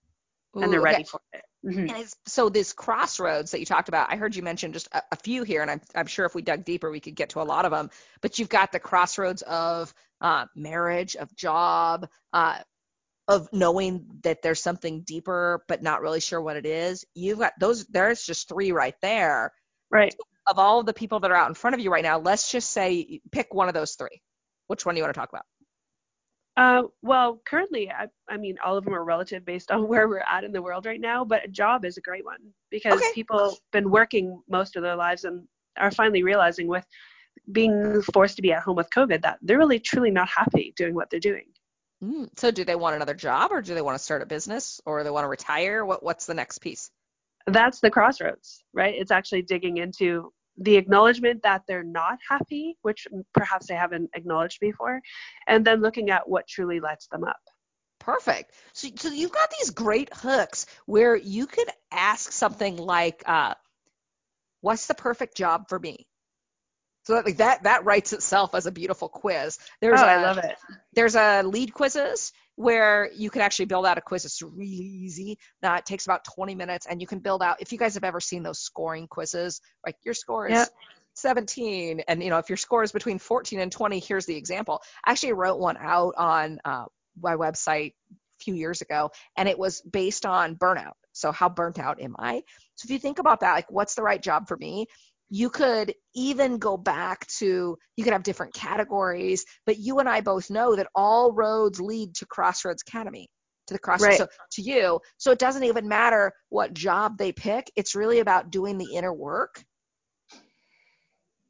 Ooh, 0.56 0.62
and 0.62 0.72
they're 0.72 0.82
ready 0.82 0.98
okay. 0.98 1.04
for 1.06 1.22
it. 1.34 1.44
Mm-hmm. 1.66 1.96
And 1.96 2.14
so 2.26 2.50
this 2.50 2.74
crossroads 2.74 3.52
that 3.52 3.60
you 3.60 3.66
talked 3.66 3.88
about, 3.88 4.12
I 4.12 4.16
heard 4.16 4.36
you 4.36 4.42
mention 4.42 4.74
just 4.74 4.90
a, 4.92 5.02
a, 5.12 5.16
few 5.16 5.44
here, 5.44 5.62
and 5.62 5.70
I'm, 5.70 5.82
I'm 5.96 6.08
sure 6.08 6.26
if 6.26 6.36
we 6.36 6.42
dug 6.42 6.66
deeper, 6.66 6.92
we 6.92 7.00
could 7.00 7.16
get 7.16 7.30
to 7.30 7.42
a 7.42 7.44
lot 7.44 7.66
of 7.66 7.72
them. 7.72 7.90
But 8.22 8.40
you've 8.40 8.50
got 8.50 8.72
the 8.72 8.80
crossroads 8.80 9.44
of 9.44 9.94
uh, 10.20 10.48
marriage, 10.56 11.16
of 11.16 11.34
job, 11.36 12.08
uh, 12.34 12.60
of 13.28 13.48
knowing 13.54 14.06
that 14.24 14.42
there's 14.42 14.62
something 14.62 15.02
deeper 15.02 15.64
but 15.68 15.82
not 15.82 16.02
really 16.02 16.20
sure 16.20 16.42
what 16.42 16.58
it 16.58 16.66
is 16.66 17.06
you've 17.14 17.40
got 17.40 17.54
those 17.60 17.86
there's 17.88 18.26
just 18.26 18.50
three 18.50 18.72
right 18.72 18.96
there 19.02 19.54
Right. 19.92 20.16
of 20.48 20.58
all 20.58 20.80
of 20.80 20.86
the 20.86 20.94
people 20.94 21.20
that 21.20 21.32
are 21.32 21.36
out 21.38 21.50
in 21.50 21.54
front 21.54 21.74
of 21.74 21.80
you 21.80 21.92
right 21.92 22.04
now 22.04 22.18
let's 22.18 22.52
just 22.52 22.72
say 22.72 23.22
pick 23.32 23.54
one 23.54 23.68
of 23.68 23.74
those 23.74 23.94
three 23.96 24.22
which 24.68 24.86
one 24.86 24.96
do 24.96 25.00
you 25.00 25.04
want 25.04 25.14
to 25.14 25.20
talk 25.20 25.30
about 25.30 25.46
Uh, 26.58 26.84
well, 27.02 27.42
currently, 27.46 27.90
I, 27.90 28.08
I 28.30 28.38
mean, 28.38 28.58
all 28.64 28.78
of 28.78 28.84
them 28.84 28.94
are 28.94 29.04
relative 29.04 29.46
based 29.46 29.72
on 29.72 29.88
where 29.88 30.08
we're 30.08 30.20
at 30.20 30.44
in 30.44 30.52
the 30.52 30.62
world 30.62 30.86
right 30.86 31.00
now, 31.00 31.24
but 31.24 31.46
a 31.46 31.48
job 31.48 31.86
is 31.86 31.98
a 31.98 32.02
great 32.02 32.26
one 32.26 32.40
because 32.70 33.00
Okay. 33.00 33.12
people 33.14 33.58
been 33.72 33.90
working 33.90 34.42
most 34.50 34.76
of 34.76 34.84
their 34.84 34.96
lives 34.96 35.24
and 35.24 35.48
are 35.78 35.92
finally 35.92 36.24
realizing 36.24 36.68
with 36.68 36.86
being 37.52 38.02
forced 38.14 38.36
to 38.36 38.42
be 38.42 38.52
at 38.52 38.62
home 38.64 38.76
with 38.76 38.90
COVID 38.90 39.22
that 39.22 39.40
they're 39.42 39.58
really 39.58 39.80
truly 39.80 40.12
not 40.12 40.28
happy 40.28 40.74
doing 40.76 40.94
what 40.94 41.10
they're 41.10 41.20
doing. 41.20 41.46
Mm, 42.04 42.28
so 42.38 42.52
do 42.52 42.66
they 42.66 42.76
want 42.76 42.96
another 42.96 43.14
job 43.14 43.52
or 43.52 43.62
do 43.62 43.74
they 43.74 43.82
want 43.82 43.98
to 43.98 44.04
start 44.04 44.22
a 44.22 44.26
business 44.26 44.82
or 44.86 45.04
they 45.04 45.12
want 45.12 45.24
to 45.24 45.30
retire 45.30 45.86
what 45.86 46.04
what's 46.04 46.26
the 46.26 46.34
next 46.34 46.60
piece 46.60 46.90
That's 47.48 47.80
the 47.80 47.90
crossroads, 47.90 48.64
right? 48.74 48.96
It's 48.96 49.12
actually 49.12 49.44
digging 49.44 49.78
into 49.78 50.32
the 50.58 50.76
acknowledgement 50.76 51.42
that 51.44 51.64
they're 51.68 51.84
not 51.84 52.20
happy, 52.28 52.78
which 52.82 53.08
perhaps 53.34 53.68
they 53.68 53.76
haven't 53.76 54.10
acknowledged 54.14 54.60
before, 54.60 55.02
and 55.48 55.66
then 55.66 55.82
looking 55.82 56.10
at 56.10 56.28
what 56.28 56.48
truly 56.48 56.80
lights 56.80 57.08
them 57.08 57.24
up. 57.24 57.40
Perfect. 58.00 58.54
So, 58.74 58.90
so 58.96 59.10
you've 59.10 59.32
got 59.32 59.50
these 59.60 59.70
great 59.70 60.10
hooks 60.14 60.66
where 60.86 61.16
you 61.16 61.48
could 61.48 61.70
ask 61.92 62.32
something 62.32 62.78
like, 62.78 63.24
uh, 63.26 63.56
"What's 64.62 64.88
the 64.88 64.96
perfect 64.96 65.38
job 65.38 65.70
for 65.70 65.80
me?" 65.80 66.08
So 67.04 67.16
that 67.16 67.26
like 67.26 67.38
that 67.38 67.64
that 67.64 67.86
writes 67.86 68.14
itself 68.14 68.54
as 68.54 68.66
a 68.66 68.72
beautiful 68.72 69.10
quiz. 69.10 69.58
There's 69.82 70.00
oh, 70.00 70.06
a, 70.06 70.08
I 70.08 70.22
love 70.22 70.38
it. 70.38 70.56
There's 70.94 71.16
a 71.16 71.44
LeadQuizzes 71.44 72.32
where 72.56 73.10
you 73.16 73.30
can 73.30 73.42
actually 73.42 73.66
build 73.66 73.86
out 73.86 73.98
a 73.98 74.02
quiz. 74.02 74.26
It's 74.26 74.42
really 74.42 74.68
easy. 74.68 75.40
Now, 75.64 75.76
it 75.76 75.86
takes 75.86 76.06
about 76.06 76.24
20 76.26 76.54
minutes, 76.54 76.86
and 76.86 77.02
you 77.02 77.08
can 77.08 77.20
build 77.20 77.42
out. 77.42 77.58
If 77.60 77.72
you 77.72 77.80
guys 77.80 77.96
have 77.96 78.04
ever 78.04 78.20
seen 78.20 78.44
those 78.44 78.60
scoring 78.60 79.08
quizzes, 79.08 79.62
like 79.86 79.96
your 80.04 80.14
score 80.14 80.48
is 80.48 80.54
Yep. 80.54 80.70
17, 81.16 82.04
and 82.08 82.24
you 82.24 82.30
know 82.30 82.38
if 82.38 82.50
your 82.50 82.58
score 82.58 82.84
is 82.84 82.92
between 82.92 83.20
14 83.20 83.60
and 83.60 83.72
20, 83.72 84.00
here's 84.00 84.26
the 84.26 84.38
example. 84.38 84.82
I 85.04 85.12
actually 85.12 85.34
wrote 85.34 85.60
one 85.60 85.78
out 85.78 86.14
on 86.18 86.60
uh, 86.64 86.86
my 87.20 87.36
website 87.36 87.94
a 88.12 88.44
few 88.44 88.54
years 88.54 88.82
ago, 88.82 89.12
and 89.36 89.50
it 89.50 89.60
was 89.60 89.82
based 89.82 90.26
on 90.26 90.56
burnout. 90.56 90.94
So 91.14 91.32
how 91.32 91.50
burnt 91.50 91.80
out 91.80 92.02
am 92.02 92.16
I? 92.18 92.44
So 92.76 92.86
if 92.86 92.92
you 92.92 93.00
think 93.00 93.20
about 93.20 93.42
that, 93.42 93.54
like 93.54 93.72
what's 93.72 93.96
the 93.96 94.04
right 94.04 94.22
job 94.22 94.48
for 94.48 94.56
me? 94.56 94.88
You 95.34 95.50
could 95.50 95.96
even 96.14 96.58
go 96.58 96.76
back 96.76 97.26
to, 97.40 97.78
you 97.96 98.04
could 98.04 98.12
have 98.12 98.22
different 98.22 98.54
categories, 98.54 99.46
but 99.66 99.78
you 99.78 100.00
and 100.00 100.10
I 100.10 100.20
both 100.20 100.50
know 100.50 100.76
that 100.76 100.90
all 100.94 101.32
roads 101.32 101.80
lead 101.80 102.16
to 102.16 102.26
Crossroads 102.26 102.84
Academy, 102.86 103.30
to 103.68 103.74
the 103.74 103.80
Crossroads, 103.80 104.20
Right. 104.20 104.30
so, 104.30 104.36
to 104.52 104.62
you. 104.62 105.00
So 105.18 105.32
it 105.32 105.40
doesn't 105.40 105.64
even 105.64 105.88
matter 105.88 106.34
what 106.50 106.74
job 106.74 107.18
they 107.18 107.32
pick. 107.32 107.72
It's 107.78 107.96
really 107.96 108.20
about 108.20 108.52
doing 108.52 108.78
the 108.78 108.94
inner 108.94 109.14
work. 109.14 109.64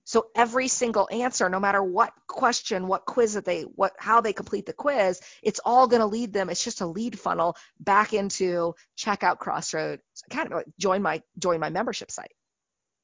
So 0.04 0.28
every 0.36 0.68
single 0.68 1.08
answer, 1.12 1.50
no 1.50 1.60
matter 1.60 1.82
what 1.82 2.12
question, 2.28 2.88
what 2.88 3.06
quiz 3.06 3.34
that 3.34 3.46
they, 3.46 3.62
what, 3.62 3.94
how 3.98 4.22
they 4.22 4.34
complete 4.34 4.68
the 4.68 4.74
quiz, 4.74 5.22
it's 5.42 5.62
all 5.66 5.88
going 5.88 6.02
to 6.02 6.06
lead 6.06 6.34
them. 6.34 6.50
It's 6.52 6.64
just 6.64 6.82
a 6.82 6.86
lead 6.86 7.18
funnel 7.18 7.56
back 7.80 8.14
into 8.14 8.76
check 8.96 9.24
out 9.24 9.40
Crossroads 9.40 10.02
Academy, 10.30 10.62
join 10.78 11.02
my, 11.02 11.24
join 11.40 11.60
my 11.60 11.70
membership 11.72 12.12
site. 12.12 12.34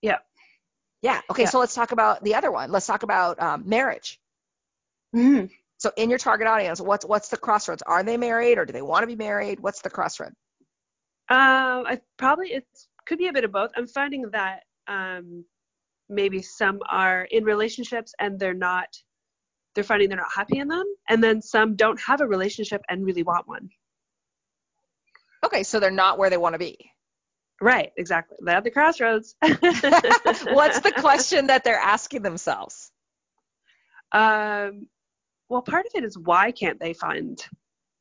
Yeah. 0.04 0.18
Yeah. 1.02 1.22
Okay. 1.30 1.44
Yeah. 1.44 1.50
So 1.50 1.60
let's 1.60 1.76
talk 1.76 1.92
about 1.92 2.24
the 2.24 2.36
other 2.36 2.52
one. 2.52 2.72
Let's 2.72 2.88
talk 2.88 3.04
about 3.04 3.42
um, 3.42 3.64
marriage. 3.68 4.20
Mm. 5.16 5.50
So 5.78 5.92
in 5.96 6.10
your 6.10 6.20
target 6.20 6.48
audience, 6.48 6.82
what's 6.82 7.06
what's 7.06 7.30
the 7.30 7.38
crossroads? 7.38 7.84
Are 7.84 8.04
they 8.04 8.18
married 8.18 8.58
or 8.58 8.66
do 8.66 8.74
they 8.74 8.82
want 8.82 9.04
to 9.04 9.08
be 9.08 9.16
married? 9.16 9.60
What's 9.60 9.82
the 9.82 9.90
crossroad? 9.90 10.34
Um, 11.30 11.86
I 11.86 12.00
probably 12.18 12.50
it 12.50 12.66
could 13.06 13.20
be 13.20 13.28
a 13.28 13.34
bit 13.34 13.44
of 13.44 13.52
both. 13.52 13.72
I'm 13.76 13.88
finding 13.88 14.30
that 14.32 14.64
um, 14.88 15.46
maybe 16.10 16.42
some 16.42 16.80
are 16.90 17.28
in 17.30 17.44
relationships 17.44 18.14
and 18.20 18.40
they're 18.40 18.54
not. 18.54 18.88
They're 19.76 19.84
finding 19.84 20.10
they're 20.10 20.18
not 20.18 20.34
happy 20.36 20.58
in 20.58 20.68
them, 20.68 20.86
and 21.08 21.24
then 21.24 21.40
some 21.44 21.76
don't 21.76 22.02
have 22.02 22.22
a 22.22 22.28
relationship 22.28 22.82
and 22.90 23.06
really 23.06 23.22
want 23.22 23.48
one. 23.48 23.70
Okay, 25.46 25.62
so 25.62 25.80
they're 25.80 25.92
not 25.92 26.18
where 26.18 26.32
they 26.32 26.38
want 26.38 26.54
to 26.54 26.60
be. 26.60 26.92
Right, 27.62 27.92
exactly. 27.98 28.38
They're 28.42 28.58
at 28.58 28.64
the 28.64 28.72
crossroads. 28.72 29.36
What's 29.42 30.80
the 30.82 30.94
question 30.96 31.48
that 31.48 31.64
they're 31.64 31.80
asking 31.80 32.22
themselves? 32.22 32.92
Um, 34.12 34.88
well, 35.50 35.62
part 35.62 35.86
of 35.86 35.92
it 35.96 36.04
is 36.04 36.18
why 36.18 36.52
can't 36.52 36.80
they 36.80 36.94
find 36.94 37.44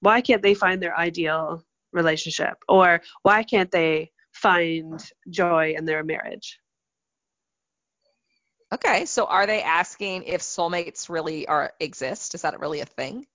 why 0.01 0.21
can't 0.21 0.43
they 0.43 0.55
find 0.55 0.83
their 0.83 0.97
ideal 0.97 1.65
relationship, 1.93 2.59
or 2.69 3.01
why 3.23 3.43
can't 3.43 3.71
they 3.71 4.11
find 4.33 5.03
joy 5.31 5.75
in 5.77 5.87
their 5.87 6.05
marriage? 6.05 6.61
Okay, 8.73 9.07
so 9.07 9.27
are 9.27 9.47
they 9.47 9.63
asking 9.63 10.25
if 10.25 10.43
soulmates 10.43 11.09
really 11.09 11.47
are 11.47 11.73
exist? 11.81 12.35
Is 12.35 12.43
that 12.43 12.61
really 12.61 12.81
a 12.81 12.85
thing? 12.85 13.27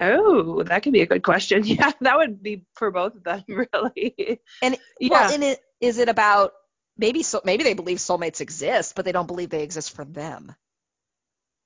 Oh, 0.00 0.62
that 0.64 0.82
could 0.82 0.92
be 0.92 1.02
a 1.02 1.06
good 1.06 1.22
question. 1.22 1.62
Yeah, 1.66 1.92
that 2.00 2.16
would 2.16 2.42
be 2.42 2.64
for 2.74 2.90
both 2.90 3.14
of 3.16 3.24
them, 3.24 3.44
really. 3.48 4.40
And 4.62 4.78
Yeah. 5.00 5.10
well, 5.10 5.34
in 5.34 5.42
it 5.42 5.60
is 5.80 5.98
it 5.98 6.08
about 6.08 6.52
maybe 6.96 7.22
so 7.22 7.40
maybe 7.44 7.64
they 7.64 7.74
believe 7.74 7.98
soulmates 7.98 8.40
exist, 8.40 8.94
but 8.94 9.04
they 9.04 9.12
don't 9.12 9.26
believe 9.26 9.50
they 9.50 9.62
exist 9.62 9.92
for 9.94 10.04
them. 10.04 10.54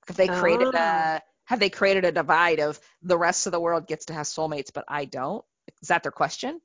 Have 0.07 0.17
they 0.17 0.29
created 0.29 0.75
Ah. 0.75 0.77
a 0.77 1.23
have 1.47 1.59
they 1.61 1.71
created 1.71 2.05
a 2.05 2.13
divide 2.13 2.61
of 2.61 2.81
the 3.03 3.19
rest 3.19 3.47
of 3.47 3.53
the 3.53 3.61
world 3.61 3.87
gets 3.89 4.07
to 4.07 4.15
have 4.15 4.27
soulmates, 4.27 4.73
but 4.73 4.85
I 4.89 5.05
don't? 5.07 5.45
Is 5.83 5.89
that 5.89 6.03
their 6.03 6.13
question? 6.13 6.61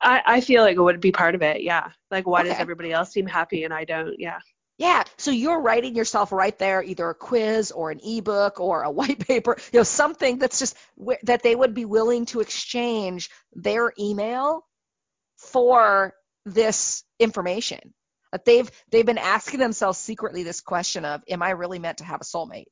I, 0.00 0.22
I 0.26 0.40
feel 0.40 0.62
like 0.62 0.76
it 0.76 0.80
would 0.80 1.00
be 1.00 1.12
part 1.12 1.34
of 1.34 1.42
it. 1.42 1.62
Yeah. 1.62 1.90
Like, 2.10 2.26
why 2.26 2.42
does 2.42 2.60
everybody 2.60 2.92
else 2.92 3.10
seem 3.12 3.26
happy 3.26 3.64
and 3.64 3.72
I 3.72 3.84
don't? 3.84 4.18
Yeah. 4.18 4.40
Yeah, 4.76 5.04
so 5.18 5.30
you're 5.30 5.60
writing 5.60 5.94
yourself 5.94 6.32
right 6.32 6.58
there, 6.58 6.82
either 6.82 7.08
a 7.08 7.14
quiz 7.14 7.70
or 7.70 7.90
an 7.92 8.00
ebook 8.04 8.58
or 8.58 8.82
a 8.82 8.90
white 8.90 9.20
paper, 9.26 9.56
you 9.72 9.80
know, 9.80 9.84
something 9.84 10.38
that's 10.38 10.58
just 10.58 10.76
that 11.22 11.42
they 11.42 11.54
would 11.54 11.74
be 11.74 11.84
willing 11.84 12.26
to 12.26 12.40
exchange 12.40 13.30
their 13.52 13.92
email 13.98 14.64
for 15.38 16.14
this 16.44 17.04
information. 17.20 17.94
Like 18.32 18.44
they've 18.44 18.70
they've 18.90 19.06
been 19.06 19.18
asking 19.18 19.60
themselves 19.60 19.98
secretly 19.98 20.42
this 20.42 20.60
question 20.60 21.04
of, 21.04 21.22
am 21.28 21.42
I 21.42 21.50
really 21.50 21.78
meant 21.78 21.98
to 21.98 22.04
have 22.04 22.20
a 22.20 22.24
soulmate? 22.24 22.66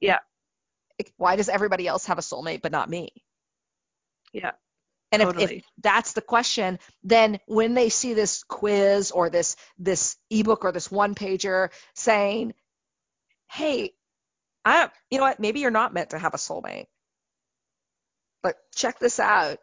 Yeah. 0.00 0.18
Why 1.16 1.36
does 1.36 1.48
everybody 1.48 1.86
else 1.88 2.06
have 2.06 2.18
a 2.18 2.22
soulmate 2.22 2.62
but 2.62 2.72
not 2.72 2.90
me? 2.90 3.10
Yeah. 4.32 4.52
And 5.20 5.40
if, 5.40 5.50
if 5.50 5.64
that's 5.82 6.12
the 6.12 6.20
question, 6.20 6.78
then 7.02 7.38
when 7.46 7.74
they 7.74 7.88
see 7.88 8.14
this 8.14 8.42
quiz 8.44 9.10
or 9.10 9.30
this 9.30 9.56
this 9.78 10.16
ebook 10.30 10.64
or 10.64 10.72
this 10.72 10.90
one 10.90 11.14
pager 11.14 11.70
saying, 11.94 12.54
"Hey, 13.50 13.94
I 14.64 14.90
you 15.10 15.18
know 15.18 15.24
what? 15.24 15.40
Maybe 15.40 15.60
you're 15.60 15.70
not 15.70 15.94
meant 15.94 16.10
to 16.10 16.18
have 16.18 16.34
a 16.34 16.38
soulmate, 16.38 16.86
but 18.42 18.56
check 18.74 18.98
this 18.98 19.20
out." 19.20 19.58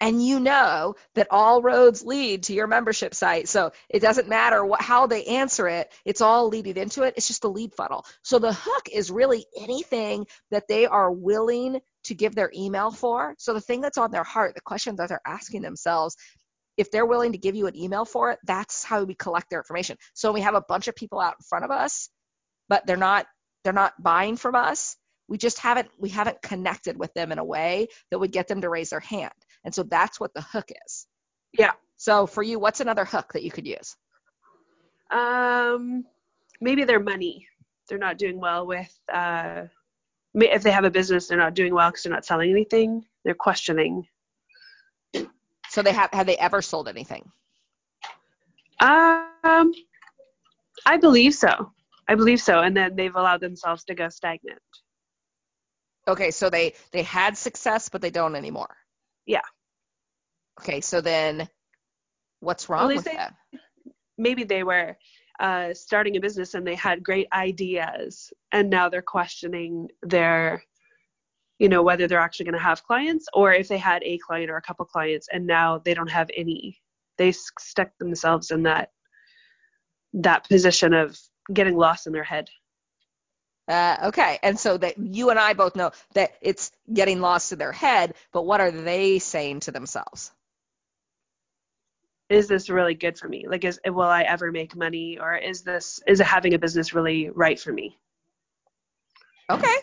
And 0.00 0.24
you 0.24 0.40
know 0.40 0.94
that 1.14 1.28
all 1.30 1.62
roads 1.62 2.04
lead 2.04 2.44
to 2.44 2.54
your 2.54 2.66
membership 2.66 3.14
site. 3.14 3.48
So 3.48 3.72
it 3.88 4.00
doesn't 4.00 4.28
matter 4.28 4.64
what 4.64 4.82
how 4.82 5.06
they 5.06 5.24
answer 5.24 5.68
it, 5.68 5.92
it's 6.04 6.20
all 6.20 6.48
leading 6.48 6.76
into 6.76 7.02
it. 7.02 7.14
It's 7.16 7.28
just 7.28 7.42
the 7.42 7.50
lead 7.50 7.74
funnel. 7.74 8.04
So 8.22 8.38
the 8.38 8.52
hook 8.52 8.88
is 8.92 9.10
really 9.10 9.46
anything 9.56 10.26
that 10.50 10.68
they 10.68 10.86
are 10.86 11.10
willing 11.10 11.80
to 12.04 12.14
give 12.14 12.34
their 12.34 12.50
email 12.54 12.90
for. 12.90 13.34
So 13.38 13.54
the 13.54 13.60
thing 13.60 13.80
that's 13.80 13.98
on 13.98 14.10
their 14.10 14.24
heart, 14.24 14.54
the 14.54 14.60
question 14.60 14.96
that 14.96 15.08
they're 15.08 15.20
asking 15.26 15.62
themselves, 15.62 16.16
if 16.76 16.90
they're 16.90 17.06
willing 17.06 17.32
to 17.32 17.38
give 17.38 17.56
you 17.56 17.66
an 17.66 17.76
email 17.76 18.04
for 18.04 18.32
it, 18.32 18.38
that's 18.44 18.84
how 18.84 19.02
we 19.02 19.14
collect 19.14 19.50
their 19.50 19.60
information. 19.60 19.96
So 20.14 20.32
we 20.32 20.42
have 20.42 20.54
a 20.54 20.60
bunch 20.60 20.88
of 20.88 20.94
people 20.94 21.20
out 21.20 21.34
in 21.38 21.44
front 21.48 21.64
of 21.64 21.70
us, 21.70 22.10
but 22.68 22.86
they're 22.86 22.96
not 22.96 23.26
they're 23.64 23.72
not 23.72 24.00
buying 24.00 24.36
from 24.36 24.54
us. 24.54 24.96
We 25.28 25.38
just 25.38 25.58
haven't 25.58 25.88
we 25.98 26.08
haven't 26.08 26.40
connected 26.42 26.98
with 26.98 27.12
them 27.14 27.32
in 27.32 27.38
a 27.38 27.44
way 27.44 27.88
that 28.10 28.18
would 28.18 28.32
get 28.32 28.48
them 28.48 28.60
to 28.60 28.68
raise 28.68 28.90
their 28.90 29.00
hand. 29.00 29.32
And 29.64 29.74
so 29.74 29.82
that's 29.82 30.20
what 30.20 30.32
the 30.34 30.42
hook 30.42 30.70
is. 30.86 31.06
Yeah. 31.52 31.72
So 31.96 32.26
for 32.26 32.42
you, 32.42 32.58
what's 32.58 32.80
another 32.80 33.04
hook 33.04 33.32
that 33.32 33.42
you 33.42 33.50
could 33.50 33.66
use? 33.66 33.96
Um, 35.10 36.04
maybe 36.60 36.84
their 36.84 37.00
money. 37.00 37.46
They're 37.88 37.98
not 37.98 38.18
doing 38.18 38.40
well 38.40 38.66
with, 38.66 38.92
uh, 39.12 39.62
if 40.34 40.62
they 40.62 40.72
have 40.72 40.84
a 40.84 40.90
business, 40.90 41.28
they're 41.28 41.38
not 41.38 41.54
doing 41.54 41.72
well 41.72 41.90
because 41.90 42.02
they're 42.02 42.12
not 42.12 42.24
selling 42.24 42.50
anything. 42.50 43.04
They're 43.24 43.34
questioning. 43.34 44.06
So 45.68 45.82
they 45.82 45.92
have 45.92 46.10
have 46.12 46.26
they 46.26 46.36
ever 46.36 46.62
sold 46.62 46.88
anything? 46.88 47.30
Um, 48.80 49.72
I 50.84 50.96
believe 51.00 51.34
so. 51.34 51.72
I 52.08 52.14
believe 52.14 52.40
so. 52.40 52.60
And 52.60 52.76
then 52.76 52.94
they've 52.96 53.14
allowed 53.14 53.40
themselves 53.40 53.84
to 53.84 53.94
go 53.94 54.08
stagnant. 54.08 54.60
Okay, 56.08 56.30
so 56.30 56.50
they 56.50 56.74
they 56.92 57.02
had 57.02 57.36
success 57.36 57.88
but 57.88 58.00
they 58.00 58.10
don't 58.10 58.36
anymore. 58.36 58.76
Yeah. 59.26 59.40
Okay, 60.60 60.80
so 60.80 61.00
then 61.00 61.48
what's 62.40 62.68
wrong 62.68 62.86
Well, 62.86 62.96
with 62.96 63.04
that? 63.06 63.34
maybe 64.16 64.44
they 64.44 64.62
were 64.62 64.96
uh, 65.40 65.74
starting 65.74 66.16
a 66.16 66.20
business 66.20 66.54
and 66.54 66.66
they 66.66 66.74
had 66.74 67.02
great 67.02 67.28
ideas 67.32 68.32
and 68.52 68.70
now 68.70 68.88
they're 68.88 69.02
questioning 69.02 69.88
their 70.02 70.62
you 71.58 71.68
know, 71.68 71.82
whether 71.82 72.06
they're 72.06 72.20
actually 72.20 72.44
going 72.44 72.58
to 72.58 72.62
have 72.62 72.84
clients 72.84 73.26
or 73.32 73.52
if 73.52 73.68
they 73.68 73.78
had 73.78 74.02
a 74.04 74.18
client 74.18 74.50
or 74.50 74.56
a 74.56 74.62
couple 74.62 74.84
clients 74.84 75.28
and 75.32 75.46
now 75.46 75.78
they 75.78 75.94
don't 75.94 76.10
have 76.10 76.28
any. 76.36 76.78
They 77.18 77.32
stuck 77.32 77.96
themselves 77.98 78.50
in 78.50 78.64
that 78.64 78.90
that 80.12 80.48
position 80.48 80.92
of 80.92 81.18
getting 81.52 81.76
lost 81.76 82.06
in 82.06 82.12
their 82.12 82.24
head. 82.24 82.48
Uh, 83.68 83.96
okay, 84.04 84.38
and 84.42 84.58
so 84.58 84.76
that 84.76 84.96
you 84.96 85.30
and 85.30 85.38
I 85.38 85.52
both 85.54 85.74
know 85.74 85.90
that 86.14 86.34
it's 86.40 86.70
getting 86.92 87.20
lost 87.20 87.52
in 87.52 87.58
their 87.58 87.72
head, 87.72 88.14
but 88.32 88.42
what 88.42 88.60
are 88.60 88.70
they 88.70 89.18
saying 89.18 89.60
to 89.60 89.72
themselves? 89.72 90.30
Is 92.28 92.46
this 92.48 92.70
really 92.70 92.94
good 92.94 93.18
for 93.18 93.28
me? 93.28 93.46
Like, 93.48 93.64
is 93.64 93.80
will 93.84 94.02
I 94.02 94.22
ever 94.22 94.52
make 94.52 94.76
money, 94.76 95.18
or 95.18 95.36
is 95.36 95.62
this 95.62 96.00
is 96.06 96.20
having 96.20 96.54
a 96.54 96.58
business 96.58 96.92
really 96.94 97.28
right 97.30 97.58
for 97.58 97.72
me? 97.72 97.98
Okay, 99.50 99.74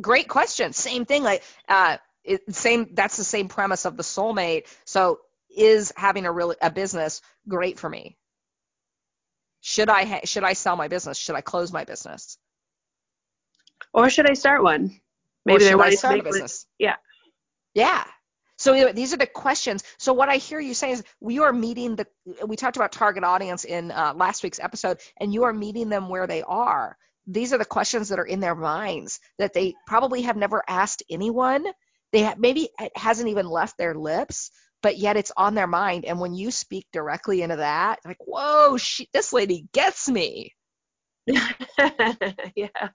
great 0.00 0.28
question. 0.28 0.72
Same 0.72 1.04
thing. 1.04 1.22
Like, 1.24 1.42
uh, 1.68 1.98
it, 2.24 2.54
same. 2.54 2.90
That's 2.92 3.16
the 3.16 3.24
same 3.24 3.48
premise 3.48 3.86
of 3.86 3.96
the 3.96 4.02
soulmate. 4.04 4.66
So, 4.84 5.20
is 5.56 5.92
having 5.96 6.26
a 6.26 6.32
really 6.32 6.56
a 6.62 6.70
business 6.70 7.22
great 7.48 7.78
for 7.78 7.88
me? 7.88 8.16
Should 9.60 9.88
I 9.88 10.04
ha- 10.04 10.20
should 10.24 10.44
I 10.44 10.52
sell 10.54 10.76
my 10.76 10.88
business? 10.88 11.18
Should 11.18 11.36
I 11.36 11.40
close 11.40 11.72
my 11.72 11.84
business? 11.84 12.38
Or 13.96 14.10
should 14.10 14.30
I 14.30 14.34
start 14.34 14.62
one? 14.62 15.00
Maybe 15.46 15.64
they 15.64 15.74
want 15.74 15.90
to 15.92 15.96
start 15.96 16.20
a 16.20 16.22
business. 16.22 16.66
yeah. 16.78 16.96
Yeah. 17.74 18.04
So 18.58 18.92
these 18.92 19.14
are 19.14 19.16
the 19.16 19.26
questions. 19.26 19.82
So 19.98 20.12
what 20.12 20.28
I 20.28 20.36
hear 20.36 20.60
you 20.60 20.74
saying 20.74 20.94
is 20.94 21.04
we 21.20 21.38
are 21.38 21.52
meeting 21.52 21.96
the. 21.96 22.06
We 22.46 22.56
talked 22.56 22.76
about 22.76 22.92
target 22.92 23.24
audience 23.24 23.64
in 23.64 23.90
uh, 23.90 24.12
last 24.14 24.42
week's 24.42 24.60
episode, 24.60 24.98
and 25.18 25.32
you 25.32 25.44
are 25.44 25.52
meeting 25.52 25.88
them 25.88 26.08
where 26.08 26.26
they 26.26 26.42
are. 26.42 26.96
These 27.26 27.52
are 27.52 27.58
the 27.58 27.64
questions 27.64 28.10
that 28.10 28.18
are 28.18 28.24
in 28.26 28.40
their 28.40 28.54
minds 28.54 29.18
that 29.38 29.54
they 29.54 29.74
probably 29.86 30.22
have 30.22 30.36
never 30.36 30.62
asked 30.68 31.02
anyone. 31.10 31.64
They 32.12 32.20
have, 32.20 32.38
maybe 32.38 32.68
it 32.78 32.92
hasn't 32.96 33.28
even 33.28 33.48
left 33.48 33.78
their 33.78 33.94
lips, 33.94 34.50
but 34.82 34.96
yet 34.96 35.16
it's 35.16 35.32
on 35.36 35.54
their 35.54 35.66
mind. 35.66 36.04
And 36.04 36.20
when 36.20 36.34
you 36.34 36.50
speak 36.50 36.86
directly 36.92 37.42
into 37.42 37.56
that, 37.56 37.98
like, 38.04 38.18
whoa, 38.20 38.76
she, 38.76 39.08
this 39.12 39.32
lady 39.32 39.66
gets 39.72 40.08
me. 40.08 40.54
yeah. 41.26 42.88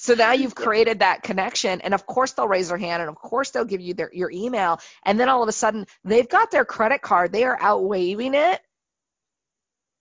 So 0.00 0.14
now 0.14 0.30
you've 0.30 0.54
created 0.54 1.00
that 1.00 1.24
connection, 1.24 1.80
and 1.80 1.92
of 1.92 2.06
course 2.06 2.30
they'll 2.32 2.46
raise 2.46 2.68
their 2.68 2.78
hand, 2.78 3.02
and 3.02 3.08
of 3.10 3.16
course 3.16 3.50
they'll 3.50 3.64
give 3.64 3.80
you 3.80 3.94
their 3.94 4.10
your 4.12 4.30
email, 4.30 4.78
and 5.04 5.18
then 5.18 5.28
all 5.28 5.42
of 5.42 5.48
a 5.48 5.52
sudden 5.52 5.86
they've 6.04 6.28
got 6.28 6.52
their 6.52 6.64
credit 6.64 7.02
card, 7.02 7.32
they 7.32 7.42
are 7.42 7.60
out 7.60 7.82
waving 7.82 8.34
it, 8.34 8.60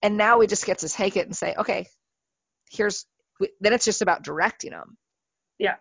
and 0.04 0.16
now 0.16 0.38
we 0.38 0.46
just 0.46 0.68
get 0.68 0.80
to 0.80 0.90
take 0.90 1.18
it 1.18 1.26
and 1.26 1.36
say, 1.36 1.56
okay, 1.58 1.88
here's. 2.70 3.06
Then 3.60 3.74
it's 3.74 3.86
just 3.86 4.04
about 4.04 4.24
directing 4.24 4.72
them. 4.72 4.98
Yeah. 5.58 5.76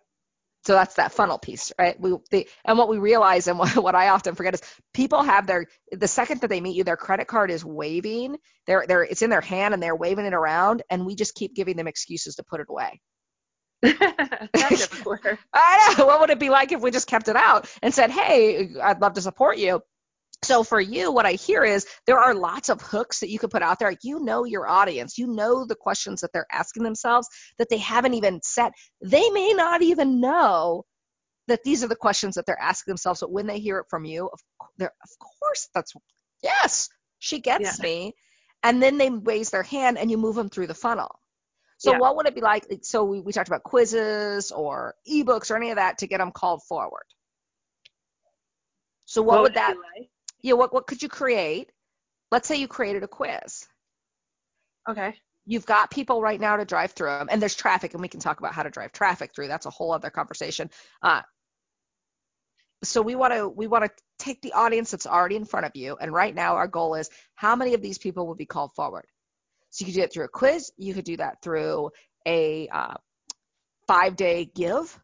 So 0.64 0.72
that's 0.72 0.94
that 0.94 1.12
funnel 1.12 1.38
piece, 1.38 1.72
right? 1.78 1.98
We 2.00 2.16
they, 2.30 2.46
and 2.64 2.78
what 2.78 2.88
we 2.88 2.96
realize, 2.96 3.48
and 3.48 3.58
what, 3.58 3.76
what 3.76 3.94
I 3.94 4.08
often 4.08 4.34
forget 4.34 4.54
is 4.54 4.62
people 4.94 5.22
have 5.22 5.46
their 5.46 5.66
the 5.92 6.08
second 6.08 6.40
that 6.40 6.48
they 6.48 6.62
meet 6.62 6.74
you, 6.74 6.84
their 6.84 6.96
credit 6.96 7.26
card 7.26 7.50
is 7.50 7.66
waving. 7.66 8.38
They're 8.66 8.86
they're 8.88 9.04
it's 9.04 9.20
in 9.20 9.28
their 9.28 9.42
hand 9.42 9.74
and 9.74 9.82
they're 9.82 9.94
waving 9.94 10.24
it 10.24 10.32
around, 10.32 10.84
and 10.88 11.04
we 11.04 11.14
just 11.16 11.34
keep 11.34 11.54
giving 11.54 11.76
them 11.76 11.86
excuses 11.86 12.36
to 12.36 12.44
put 12.44 12.60
it 12.60 12.68
away. 12.70 13.02
I 15.52 15.94
know. 15.98 16.06
What 16.06 16.20
would 16.20 16.30
it 16.30 16.40
be 16.40 16.50
like 16.50 16.72
if 16.72 16.80
we 16.80 16.90
just 16.90 17.08
kept 17.08 17.28
it 17.28 17.36
out 17.36 17.70
and 17.82 17.92
said, 17.92 18.10
hey, 18.10 18.70
I'd 18.82 19.00
love 19.00 19.14
to 19.14 19.20
support 19.20 19.58
you? 19.58 19.82
So 20.42 20.64
for 20.64 20.80
you, 20.80 21.10
what 21.12 21.26
I 21.26 21.32
hear 21.32 21.64
is 21.64 21.86
there 22.06 22.18
are 22.18 22.34
lots 22.34 22.68
of 22.68 22.80
hooks 22.80 23.20
that 23.20 23.30
you 23.30 23.38
could 23.38 23.50
put 23.50 23.62
out 23.62 23.78
there. 23.78 23.96
You 24.02 24.20
know 24.20 24.44
your 24.44 24.68
audience. 24.68 25.16
You 25.18 25.26
know 25.26 25.64
the 25.64 25.74
questions 25.74 26.20
that 26.20 26.30
they're 26.32 26.46
asking 26.52 26.82
themselves 26.82 27.28
that 27.58 27.68
they 27.70 27.78
haven't 27.78 28.14
even 28.14 28.40
set. 28.42 28.72
They 29.02 29.30
may 29.30 29.54
not 29.54 29.82
even 29.82 30.20
know 30.20 30.84
that 31.48 31.64
these 31.64 31.82
are 31.84 31.88
the 31.88 31.96
questions 31.96 32.34
that 32.34 32.44
they're 32.46 32.60
asking 32.60 32.92
themselves. 32.92 33.20
But 33.20 33.32
when 33.32 33.46
they 33.46 33.58
hear 33.58 33.78
it 33.78 33.86
from 33.88 34.04
you, 34.04 34.28
of, 34.32 34.40
of 34.80 35.18
course, 35.40 35.68
that's 35.74 35.92
yes, 36.42 36.88
she 37.18 37.40
gets 37.40 37.78
yeah. 37.78 37.82
me. 37.82 38.14
And 38.62 38.82
then 38.82 38.98
they 38.98 39.10
raise 39.10 39.50
their 39.50 39.62
hand 39.62 39.96
and 39.96 40.10
you 40.10 40.18
move 40.18 40.34
them 40.34 40.50
through 40.50 40.66
the 40.66 40.74
funnel. 40.74 41.18
So 41.78 41.92
yeah. 41.92 41.98
what 41.98 42.16
would 42.16 42.26
it 42.26 42.34
be 42.34 42.40
like? 42.40 42.66
So 42.82 43.04
we, 43.04 43.20
we 43.20 43.32
talked 43.32 43.48
about 43.48 43.62
quizzes 43.62 44.50
or 44.50 44.94
ebooks 45.10 45.50
or 45.50 45.56
any 45.56 45.70
of 45.70 45.76
that 45.76 45.98
to 45.98 46.06
get 46.06 46.18
them 46.18 46.32
called 46.32 46.62
forward. 46.62 47.04
So 49.04 49.22
what, 49.22 49.34
what 49.34 49.42
would 49.42 49.54
that? 49.54 49.76
Like? 49.76 50.08
Yeah. 50.42 50.54
What 50.54 50.72
what 50.72 50.86
could 50.86 51.02
you 51.02 51.08
create? 51.08 51.70
Let's 52.32 52.48
say 52.48 52.56
you 52.56 52.68
created 52.68 53.02
a 53.02 53.08
quiz. 53.08 53.66
Okay. 54.88 55.14
You've 55.44 55.66
got 55.66 55.92
people 55.92 56.20
right 56.20 56.40
now 56.40 56.56
to 56.56 56.64
drive 56.64 56.92
through 56.92 57.10
them, 57.10 57.28
and 57.30 57.40
there's 57.40 57.54
traffic, 57.54 57.92
and 57.92 58.02
we 58.02 58.08
can 58.08 58.18
talk 58.18 58.40
about 58.40 58.52
how 58.52 58.64
to 58.64 58.70
drive 58.70 58.90
traffic 58.92 59.32
through. 59.34 59.46
That's 59.46 59.66
a 59.66 59.70
whole 59.70 59.92
other 59.92 60.10
conversation. 60.10 60.70
Uh, 61.02 61.22
so 62.82 63.00
we 63.00 63.14
want 63.14 63.32
to 63.32 63.48
we 63.48 63.66
want 63.66 63.84
to 63.84 63.90
take 64.18 64.42
the 64.42 64.54
audience 64.54 64.90
that's 64.90 65.06
already 65.06 65.36
in 65.36 65.44
front 65.44 65.66
of 65.66 65.72
you, 65.76 65.96
and 66.00 66.12
right 66.12 66.34
now 66.34 66.56
our 66.56 66.66
goal 66.66 66.94
is 66.94 67.10
how 67.34 67.54
many 67.54 67.74
of 67.74 67.82
these 67.82 67.98
people 67.98 68.26
will 68.26 68.34
be 68.34 68.46
called 68.46 68.72
forward. 68.74 69.06
So 69.70 69.84
you 69.84 69.86
could 69.86 69.98
do 69.98 70.04
it 70.04 70.12
through 70.12 70.24
a 70.24 70.28
quiz. 70.28 70.72
You 70.76 70.94
could 70.94 71.04
do 71.04 71.16
that 71.18 71.42
through 71.42 71.90
a 72.26 72.68
uh, 72.68 72.94
five 73.86 74.16
day 74.16 74.50
give, 74.54 74.98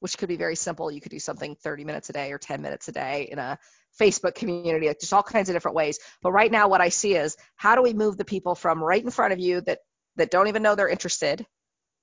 which 0.00 0.16
could 0.18 0.28
be 0.28 0.36
very 0.36 0.56
simple. 0.56 0.90
You 0.90 1.00
could 1.00 1.10
do 1.10 1.18
something 1.18 1.56
30 1.56 1.84
minutes 1.84 2.10
a 2.10 2.12
day 2.12 2.32
or 2.32 2.38
10 2.38 2.62
minutes 2.62 2.88
a 2.88 2.92
day 2.92 3.28
in 3.30 3.38
a 3.38 3.58
Facebook 4.00 4.34
community, 4.34 4.86
like 4.86 5.00
just 5.00 5.12
all 5.12 5.22
kinds 5.22 5.48
of 5.48 5.54
different 5.54 5.76
ways. 5.76 5.98
But 6.22 6.32
right 6.32 6.50
now, 6.50 6.68
what 6.68 6.80
I 6.80 6.88
see 6.88 7.14
is 7.14 7.36
how 7.56 7.74
do 7.74 7.82
we 7.82 7.92
move 7.92 8.16
the 8.16 8.24
people 8.24 8.54
from 8.54 8.82
right 8.82 9.02
in 9.02 9.10
front 9.10 9.32
of 9.32 9.38
you 9.38 9.60
that, 9.62 9.80
that 10.16 10.30
don't 10.30 10.48
even 10.48 10.62
know 10.62 10.74
they're 10.74 10.88
interested 10.88 11.44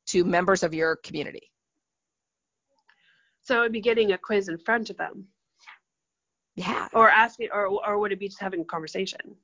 to 0.08 0.26
members 0.26 0.64
of 0.64 0.74
your 0.74 0.98
community? 0.98 1.52
So 3.44 3.60
it 3.60 3.62
would 3.62 3.72
be 3.72 3.82
getting 3.82 4.12
a 4.12 4.18
quiz 4.18 4.50
in 4.50 4.58
front 4.58 4.90
of 4.90 4.98
them. 4.98 5.28
Yeah. 6.56 6.88
Or 6.94 7.10
asking, 7.10 7.50
or, 7.54 7.68
or 7.68 8.00
would 8.00 8.12
it 8.12 8.20
be 8.20 8.28
just 8.28 8.42
having 8.42 8.62
a 8.62 8.66
conversation? 8.66 9.36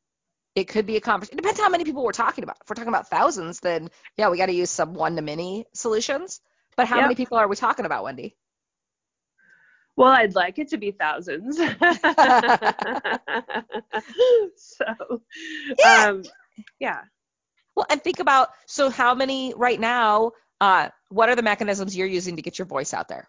It 0.55 0.65
could 0.65 0.85
be 0.85 0.97
a 0.97 1.01
conversation. 1.01 1.37
It 1.37 1.41
depends 1.41 1.59
how 1.59 1.69
many 1.69 1.83
people 1.83 2.03
we're 2.03 2.11
talking 2.11 2.43
about. 2.43 2.57
If 2.61 2.69
we're 2.69 2.75
talking 2.75 2.89
about 2.89 3.09
thousands, 3.09 3.59
then 3.59 3.89
yeah, 4.17 4.29
we 4.29 4.37
got 4.37 4.47
to 4.47 4.53
use 4.53 4.69
some 4.69 4.93
one 4.93 5.15
to 5.15 5.21
many 5.21 5.65
solutions. 5.73 6.41
But 6.75 6.87
how 6.87 6.97
yep. 6.97 7.05
many 7.05 7.15
people 7.15 7.37
are 7.37 7.47
we 7.47 7.55
talking 7.55 7.85
about, 7.85 8.03
Wendy? 8.03 8.35
Well, 9.95 10.09
I'd 10.09 10.35
like 10.35 10.57
it 10.57 10.69
to 10.69 10.77
be 10.77 10.91
thousands. 10.91 11.57
so, 14.55 15.21
yeah. 15.77 16.07
Um, 16.07 16.23
yeah. 16.79 17.01
Well, 17.75 17.85
and 17.89 18.01
think 18.01 18.19
about 18.19 18.49
so 18.67 18.89
how 18.89 19.15
many 19.15 19.53
right 19.55 19.79
now? 19.79 20.31
Uh, 20.59 20.89
what 21.09 21.29
are 21.29 21.35
the 21.35 21.41
mechanisms 21.41 21.95
you're 21.95 22.07
using 22.07 22.35
to 22.35 22.41
get 22.41 22.59
your 22.59 22.67
voice 22.67 22.93
out 22.93 23.07
there? 23.07 23.27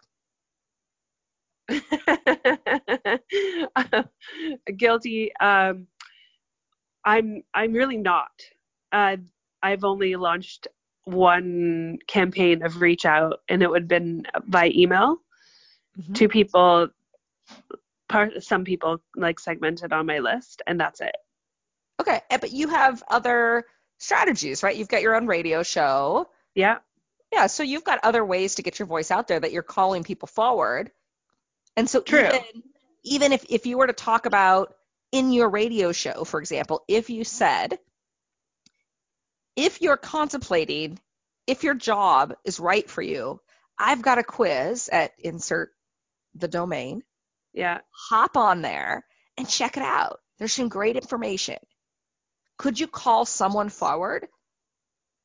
Guilty. 4.77 5.35
Um, 5.37 5.87
I'm 7.05 7.43
I'm 7.53 7.73
really 7.73 7.97
not. 7.97 8.31
Uh, 8.91 9.17
I've 9.61 9.83
only 9.83 10.15
launched 10.15 10.67
one 11.05 11.97
campaign 12.07 12.63
of 12.63 12.81
reach 12.81 13.05
out, 13.05 13.41
and 13.49 13.61
it 13.61 13.69
would 13.69 13.83
have 13.83 13.87
been 13.87 14.25
by 14.47 14.71
email 14.73 15.17
mm-hmm. 15.99 16.13
to 16.13 16.27
people. 16.27 16.89
Part 18.09 18.43
some 18.43 18.63
people 18.63 19.01
like 19.15 19.39
segmented 19.39 19.91
on 19.91 20.05
my 20.05 20.19
list, 20.19 20.61
and 20.67 20.79
that's 20.79 21.01
it. 21.01 21.15
Okay, 21.99 22.21
eh, 22.29 22.37
but 22.37 22.51
you 22.51 22.67
have 22.67 23.03
other 23.09 23.65
strategies, 23.97 24.63
right? 24.63 24.75
You've 24.75 24.87
got 24.89 25.01
your 25.01 25.15
own 25.15 25.27
radio 25.27 25.63
show. 25.63 26.29
Yeah. 26.55 26.77
Yeah, 27.31 27.47
so 27.47 27.63
you've 27.63 27.83
got 27.83 27.99
other 28.03 28.23
ways 28.23 28.55
to 28.55 28.61
get 28.61 28.77
your 28.77 28.85
voice 28.85 29.09
out 29.09 29.27
there 29.27 29.39
that 29.39 29.51
you're 29.51 29.63
calling 29.63 30.03
people 30.03 30.27
forward. 30.27 30.91
And 31.75 31.89
so 31.89 32.01
True. 32.01 32.27
even 32.27 32.41
even 33.03 33.31
if 33.31 33.45
if 33.49 33.65
you 33.65 33.77
were 33.77 33.87
to 33.87 33.93
talk 33.93 34.25
about 34.25 34.75
in 35.13 35.31
your 35.31 35.49
radio 35.49 35.93
show, 35.93 36.25
for 36.25 36.41
example, 36.41 36.83
if 36.89 37.09
you 37.09 37.23
said, 37.23 37.79
if 39.55 39.81
you're 39.81 39.95
contemplating 39.95 40.99
if 41.47 41.63
your 41.63 41.73
job 41.73 42.33
is 42.45 42.59
right 42.59 42.89
for 42.89 43.01
you, 43.01 43.39
I've 43.77 44.01
got 44.01 44.17
a 44.17 44.23
quiz 44.23 44.89
at 44.91 45.11
insert 45.19 45.71
the 46.35 46.47
domain. 46.47 47.03
Yeah. 47.53 47.79
Hop 48.09 48.37
on 48.37 48.61
there 48.61 49.05
and 49.37 49.47
check 49.47 49.77
it 49.77 49.83
out. 49.83 50.19
There's 50.39 50.53
some 50.53 50.69
great 50.69 50.95
information. 50.95 51.57
Could 52.57 52.79
you 52.79 52.87
call 52.87 53.25
someone 53.25 53.69
forward 53.69 54.27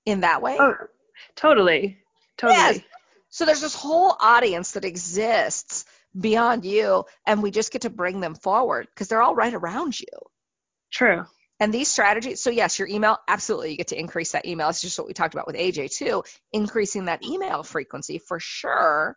in 0.04 0.20
that 0.20 0.42
way? 0.42 0.56
Oh, 0.58 0.74
totally. 1.36 1.98
Totally. 2.36 2.58
Yes. 2.58 2.80
So 3.30 3.44
there's 3.44 3.60
this 3.60 3.74
whole 3.74 4.16
audience 4.20 4.72
that 4.72 4.84
exists 4.84 5.84
beyond 6.18 6.64
you 6.64 7.04
and 7.26 7.42
we 7.42 7.50
just 7.50 7.72
get 7.72 7.82
to 7.82 7.90
bring 7.90 8.20
them 8.20 8.34
forward 8.34 8.86
because 8.92 9.08
they're 9.08 9.22
all 9.22 9.34
right 9.34 9.54
around 9.54 9.98
you. 9.98 10.06
True. 10.90 11.24
And 11.60 11.74
these 11.74 11.88
strategies 11.88 12.40
so 12.40 12.50
yes 12.50 12.78
your 12.78 12.88
email 12.88 13.18
absolutely 13.26 13.72
you 13.72 13.76
get 13.76 13.88
to 13.88 13.98
increase 13.98 14.32
that 14.32 14.46
email. 14.46 14.68
It's 14.68 14.80
just 14.80 14.98
what 14.98 15.06
we 15.06 15.12
talked 15.12 15.34
about 15.34 15.46
with 15.46 15.56
aj 15.56 15.96
too 15.96 16.22
increasing 16.52 17.06
that 17.06 17.24
email 17.24 17.62
frequency 17.62 18.18
for 18.18 18.38
sure 18.40 19.16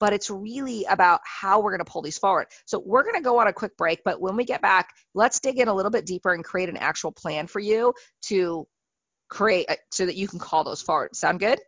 but 0.00 0.12
it's 0.12 0.30
really 0.30 0.84
about 0.84 1.20
how 1.24 1.60
we're 1.60 1.72
going 1.72 1.84
to 1.84 1.90
pull 1.90 2.02
these 2.02 2.18
forward. 2.18 2.46
So 2.66 2.78
we're 2.78 3.02
going 3.02 3.16
to 3.16 3.20
go 3.20 3.40
on 3.40 3.48
a 3.48 3.52
quick 3.52 3.76
break 3.76 4.02
but 4.04 4.20
when 4.20 4.36
we 4.36 4.44
get 4.44 4.62
back 4.62 4.90
let's 5.14 5.40
dig 5.40 5.58
in 5.58 5.68
a 5.68 5.74
little 5.74 5.90
bit 5.90 6.06
deeper 6.06 6.32
and 6.32 6.44
create 6.44 6.68
an 6.68 6.76
actual 6.76 7.12
plan 7.12 7.48
for 7.48 7.60
you 7.60 7.92
to 8.22 8.66
create 9.28 9.66
a, 9.68 9.76
so 9.90 10.06
that 10.06 10.16
you 10.16 10.26
can 10.26 10.38
call 10.38 10.64
those 10.64 10.80
forward. 10.80 11.14
Sound 11.14 11.40
good? 11.40 11.58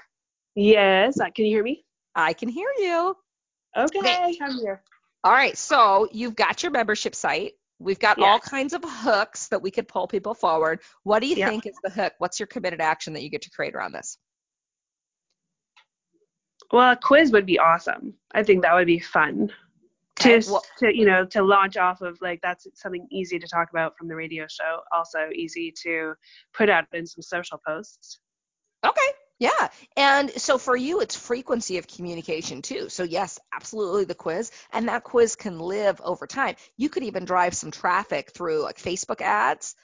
Yes. 0.56 1.18
Can 1.18 1.46
you 1.46 1.52
hear 1.52 1.64
me? 1.64 1.84
I 2.16 2.34
can 2.34 2.50
hear 2.50 2.70
you. 2.78 3.16
Okay, 3.78 4.00
okay. 4.00 4.38
I'm 4.42 4.58
here. 4.58 4.82
All 5.24 5.32
right. 5.32 5.58
So 5.58 6.08
you've 6.12 6.36
got 6.36 6.64
your 6.64 6.72
membership 6.72 7.16
site. 7.16 7.54
We've 7.78 8.00
got 8.00 8.18
yeah. 8.18 8.28
all 8.28 8.40
kinds 8.40 8.74
of 8.74 8.84
hooks 8.86 9.50
that 9.50 9.62
we 9.62 9.70
could 9.70 9.88
pull 9.88 10.08
people 10.08 10.34
forward. 10.34 10.80
What 11.04 11.20
do 11.20 11.28
you 11.28 11.36
yeah. 11.36 11.50
think 11.50 11.66
is 11.66 11.76
the 11.84 11.90
hook? 11.90 12.14
What's 12.20 12.40
your 12.40 12.48
committed 12.48 12.80
action 12.80 13.14
that 13.14 13.24
you 13.24 13.30
get 13.30 13.42
to 13.42 13.50
create 13.50 13.76
around 13.76 13.92
this? 13.92 14.18
Well, 16.72 16.92
a 16.92 16.96
quiz 16.96 17.32
would 17.32 17.46
be 17.46 17.60
awesome. 17.60 18.16
I 18.34 18.44
think 18.44 18.64
that 18.64 18.74
would 18.74 18.88
be 18.88 19.00
fun. 19.00 19.52
Okay. 20.20 20.40
To, 20.40 20.52
well, 20.52 20.66
to 20.80 20.96
you 20.96 21.06
know 21.06 21.26
to 21.26 21.44
launch 21.44 21.76
off 21.76 22.02
of 22.02 22.18
like 22.22 22.40
that's 22.42 22.68
something 22.76 23.06
easy 23.12 23.38
to 23.38 23.48
talk 23.48 23.70
about 23.70 23.98
from 23.98 24.08
the 24.08 24.16
radio 24.16 24.46
show 24.48 24.80
also 24.94 25.28
easy 25.36 25.74
to 25.84 26.14
put 26.54 26.70
out 26.70 26.86
in 26.94 27.06
some 27.06 27.22
social 27.22 27.60
posts 27.68 28.20
okay 28.86 29.12
yeah. 29.40 29.70
And 29.98 30.32
so 30.32 30.58
for 30.58 30.76
you, 30.76 31.02
it's 31.02 31.16
frequency 31.16 31.78
of 31.78 31.88
communication 31.88 32.62
too. 32.62 32.88
So, 32.90 33.04
yes, 33.04 33.38
absolutely 33.54 34.06
the 34.06 34.16
quiz. 34.16 34.52
And 34.72 34.88
that 34.88 35.04
quiz 35.04 35.36
can 35.36 35.60
live 35.60 36.00
over 36.02 36.26
time. 36.26 36.56
You 36.78 36.90
could 36.90 37.04
even 37.04 37.26
drive 37.26 37.54
some 37.54 37.72
traffic 37.72 38.32
through 38.32 38.64
like 38.64 38.78
Facebook 38.78 39.22
ads. 39.22 39.76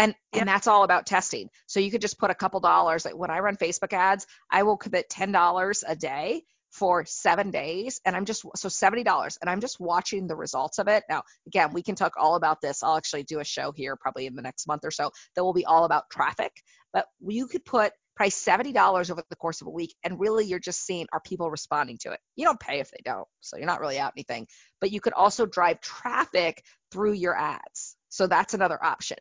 And, 0.00 0.14
yep. 0.32 0.40
and 0.40 0.48
that's 0.48 0.66
all 0.66 0.82
about 0.82 1.04
testing. 1.04 1.50
So 1.66 1.78
you 1.78 1.90
could 1.90 2.00
just 2.00 2.18
put 2.18 2.30
a 2.30 2.34
couple 2.34 2.58
dollars. 2.60 3.04
Like 3.04 3.16
when 3.16 3.30
I 3.30 3.40
run 3.40 3.56
Facebook 3.56 3.92
ads, 3.92 4.26
I 4.50 4.62
will 4.62 4.78
commit 4.78 5.10
$10 5.10 5.84
a 5.86 5.94
day 5.94 6.42
for 6.70 7.04
seven 7.04 7.50
days. 7.50 8.00
And 8.04 8.14
i'm 8.14 8.24
just 8.24 8.44
so 8.56 8.68
$70 8.68 9.38
and 9.40 9.50
i'm 9.50 9.60
just 9.60 9.80
watching 9.80 10.26
the 10.26 10.36
results 10.36 10.78
of 10.78 10.88
it. 10.88 11.02
Now 11.08 11.22
again 11.46 11.72
we 11.72 11.82
can 11.82 11.96
talk 11.96 12.12
all 12.16 12.36
about 12.36 12.60
this. 12.60 12.82
I'll 12.82 12.96
actually 12.96 13.24
do 13.24 13.40
a 13.40 13.44
show 13.44 13.72
here 13.72 13.96
probably 13.96 14.26
in 14.26 14.36
the 14.36 14.42
next 14.42 14.66
month 14.66 14.84
or 14.84 14.90
so 14.90 15.10
that 15.34 15.44
will 15.44 15.52
be 15.52 15.66
all 15.66 15.84
about 15.84 16.04
traffic. 16.10 16.52
But 16.92 17.06
you 17.20 17.46
could 17.46 17.64
put 17.64 17.92
price 18.16 18.42
$70 18.42 19.10
over 19.10 19.22
the 19.28 19.36
course 19.36 19.60
of 19.60 19.66
a 19.66 19.70
week 19.70 19.94
and 20.04 20.20
really 20.20 20.44
you're 20.44 20.60
just 20.60 20.86
seeing 20.86 21.06
are 21.12 21.20
people 21.20 21.50
responding 21.50 21.98
to 22.02 22.12
it? 22.12 22.20
You 22.36 22.44
don't 22.44 22.60
pay 22.60 22.78
if 22.78 22.90
they 22.90 23.02
don't 23.04 23.26
so 23.40 23.56
you're 23.56 23.66
not 23.66 23.80
really 23.80 23.98
out 23.98 24.12
anything. 24.16 24.46
But 24.80 24.92
you 24.92 25.00
could 25.00 25.14
also 25.14 25.46
drive 25.46 25.80
traffic 25.80 26.62
through 26.92 27.14
your 27.14 27.36
ads. 27.36 27.96
So 28.10 28.28
that's 28.28 28.54
another 28.54 28.82
option 28.82 29.18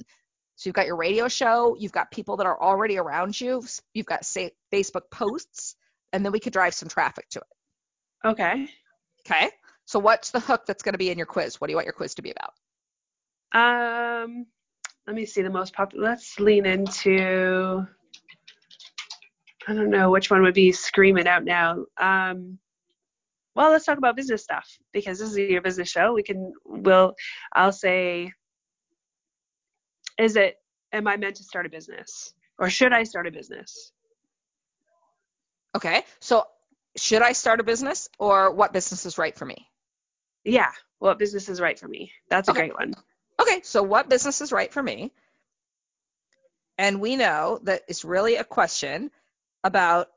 so 0.60 0.68
you've 0.68 0.76
got 0.76 0.88
your 0.88 0.98
radio 0.98 1.30
show 1.30 1.78
you've 1.80 1.94
got 1.94 2.12
people 2.12 2.36
that 2.36 2.46
are 2.46 2.62
already 2.62 2.98
around 2.98 3.40
you 3.40 3.64
you've 3.94 4.06
got 4.06 4.26
say 4.26 4.52
facebook 4.74 5.10
posts 5.10 5.78
and 6.12 6.26
then 6.26 6.34
we 6.34 6.40
could 6.40 6.54
drive 6.54 6.74
some 6.74 6.90
traffic 6.90 7.30
to 7.30 7.40
it. 7.40 8.28
Okay. 8.28 8.68
Okay? 9.26 9.50
So 9.86 10.00
what's 10.00 10.32
the 10.32 10.40
hook 10.40 10.66
that's 10.68 10.84
going 10.84 10.94
to 10.94 11.00
be 11.00 11.10
in 11.10 11.18
your 11.18 11.28
quiz? 11.28 11.60
What 11.60 11.68
do 11.68 11.72
you 11.72 11.78
want 11.78 11.86
your 11.86 11.94
quiz 11.94 12.16
to 12.16 12.22
be 12.22 12.32
about? 12.32 12.54
Um 14.26 14.48
let 15.08 15.16
me 15.16 15.26
see 15.26 15.42
the 15.42 15.50
most 15.50 15.74
popular 15.74 16.10
let's 16.10 16.40
lean 16.40 16.66
into 16.66 17.88
I 19.68 19.74
don't 19.74 19.90
know 19.90 20.10
which 20.10 20.30
one 20.30 20.42
would 20.42 20.54
be 20.56 20.72
screaming 20.72 21.28
out 21.28 21.46
now. 21.46 21.86
Um, 21.98 22.58
well, 23.56 23.72
let's 23.72 23.86
talk 23.86 24.00
about 24.00 24.16
business 24.16 24.42
stuff 24.42 24.68
because 24.94 25.20
this 25.20 25.30
is 25.30 25.38
your 25.38 25.62
business 25.62 25.90
show. 25.90 26.14
We 26.14 26.24
can, 26.24 26.54
we'll, 26.66 27.14
I'll 27.54 27.72
say, 27.72 28.32
is 30.20 30.36
it, 30.36 30.58
am 30.92 31.08
I 31.08 31.18
meant 31.18 31.38
to 31.38 31.44
start 31.44 31.66
a 31.66 31.70
business 31.70 32.34
or 32.60 32.70
should 32.70 32.94
I 32.94 33.04
start 33.04 33.26
a 33.26 33.32
business? 33.32 33.92
Okay. 35.76 36.04
So 36.20 36.46
should 36.98 37.22
I 37.22 37.32
start 37.32 37.60
a 37.60 37.64
business 37.64 38.10
or 38.20 38.54
what 38.54 38.74
business 38.74 39.06
is 39.06 39.18
right 39.18 39.36
for 39.36 39.46
me? 39.46 39.68
Yeah. 40.44 40.72
What 41.00 41.18
business 41.18 41.48
is 41.48 41.62
right 41.62 41.80
for 41.80 41.88
me? 41.88 42.12
That's 42.30 42.50
a 42.50 42.52
okay. 42.52 42.62
great 42.62 42.74
one. 42.74 42.96
Okay. 43.40 43.62
So 43.64 43.82
what 43.82 44.10
business 44.10 44.42
is 44.42 44.52
right 44.52 44.72
for 44.72 44.84
me? 44.84 45.14
And 46.78 47.00
we 47.02 47.16
know 47.16 47.60
that 47.64 47.84
it's 47.88 48.04
really 48.04 48.36
a 48.36 48.44
question 48.44 49.12
about 49.64 50.10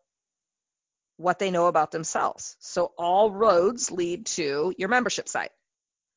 what 1.17 1.39
they 1.39 1.51
know 1.51 1.67
about 1.67 1.91
themselves. 1.93 2.57
So 2.59 2.93
all 2.99 3.31
roads 3.31 3.91
lead 3.91 4.27
to 4.27 4.75
your 4.77 4.89
membership 4.89 5.29
site. 5.29 5.53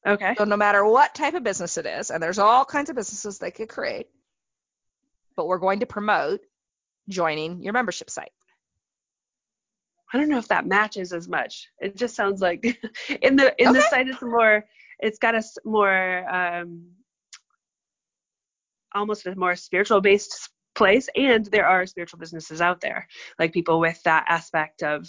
Okay. 0.05 0.35
So 0.37 0.43
no 0.43 0.57
matter 0.57 0.85
what 0.85 1.15
type 1.15 1.33
of 1.33 1.43
business 1.43 1.77
it 1.77 1.85
is, 1.85 2.11
and 2.11 2.21
there's 2.21 2.39
all 2.39 2.63
kinds 2.63 2.89
of 2.89 2.95
businesses 2.95 3.39
they 3.39 3.51
could 3.51 3.69
create, 3.69 4.07
but 5.35 5.47
we're 5.47 5.57
going 5.57 5.79
to 5.79 5.85
promote 5.85 6.41
joining 7.09 7.61
your 7.61 7.73
membership 7.73 8.09
site. 8.09 8.31
I 10.13 10.17
don't 10.17 10.29
know 10.29 10.37
if 10.37 10.47
that 10.49 10.67
matches 10.67 11.11
as 11.11 11.27
much. 11.27 11.67
It 11.79 11.95
just 11.95 12.15
sounds 12.15 12.41
like 12.41 12.63
in 13.21 13.35
the 13.35 13.53
in 13.61 13.69
okay. 13.69 13.79
the 13.79 13.81
site 13.89 14.07
it's 14.07 14.21
more 14.21 14.65
it's 14.99 15.19
got 15.19 15.35
a 15.35 15.43
more 15.63 16.33
um 16.33 16.91
almost 18.93 19.25
a 19.25 19.35
more 19.35 19.55
spiritual 19.55 20.01
based 20.01 20.49
place 20.73 21.09
and 21.15 21.45
there 21.47 21.67
are 21.67 21.85
spiritual 21.85 22.19
businesses 22.19 22.61
out 22.61 22.81
there 22.81 23.07
like 23.39 23.53
people 23.53 23.79
with 23.79 24.01
that 24.03 24.25
aspect 24.27 24.83
of 24.83 25.07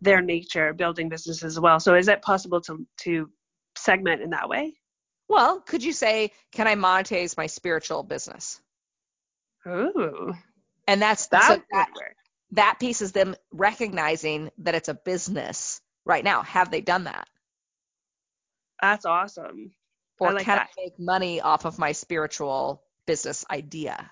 their 0.00 0.20
nature 0.20 0.74
building 0.74 1.08
businesses 1.08 1.42
as 1.44 1.60
well 1.60 1.80
so 1.80 1.94
is 1.94 2.08
it 2.08 2.20
possible 2.22 2.60
to 2.60 2.86
to 2.98 3.30
segment 3.86 4.20
in 4.20 4.30
that 4.30 4.48
way 4.48 4.74
well 5.28 5.60
could 5.60 5.82
you 5.82 5.92
say 5.92 6.30
can 6.52 6.66
i 6.66 6.74
monetize 6.74 7.36
my 7.36 7.46
spiritual 7.46 8.02
business 8.02 8.60
ooh 9.66 10.34
and 10.86 11.02
that's 11.02 11.26
that, 11.28 11.48
so 11.48 11.62
that, 11.72 11.88
that 12.52 12.76
piece 12.78 13.00
is 13.02 13.12
them 13.12 13.34
recognizing 13.50 14.50
that 14.58 14.74
it's 14.74 14.88
a 14.88 14.94
business 14.94 15.80
right 16.04 16.24
now 16.24 16.42
have 16.42 16.70
they 16.70 16.80
done 16.80 17.04
that 17.04 17.26
that's 18.82 19.06
awesome 19.06 19.72
or 20.20 20.28
I 20.28 20.32
like 20.32 20.44
can 20.44 20.56
that. 20.56 20.68
i 20.76 20.82
make 20.82 20.98
money 20.98 21.40
off 21.40 21.64
of 21.64 21.78
my 21.78 21.92
spiritual 21.92 22.82
business 23.06 23.44
idea 23.50 24.10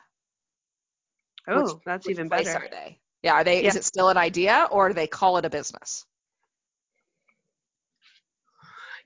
Oh, 1.47 1.62
which, 1.62 1.72
that's 1.85 2.07
which 2.07 2.14
even 2.14 2.29
better. 2.29 2.51
Are 2.51 2.68
they? 2.70 2.99
Yeah, 3.22 3.35
are 3.35 3.45
they? 3.45 3.62
Yeah. 3.62 3.68
Is 3.68 3.77
it 3.77 3.85
still 3.85 4.09
an 4.09 4.16
idea, 4.16 4.68
or 4.70 4.89
do 4.89 4.95
they 4.95 5.07
call 5.07 5.37
it 5.39 5.45
a 5.45 5.51
business? 5.51 6.07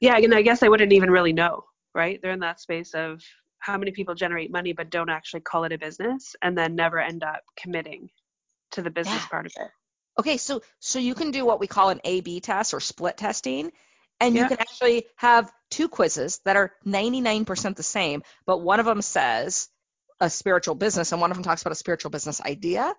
Yeah, 0.01 0.17
and 0.17 0.35
I 0.35 0.43
guess 0.43 0.63
I 0.63 0.69
wouldn't 0.69 0.93
even 0.93 1.11
really 1.11 1.33
know. 1.33 1.65
right? 1.95 2.21
They're 2.23 2.33
in 2.33 2.41
that 2.41 2.61
space 2.61 2.95
of 2.95 3.21
how 3.59 3.77
many 3.77 3.91
people 3.91 4.15
generate 4.15 4.53
money 4.53 4.73
but 4.73 4.91
don't 4.91 5.09
actually 5.09 5.41
call 5.41 5.65
it 5.65 5.73
a 5.73 5.79
business 5.79 6.37
and 6.43 6.57
then 6.57 6.77
never 6.77 7.01
end 7.01 7.25
up 7.25 7.41
committing 7.61 8.09
to 8.73 8.83
the 8.83 8.91
business 8.91 9.23
Yeah. 9.23 9.29
part 9.29 9.47
of 9.47 9.53
it. 9.57 9.71
Okay, 10.19 10.37
so 10.37 10.63
so 10.79 10.99
you 10.99 11.15
can 11.15 11.31
do 11.33 11.45
what 11.45 11.59
we 11.61 11.67
call 11.67 11.89
an 11.89 12.01
A/B 12.05 12.41
test 12.41 12.75
or 12.75 12.81
split 12.81 13.17
testing, 13.17 13.73
and 14.21 14.37
you 14.37 14.47
can 14.47 14.61
actually 14.61 15.07
have 15.17 15.51
two 15.71 15.89
quizzes 15.89 16.41
that 16.45 16.57
are 16.57 16.73
99% 16.85 17.77
the 17.77 17.83
same, 17.83 18.23
but 18.47 18.59
one 18.59 18.81
of 18.81 18.87
them 18.87 19.03
says 19.03 19.69
a 20.21 20.29
spiritual 20.29 20.75
business 20.75 21.13
and 21.13 21.21
one 21.21 21.31
of 21.31 21.37
them 21.37 21.45
talks 21.45 21.63
about 21.63 21.73
a 21.73 21.77
spiritual 21.77 22.11
business 22.11 22.41
idea. 22.41 22.95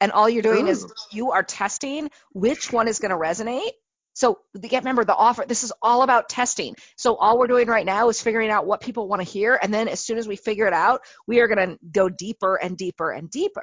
And 0.00 0.12
all 0.12 0.28
you're 0.28 0.42
doing 0.42 0.68
is 0.68 0.86
you 1.10 1.32
are 1.32 1.42
testing 1.42 2.10
which 2.32 2.72
one 2.72 2.86
is 2.88 2.98
going 3.00 3.10
to 3.10 3.16
resonate. 3.16 3.72
So 4.18 4.40
remember 4.52 5.04
the 5.04 5.14
offer. 5.14 5.44
This 5.46 5.62
is 5.62 5.72
all 5.80 6.02
about 6.02 6.28
testing. 6.28 6.74
So 6.96 7.14
all 7.14 7.38
we're 7.38 7.46
doing 7.46 7.68
right 7.68 7.86
now 7.86 8.08
is 8.08 8.20
figuring 8.20 8.50
out 8.50 8.66
what 8.66 8.80
people 8.80 9.06
want 9.06 9.22
to 9.22 9.28
hear, 9.28 9.56
and 9.62 9.72
then 9.72 9.86
as 9.86 10.00
soon 10.00 10.18
as 10.18 10.26
we 10.26 10.34
figure 10.34 10.66
it 10.66 10.72
out, 10.72 11.02
we 11.28 11.38
are 11.38 11.46
going 11.46 11.68
to 11.68 11.78
go 11.92 12.08
deeper 12.08 12.56
and 12.56 12.76
deeper 12.76 13.12
and 13.12 13.30
deeper. 13.30 13.62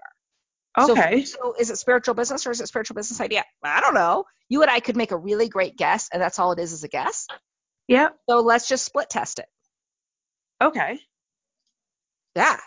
So- 0.80 0.94
Okay. 0.94 1.26
So, 1.26 1.56
is 1.60 1.72
it 1.72 1.76
spiritual 1.78 2.16
business 2.16 2.48
or 2.48 2.52
is 2.52 2.62
it 2.62 2.68
spiritual 2.70 2.96
business 2.96 3.20
idea? 3.20 3.44
I 3.64 3.82
don't 3.82 3.94
know. 3.94 4.24
You 4.48 4.62
and 4.62 4.72
I 4.72 4.80
could 4.80 4.96
make 4.96 5.12
a 5.12 5.18
really 5.18 5.50
great 5.50 5.76
guess, 5.76 6.08
and 6.14 6.22
that's 6.22 6.40
all 6.40 6.54
it 6.54 6.60
is 6.60 6.72
is 6.72 6.86
a 6.86 6.88
guess. 6.88 7.28
yeah. 7.90 8.10
So 8.30 8.40
let's 8.40 8.70
just 8.70 8.86
split 8.86 9.10
test 9.10 9.40
it. 9.40 9.48
Okay. 10.62 11.00
Yeah. 12.36 12.58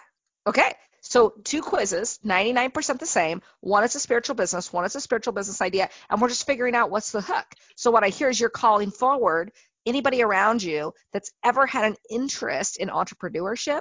Okay. 0.46 0.74
So 1.08 1.30
two 1.42 1.62
quizzes, 1.62 2.20
99% 2.22 2.98
the 2.98 3.06
same. 3.06 3.40
One 3.60 3.82
is 3.82 3.94
a 3.94 3.98
spiritual 3.98 4.34
business, 4.34 4.70
one 4.70 4.84
is 4.84 4.94
a 4.94 5.00
spiritual 5.00 5.32
business 5.32 5.62
idea, 5.62 5.88
and 6.10 6.20
we're 6.20 6.28
just 6.28 6.44
figuring 6.44 6.74
out 6.74 6.90
what's 6.90 7.12
the 7.12 7.22
hook. 7.22 7.46
So 7.76 7.90
what 7.90 8.04
I 8.04 8.10
hear 8.10 8.28
is 8.28 8.38
you're 8.38 8.50
calling 8.50 8.90
forward 8.90 9.52
anybody 9.86 10.22
around 10.22 10.62
you 10.62 10.92
that's 11.14 11.32
ever 11.42 11.64
had 11.64 11.86
an 11.86 11.96
interest 12.10 12.76
in 12.76 12.90
entrepreneurship 12.90 13.80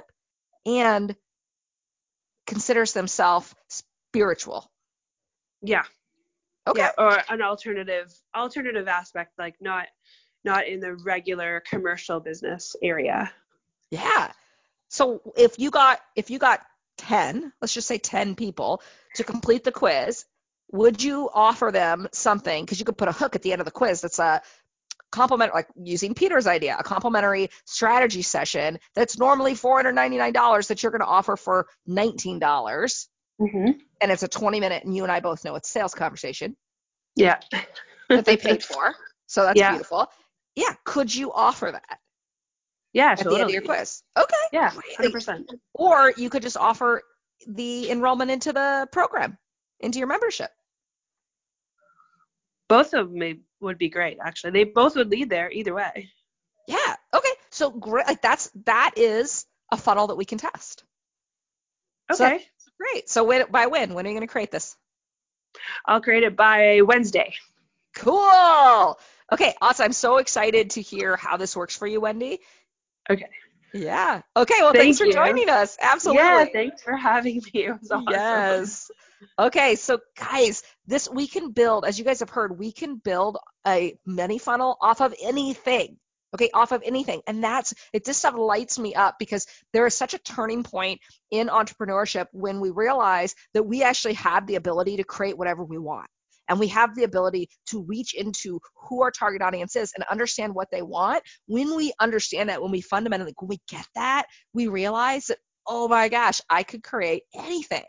and 0.64 1.14
considers 2.46 2.94
themselves 2.94 3.54
spiritual. 3.68 4.70
Yeah. 5.60 5.84
Okay. 6.66 6.80
Yeah. 6.80 6.92
Or 6.96 7.18
an 7.28 7.42
alternative 7.42 8.10
alternative 8.34 8.88
aspect, 8.88 9.32
like 9.38 9.56
not 9.60 9.86
not 10.46 10.66
in 10.66 10.80
the 10.80 10.94
regular 10.94 11.62
commercial 11.68 12.20
business 12.20 12.74
area. 12.82 13.30
Yeah. 13.90 14.32
So 14.88 15.20
if 15.36 15.58
you 15.58 15.70
got 15.70 16.00
if 16.16 16.30
you 16.30 16.38
got 16.38 16.62
10, 16.98 17.52
let's 17.60 17.72
just 17.74 17.88
say 17.88 17.98
10 17.98 18.34
people 18.34 18.82
to 19.14 19.24
complete 19.24 19.64
the 19.64 19.72
quiz, 19.72 20.24
would 20.72 21.02
you 21.02 21.30
offer 21.32 21.70
them 21.72 22.08
something 22.12 22.66
cuz 22.66 22.78
you 22.78 22.84
could 22.84 22.98
put 22.98 23.08
a 23.08 23.12
hook 23.12 23.34
at 23.34 23.42
the 23.42 23.52
end 23.52 23.60
of 23.60 23.64
the 23.64 23.70
quiz 23.70 24.00
that's 24.00 24.18
a 24.18 24.42
compliment 25.10 25.54
like 25.54 25.68
using 25.76 26.14
Peter's 26.14 26.46
idea, 26.46 26.76
a 26.78 26.82
complimentary 26.82 27.48
strategy 27.64 28.22
session 28.22 28.78
that's 28.94 29.18
normally 29.18 29.54
$499 29.54 30.66
that 30.68 30.82
you're 30.82 30.92
going 30.92 31.00
to 31.00 31.06
offer 31.06 31.36
for 31.36 31.66
$19 31.88 33.08
Mm-hmm. 33.40 33.70
and 34.00 34.10
it's 34.10 34.24
a 34.24 34.28
20 34.28 34.58
minute 34.58 34.82
and 34.84 34.96
you 34.96 35.04
and 35.04 35.12
I 35.12 35.20
both 35.20 35.44
know 35.44 35.54
it's 35.54 35.68
a 35.68 35.72
sales 35.72 35.94
conversation 35.94 36.56
Yeah. 37.14 37.38
that 38.08 38.24
they 38.24 38.36
paid 38.48 38.64
for. 38.64 38.96
So 39.26 39.44
that's 39.44 39.58
Yeah. 39.58 39.70
beautiful. 39.70 40.08
Yeah, 40.56 40.74
could 40.84 41.14
you 41.14 41.32
offer 41.32 41.70
that 41.72 42.00
Yeah. 42.92 43.12
at 43.12 43.18
the 43.18 43.30
end 43.34 43.42
of 43.42 43.50
your 43.50 43.62
quiz? 43.62 44.02
Okay. 44.16 44.34
Yeah. 44.52 44.70
Hundred 44.96 45.12
percent. 45.12 45.50
Or 45.74 46.12
you 46.16 46.30
could 46.30 46.42
just 46.42 46.56
offer 46.56 47.02
the 47.46 47.90
enrollment 47.90 48.30
into 48.30 48.52
the 48.52 48.88
program, 48.92 49.38
into 49.80 49.98
your 49.98 50.08
membership. 50.08 50.50
Both 52.68 52.92
of 52.94 53.08
them 53.08 53.18
may, 53.18 53.38
would 53.60 53.78
be 53.78 53.88
great. 53.88 54.18
Actually, 54.22 54.50
they 54.52 54.64
both 54.64 54.94
would 54.96 55.10
lead 55.10 55.30
there 55.30 55.50
either 55.50 55.74
way. 55.74 56.10
Yeah. 56.66 56.96
Okay. 57.14 57.32
So 57.50 57.70
great. 57.70 58.06
Like 58.06 58.20
that's 58.22 58.50
that 58.66 58.92
is 58.96 59.46
a 59.72 59.76
funnel 59.76 60.08
that 60.08 60.16
we 60.16 60.24
can 60.24 60.38
test. 60.38 60.84
So- 62.12 62.24
Okay. 62.26 62.44
Great. 62.78 63.08
So 63.08 63.24
when 63.24 63.50
by 63.50 63.66
when? 63.66 63.92
When 63.94 64.06
are 64.06 64.08
you 64.08 64.14
going 64.14 64.26
to 64.26 64.30
create 64.30 64.50
this? 64.52 64.76
I'll 65.84 66.00
create 66.00 66.22
it 66.22 66.36
by 66.36 66.80
Wednesday. 66.82 67.34
Cool. 67.96 68.98
Okay. 69.32 69.54
Awesome. 69.60 69.84
I'm 69.86 69.92
so 69.92 70.18
excited 70.18 70.70
to 70.70 70.80
hear 70.82 71.16
how 71.16 71.36
this 71.38 71.56
works 71.56 71.76
for 71.76 71.86
you, 71.88 72.00
Wendy. 72.00 72.38
Okay. 73.10 73.28
Yeah. 73.74 74.22
Okay. 74.36 74.54
Well, 74.60 74.72
Thank 74.72 74.84
thanks 74.84 74.98
for 74.98 75.06
you. 75.06 75.12
joining 75.12 75.48
us. 75.48 75.76
Absolutely. 75.80 76.22
Yeah. 76.22 76.44
Thanks 76.52 76.82
for 76.82 76.96
having 76.96 77.36
me. 77.36 77.64
It 77.64 77.80
was 77.80 77.90
awesome. 77.90 78.06
Yes. 78.10 78.90
Okay, 79.38 79.74
so 79.74 79.98
guys, 80.16 80.62
this 80.86 81.08
we 81.10 81.26
can 81.26 81.50
build, 81.50 81.84
as 81.84 81.98
you 81.98 82.04
guys 82.04 82.20
have 82.20 82.30
heard, 82.30 82.58
we 82.58 82.72
can 82.72 82.96
build 82.96 83.36
a 83.66 83.98
mini 84.06 84.38
funnel 84.38 84.76
off 84.80 85.00
of 85.00 85.14
anything. 85.20 85.96
Okay, 86.34 86.50
off 86.52 86.72
of 86.72 86.82
anything. 86.84 87.22
And 87.26 87.42
that's 87.42 87.72
it 87.92 88.04
just 88.04 88.18
stuff 88.18 88.34
lights 88.36 88.78
me 88.78 88.94
up 88.94 89.16
because 89.18 89.46
there 89.72 89.86
is 89.86 89.94
such 89.94 90.12
a 90.12 90.18
turning 90.18 90.62
point 90.62 91.00
in 91.30 91.48
entrepreneurship 91.48 92.26
when 92.32 92.60
we 92.60 92.70
realize 92.70 93.34
that 93.54 93.62
we 93.62 93.82
actually 93.82 94.14
have 94.14 94.46
the 94.46 94.56
ability 94.56 94.98
to 94.98 95.04
create 95.04 95.38
whatever 95.38 95.64
we 95.64 95.78
want. 95.78 96.06
And 96.48 96.58
we 96.58 96.68
have 96.68 96.94
the 96.94 97.04
ability 97.04 97.48
to 97.66 97.82
reach 97.84 98.14
into 98.14 98.60
who 98.74 99.02
our 99.02 99.10
target 99.10 99.42
audience 99.42 99.76
is 99.76 99.92
and 99.94 100.04
understand 100.10 100.54
what 100.54 100.68
they 100.70 100.82
want. 100.82 101.22
When 101.46 101.76
we 101.76 101.92
understand 102.00 102.48
that, 102.48 102.62
when 102.62 102.70
we 102.70 102.80
fundamentally, 102.80 103.34
when 103.38 103.48
we 103.48 103.60
get 103.68 103.86
that, 103.94 104.26
we 104.52 104.68
realize 104.68 105.26
that, 105.26 105.38
oh 105.66 105.88
my 105.88 106.08
gosh, 106.08 106.40
I 106.48 106.62
could 106.62 106.82
create 106.82 107.24
anything. 107.34 107.84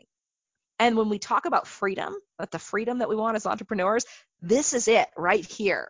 And 0.79 0.95
when 0.95 1.09
we 1.09 1.19
talk 1.19 1.45
about 1.45 1.67
freedom, 1.67 2.15
that 2.37 2.51
the 2.51 2.59
freedom 2.59 2.99
that 2.99 3.09
we 3.09 3.15
want 3.15 3.35
as 3.35 3.45
entrepreneurs, 3.45 4.05
this 4.41 4.73
is 4.73 4.87
it 4.87 5.07
right 5.17 5.45
here. 5.45 5.89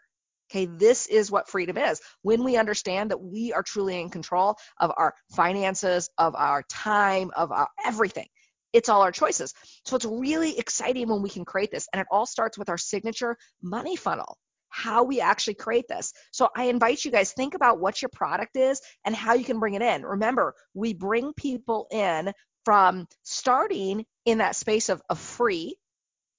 Okay, 0.52 0.66
this 0.66 1.06
is 1.06 1.30
what 1.30 1.48
freedom 1.48 1.78
is. 1.78 2.02
When 2.24 2.44
we 2.44 2.58
understand 2.58 3.12
that 3.12 3.22
we 3.22 3.54
are 3.54 3.62
truly 3.62 4.02
in 4.02 4.10
control 4.10 4.58
of 4.80 4.92
our 4.98 5.14
finances, 5.36 6.10
of 6.18 6.34
our 6.34 6.64
time, 6.64 7.30
of 7.36 7.52
our 7.52 7.68
everything. 7.86 8.28
It's 8.74 8.90
all 8.90 9.02
our 9.02 9.12
choices. 9.12 9.54
So 9.86 9.96
it's 9.96 10.06
really 10.06 10.58
exciting 10.58 11.10
when 11.10 11.22
we 11.22 11.30
can 11.30 11.46
create 11.46 11.72
this. 11.72 11.88
And 11.92 12.00
it 12.00 12.08
all 12.12 12.26
starts 12.26 12.58
with 12.58 12.70
our 12.70 12.78
signature 12.78 13.38
money 13.62 13.96
funnel, 13.96 14.38
how 14.70 15.04
we 15.04 15.22
actually 15.22 15.56
create 15.56 15.88
this. 15.88 16.14
So 16.32 16.50
I 16.56 16.66
invite 16.66 17.04
you 17.04 17.12
guys 17.12 17.32
think 17.32 17.54
about 17.56 17.80
what 17.80 18.02
your 18.02 18.10
product 18.10 18.56
is 18.56 18.82
and 19.06 19.16
how 19.16 19.34
you 19.34 19.44
can 19.44 19.60
bring 19.60 19.74
it 19.74 19.82
in. 19.82 20.04
Remember, 20.04 20.56
we 20.74 20.94
bring 20.94 21.34
people 21.34 21.88
in 21.92 22.32
from 22.66 23.08
starting 23.24 24.06
in 24.26 24.40
that 24.40 24.56
space 24.56 24.90
of, 24.90 25.02
of 25.10 25.18
free, 25.18 25.76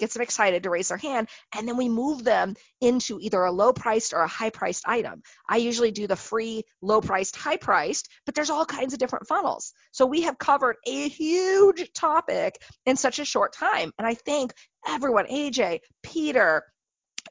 gets 0.01 0.15
them 0.15 0.23
excited 0.23 0.65
to 0.65 0.71
raise 0.71 0.89
their 0.89 0.99
hand, 0.99 1.29
and 1.55 1.69
then 1.69 1.77
we 1.77 1.89
move 1.89 2.25
them 2.25 2.55
into 2.81 3.19
either 3.21 3.45
a 3.45 3.53
low 3.53 3.73
priced 3.73 4.13
or 4.13 4.21
a 4.21 4.29
high 4.29 4.51
priced 4.51 4.89
item. 4.89 5.23
I 5.49 5.59
usually 5.59 5.93
do 5.93 6.07
the 6.07 6.17
free, 6.17 6.65
low 6.83 7.01
priced, 7.01 7.37
high 7.37 7.59
priced, 7.59 8.09
but 8.27 8.35
there's 8.35 8.51
all 8.51 8.65
kinds 8.65 8.93
of 8.93 8.99
different 8.99 9.29
funnels. 9.29 9.73
So 9.93 10.07
we 10.07 10.23
have 10.23 10.39
covered 10.39 10.77
a 10.87 11.09
huge 11.09 11.93
topic 11.93 12.61
in 12.87 12.97
such 12.97 13.19
a 13.19 13.25
short 13.25 13.53
time. 13.53 13.93
And 13.99 14.07
I 14.07 14.15
thank 14.15 14.53
everyone, 14.87 15.27
AJ, 15.27 15.81
Peter, 16.03 16.65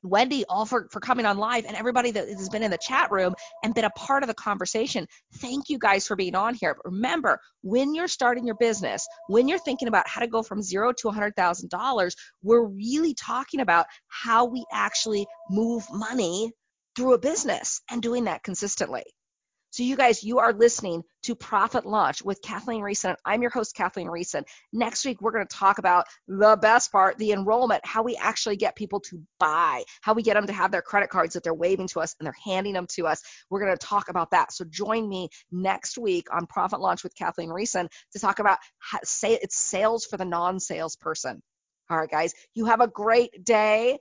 Wendy, 0.03 0.45
all 0.47 0.65
for, 0.65 0.87
for 0.91 0.99
coming 0.99 1.25
on 1.25 1.37
live 1.37 1.65
and 1.65 1.75
everybody 1.75 2.11
that 2.11 2.27
has 2.27 2.49
been 2.49 2.63
in 2.63 2.71
the 2.71 2.77
chat 2.77 3.11
room 3.11 3.35
and 3.63 3.73
been 3.73 3.85
a 3.85 3.89
part 3.91 4.23
of 4.23 4.27
the 4.27 4.33
conversation. 4.33 5.07
Thank 5.35 5.69
you 5.69 5.79
guys 5.79 6.07
for 6.07 6.15
being 6.15 6.35
on 6.35 6.53
here. 6.53 6.75
But 6.75 6.91
remember, 6.91 7.39
when 7.61 7.93
you're 7.93 8.07
starting 8.07 8.45
your 8.45 8.55
business, 8.55 9.07
when 9.27 9.47
you're 9.47 9.59
thinking 9.59 9.87
about 9.87 10.07
how 10.07 10.21
to 10.21 10.27
go 10.27 10.43
from 10.43 10.61
zero 10.61 10.93
to 10.93 11.07
$100,000, 11.07 12.11
we're 12.43 12.65
really 12.65 13.13
talking 13.13 13.59
about 13.59 13.85
how 14.07 14.45
we 14.45 14.65
actually 14.71 15.27
move 15.49 15.85
money 15.91 16.51
through 16.95 17.13
a 17.13 17.19
business 17.19 17.81
and 17.89 18.01
doing 18.01 18.25
that 18.25 18.43
consistently. 18.43 19.03
So, 19.79 19.85
you 19.85 19.95
guys, 19.95 20.25
you 20.25 20.39
are 20.39 20.51
listening 20.51 21.05
to 21.23 21.35
Profit 21.35 21.85
Launch 21.85 22.21
with 22.21 22.41
Kathleen 22.41 22.81
Riessen. 22.81 23.15
I'm 23.23 23.41
your 23.41 23.49
host, 23.49 23.73
Kathleen 23.73 24.07
Riessen. 24.07 24.43
Next 24.73 25.05
week, 25.05 25.21
we're 25.21 25.31
going 25.31 25.47
to 25.47 25.55
talk 25.55 25.77
about 25.77 26.05
the 26.27 26.57
best 26.61 26.91
part 26.91 27.17
the 27.17 27.31
enrollment, 27.31 27.85
how 27.85 28.03
we 28.03 28.17
actually 28.17 28.57
get 28.57 28.75
people 28.75 28.99
to 28.99 29.21
buy, 29.39 29.85
how 30.01 30.15
we 30.15 30.21
get 30.21 30.33
them 30.33 30.47
to 30.47 30.51
have 30.51 30.71
their 30.71 30.81
credit 30.81 31.09
cards 31.09 31.35
that 31.35 31.45
they're 31.45 31.53
waving 31.53 31.87
to 31.87 32.01
us 32.01 32.13
and 32.19 32.25
they're 32.25 32.35
handing 32.43 32.73
them 32.73 32.87
to 32.87 33.07
us. 33.07 33.21
We're 33.49 33.61
going 33.63 33.71
to 33.71 33.77
talk 33.77 34.09
about 34.09 34.31
that. 34.31 34.51
So, 34.51 34.65
join 34.65 35.07
me 35.07 35.29
next 35.49 35.97
week 35.97 36.27
on 36.29 36.45
Profit 36.45 36.81
Launch 36.81 37.01
with 37.01 37.15
Kathleen 37.15 37.47
Riessen 37.47 37.87
to 38.11 38.19
talk 38.19 38.39
about 38.39 38.57
how, 38.79 38.99
say 39.05 39.39
it's 39.41 39.57
sales 39.57 40.03
for 40.03 40.17
the 40.17 40.25
non 40.25 40.59
salesperson. 40.59 41.41
All 41.89 41.97
right, 41.97 42.11
guys, 42.11 42.33
you 42.53 42.65
have 42.65 42.81
a 42.81 42.87
great 42.89 43.45
day. 43.45 43.99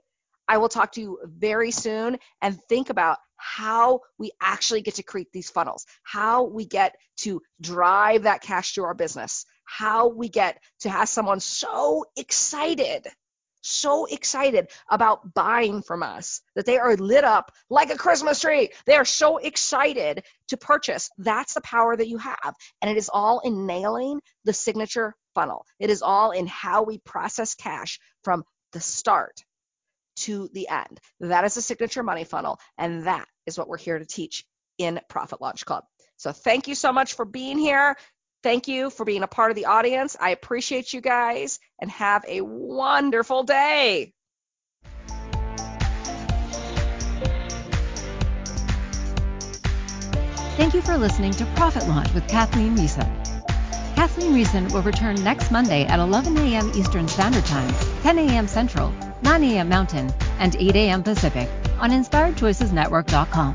I 0.49 0.59
will 0.59 0.69
talk 0.69 0.93
to 0.93 1.01
you 1.01 1.19
very 1.25 1.71
soon 1.71 2.19
and 2.41 2.59
think 2.69 2.91
about 2.91 3.19
how 3.37 4.01
we 4.19 4.33
actually 4.41 4.83
get 4.83 4.97
to 4.97 5.03
create 5.03 5.29
these 5.33 5.51
funnels, 5.51 5.87
how 6.03 6.45
we 6.45 6.65
get 6.65 6.97
to 7.19 7.41
drive 7.61 8.25
that 8.25 8.43
cash 8.43 8.75
to 8.75 8.85
our 8.85 8.95
business, 8.95 9.47
how 9.65 10.09
we 10.09 10.29
get 10.29 10.61
to 10.81 10.91
have 10.91 11.09
someone 11.09 11.41
so 11.41 12.05
excited, 12.17 13.07
so 13.61 14.07
excited 14.07 14.71
about 14.91 15.35
buying 15.35 15.83
from 15.83 16.03
us 16.03 16.41
that 16.57 16.67
they 16.67 16.79
are 16.79 16.97
lit 16.97 17.25
up 17.25 17.53
like 17.69 17.91
a 17.91 17.99
Christmas 17.99 18.41
tree. 18.41 18.71
They 18.87 18.95
are 18.95 19.05
so 19.05 19.37
excited 19.37 20.25
to 20.49 20.57
purchase. 20.57 21.11
That's 21.19 21.55
the 21.55 21.61
power 21.61 21.97
that 21.97 22.09
you 22.09 22.19
have. 22.19 22.55
And 22.81 22.91
it 22.91 22.97
is 22.97 23.11
all 23.13 23.41
in 23.41 23.67
nailing 23.67 24.21
the 24.45 24.53
signature 24.53 25.15
funnel. 25.35 25.65
It 25.79 25.91
is 25.91 26.03
all 26.03 26.31
in 26.33 26.47
how 26.47 26.83
we 26.83 26.99
process 26.99 27.55
cash 27.55 28.01
from 28.25 28.43
the 28.73 28.81
start 28.81 29.45
to 30.23 30.49
the 30.53 30.69
end. 30.69 31.01
That 31.21 31.45
is 31.45 31.57
a 31.57 31.63
signature 31.63 32.03
money 32.03 32.25
funnel, 32.25 32.59
and 32.77 33.05
that 33.05 33.27
is 33.47 33.59
what 33.59 33.69
we're 33.69 33.79
here 33.79 33.99
to 33.99 34.07
teach 34.07 34.45
in 34.79 35.01
Profit 35.09 35.41
Launch 35.41 35.65
Club. 35.65 35.85
So 36.17 36.33
thank 36.33 36.69
you 36.69 36.75
so 36.75 36.93
much 36.93 37.15
for 37.15 37.25
being 37.25 37.59
here. 37.59 37.97
Thank 38.43 38.69
you 38.69 38.91
for 38.91 39.05
being 39.05 39.23
a 39.23 39.29
part 39.29 39.51
of 39.51 39.57
the 39.57 39.67
audience. 39.67 40.17
I 40.21 40.31
appreciate 40.31 40.93
you 40.93 41.01
guys 41.01 41.59
and 41.81 41.91
have 41.91 42.25
a 42.29 42.41
wonderful 42.41 43.43
day. 43.43 44.13
Thank 50.57 50.75
you 50.75 50.83
for 50.83 50.99
listening 50.99 51.31
to 51.33 51.47
Profit 51.55 51.87
Launch 51.89 52.13
with 52.15 52.27
Kathleen 52.27 52.77
Riessen. 52.77 53.09
Kathleen 53.95 54.33
Riessen 54.33 54.73
will 54.73 54.83
return 54.83 55.15
next 55.23 55.51
Monday 55.51 55.85
at 55.85 56.01
11 56.01 56.37
a.m. 56.39 56.73
Eastern 56.75 57.07
Standard 57.07 57.45
Time, 57.47 57.73
10 58.03 58.19
a.m. 58.19 58.49
Central, 58.49 58.93
9 59.23 59.45
a.m. 59.45 59.69
Mountain, 59.69 60.13
and 60.39 60.57
8 60.57 60.77
a.m. 60.77 61.03
Pacific 61.03 61.49
on 61.79 61.91
InspiredChoicesNetwork.com. 61.91 63.55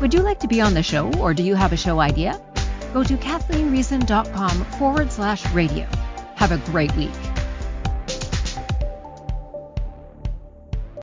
Would 0.00 0.14
you 0.14 0.20
like 0.20 0.40
to 0.40 0.48
be 0.48 0.60
on 0.60 0.74
the 0.74 0.82
show 0.82 1.12
or 1.14 1.32
do 1.34 1.42
you 1.42 1.54
have 1.54 1.72
a 1.72 1.76
show 1.76 2.00
idea? 2.00 2.40
Go 2.92 3.04
to 3.04 3.16
KathleenRiessen.com 3.16 4.64
forward 4.78 5.12
slash 5.12 5.48
radio. 5.52 5.86
Have 6.36 6.52
a 6.52 6.58
great 6.70 6.94
week. 6.96 7.10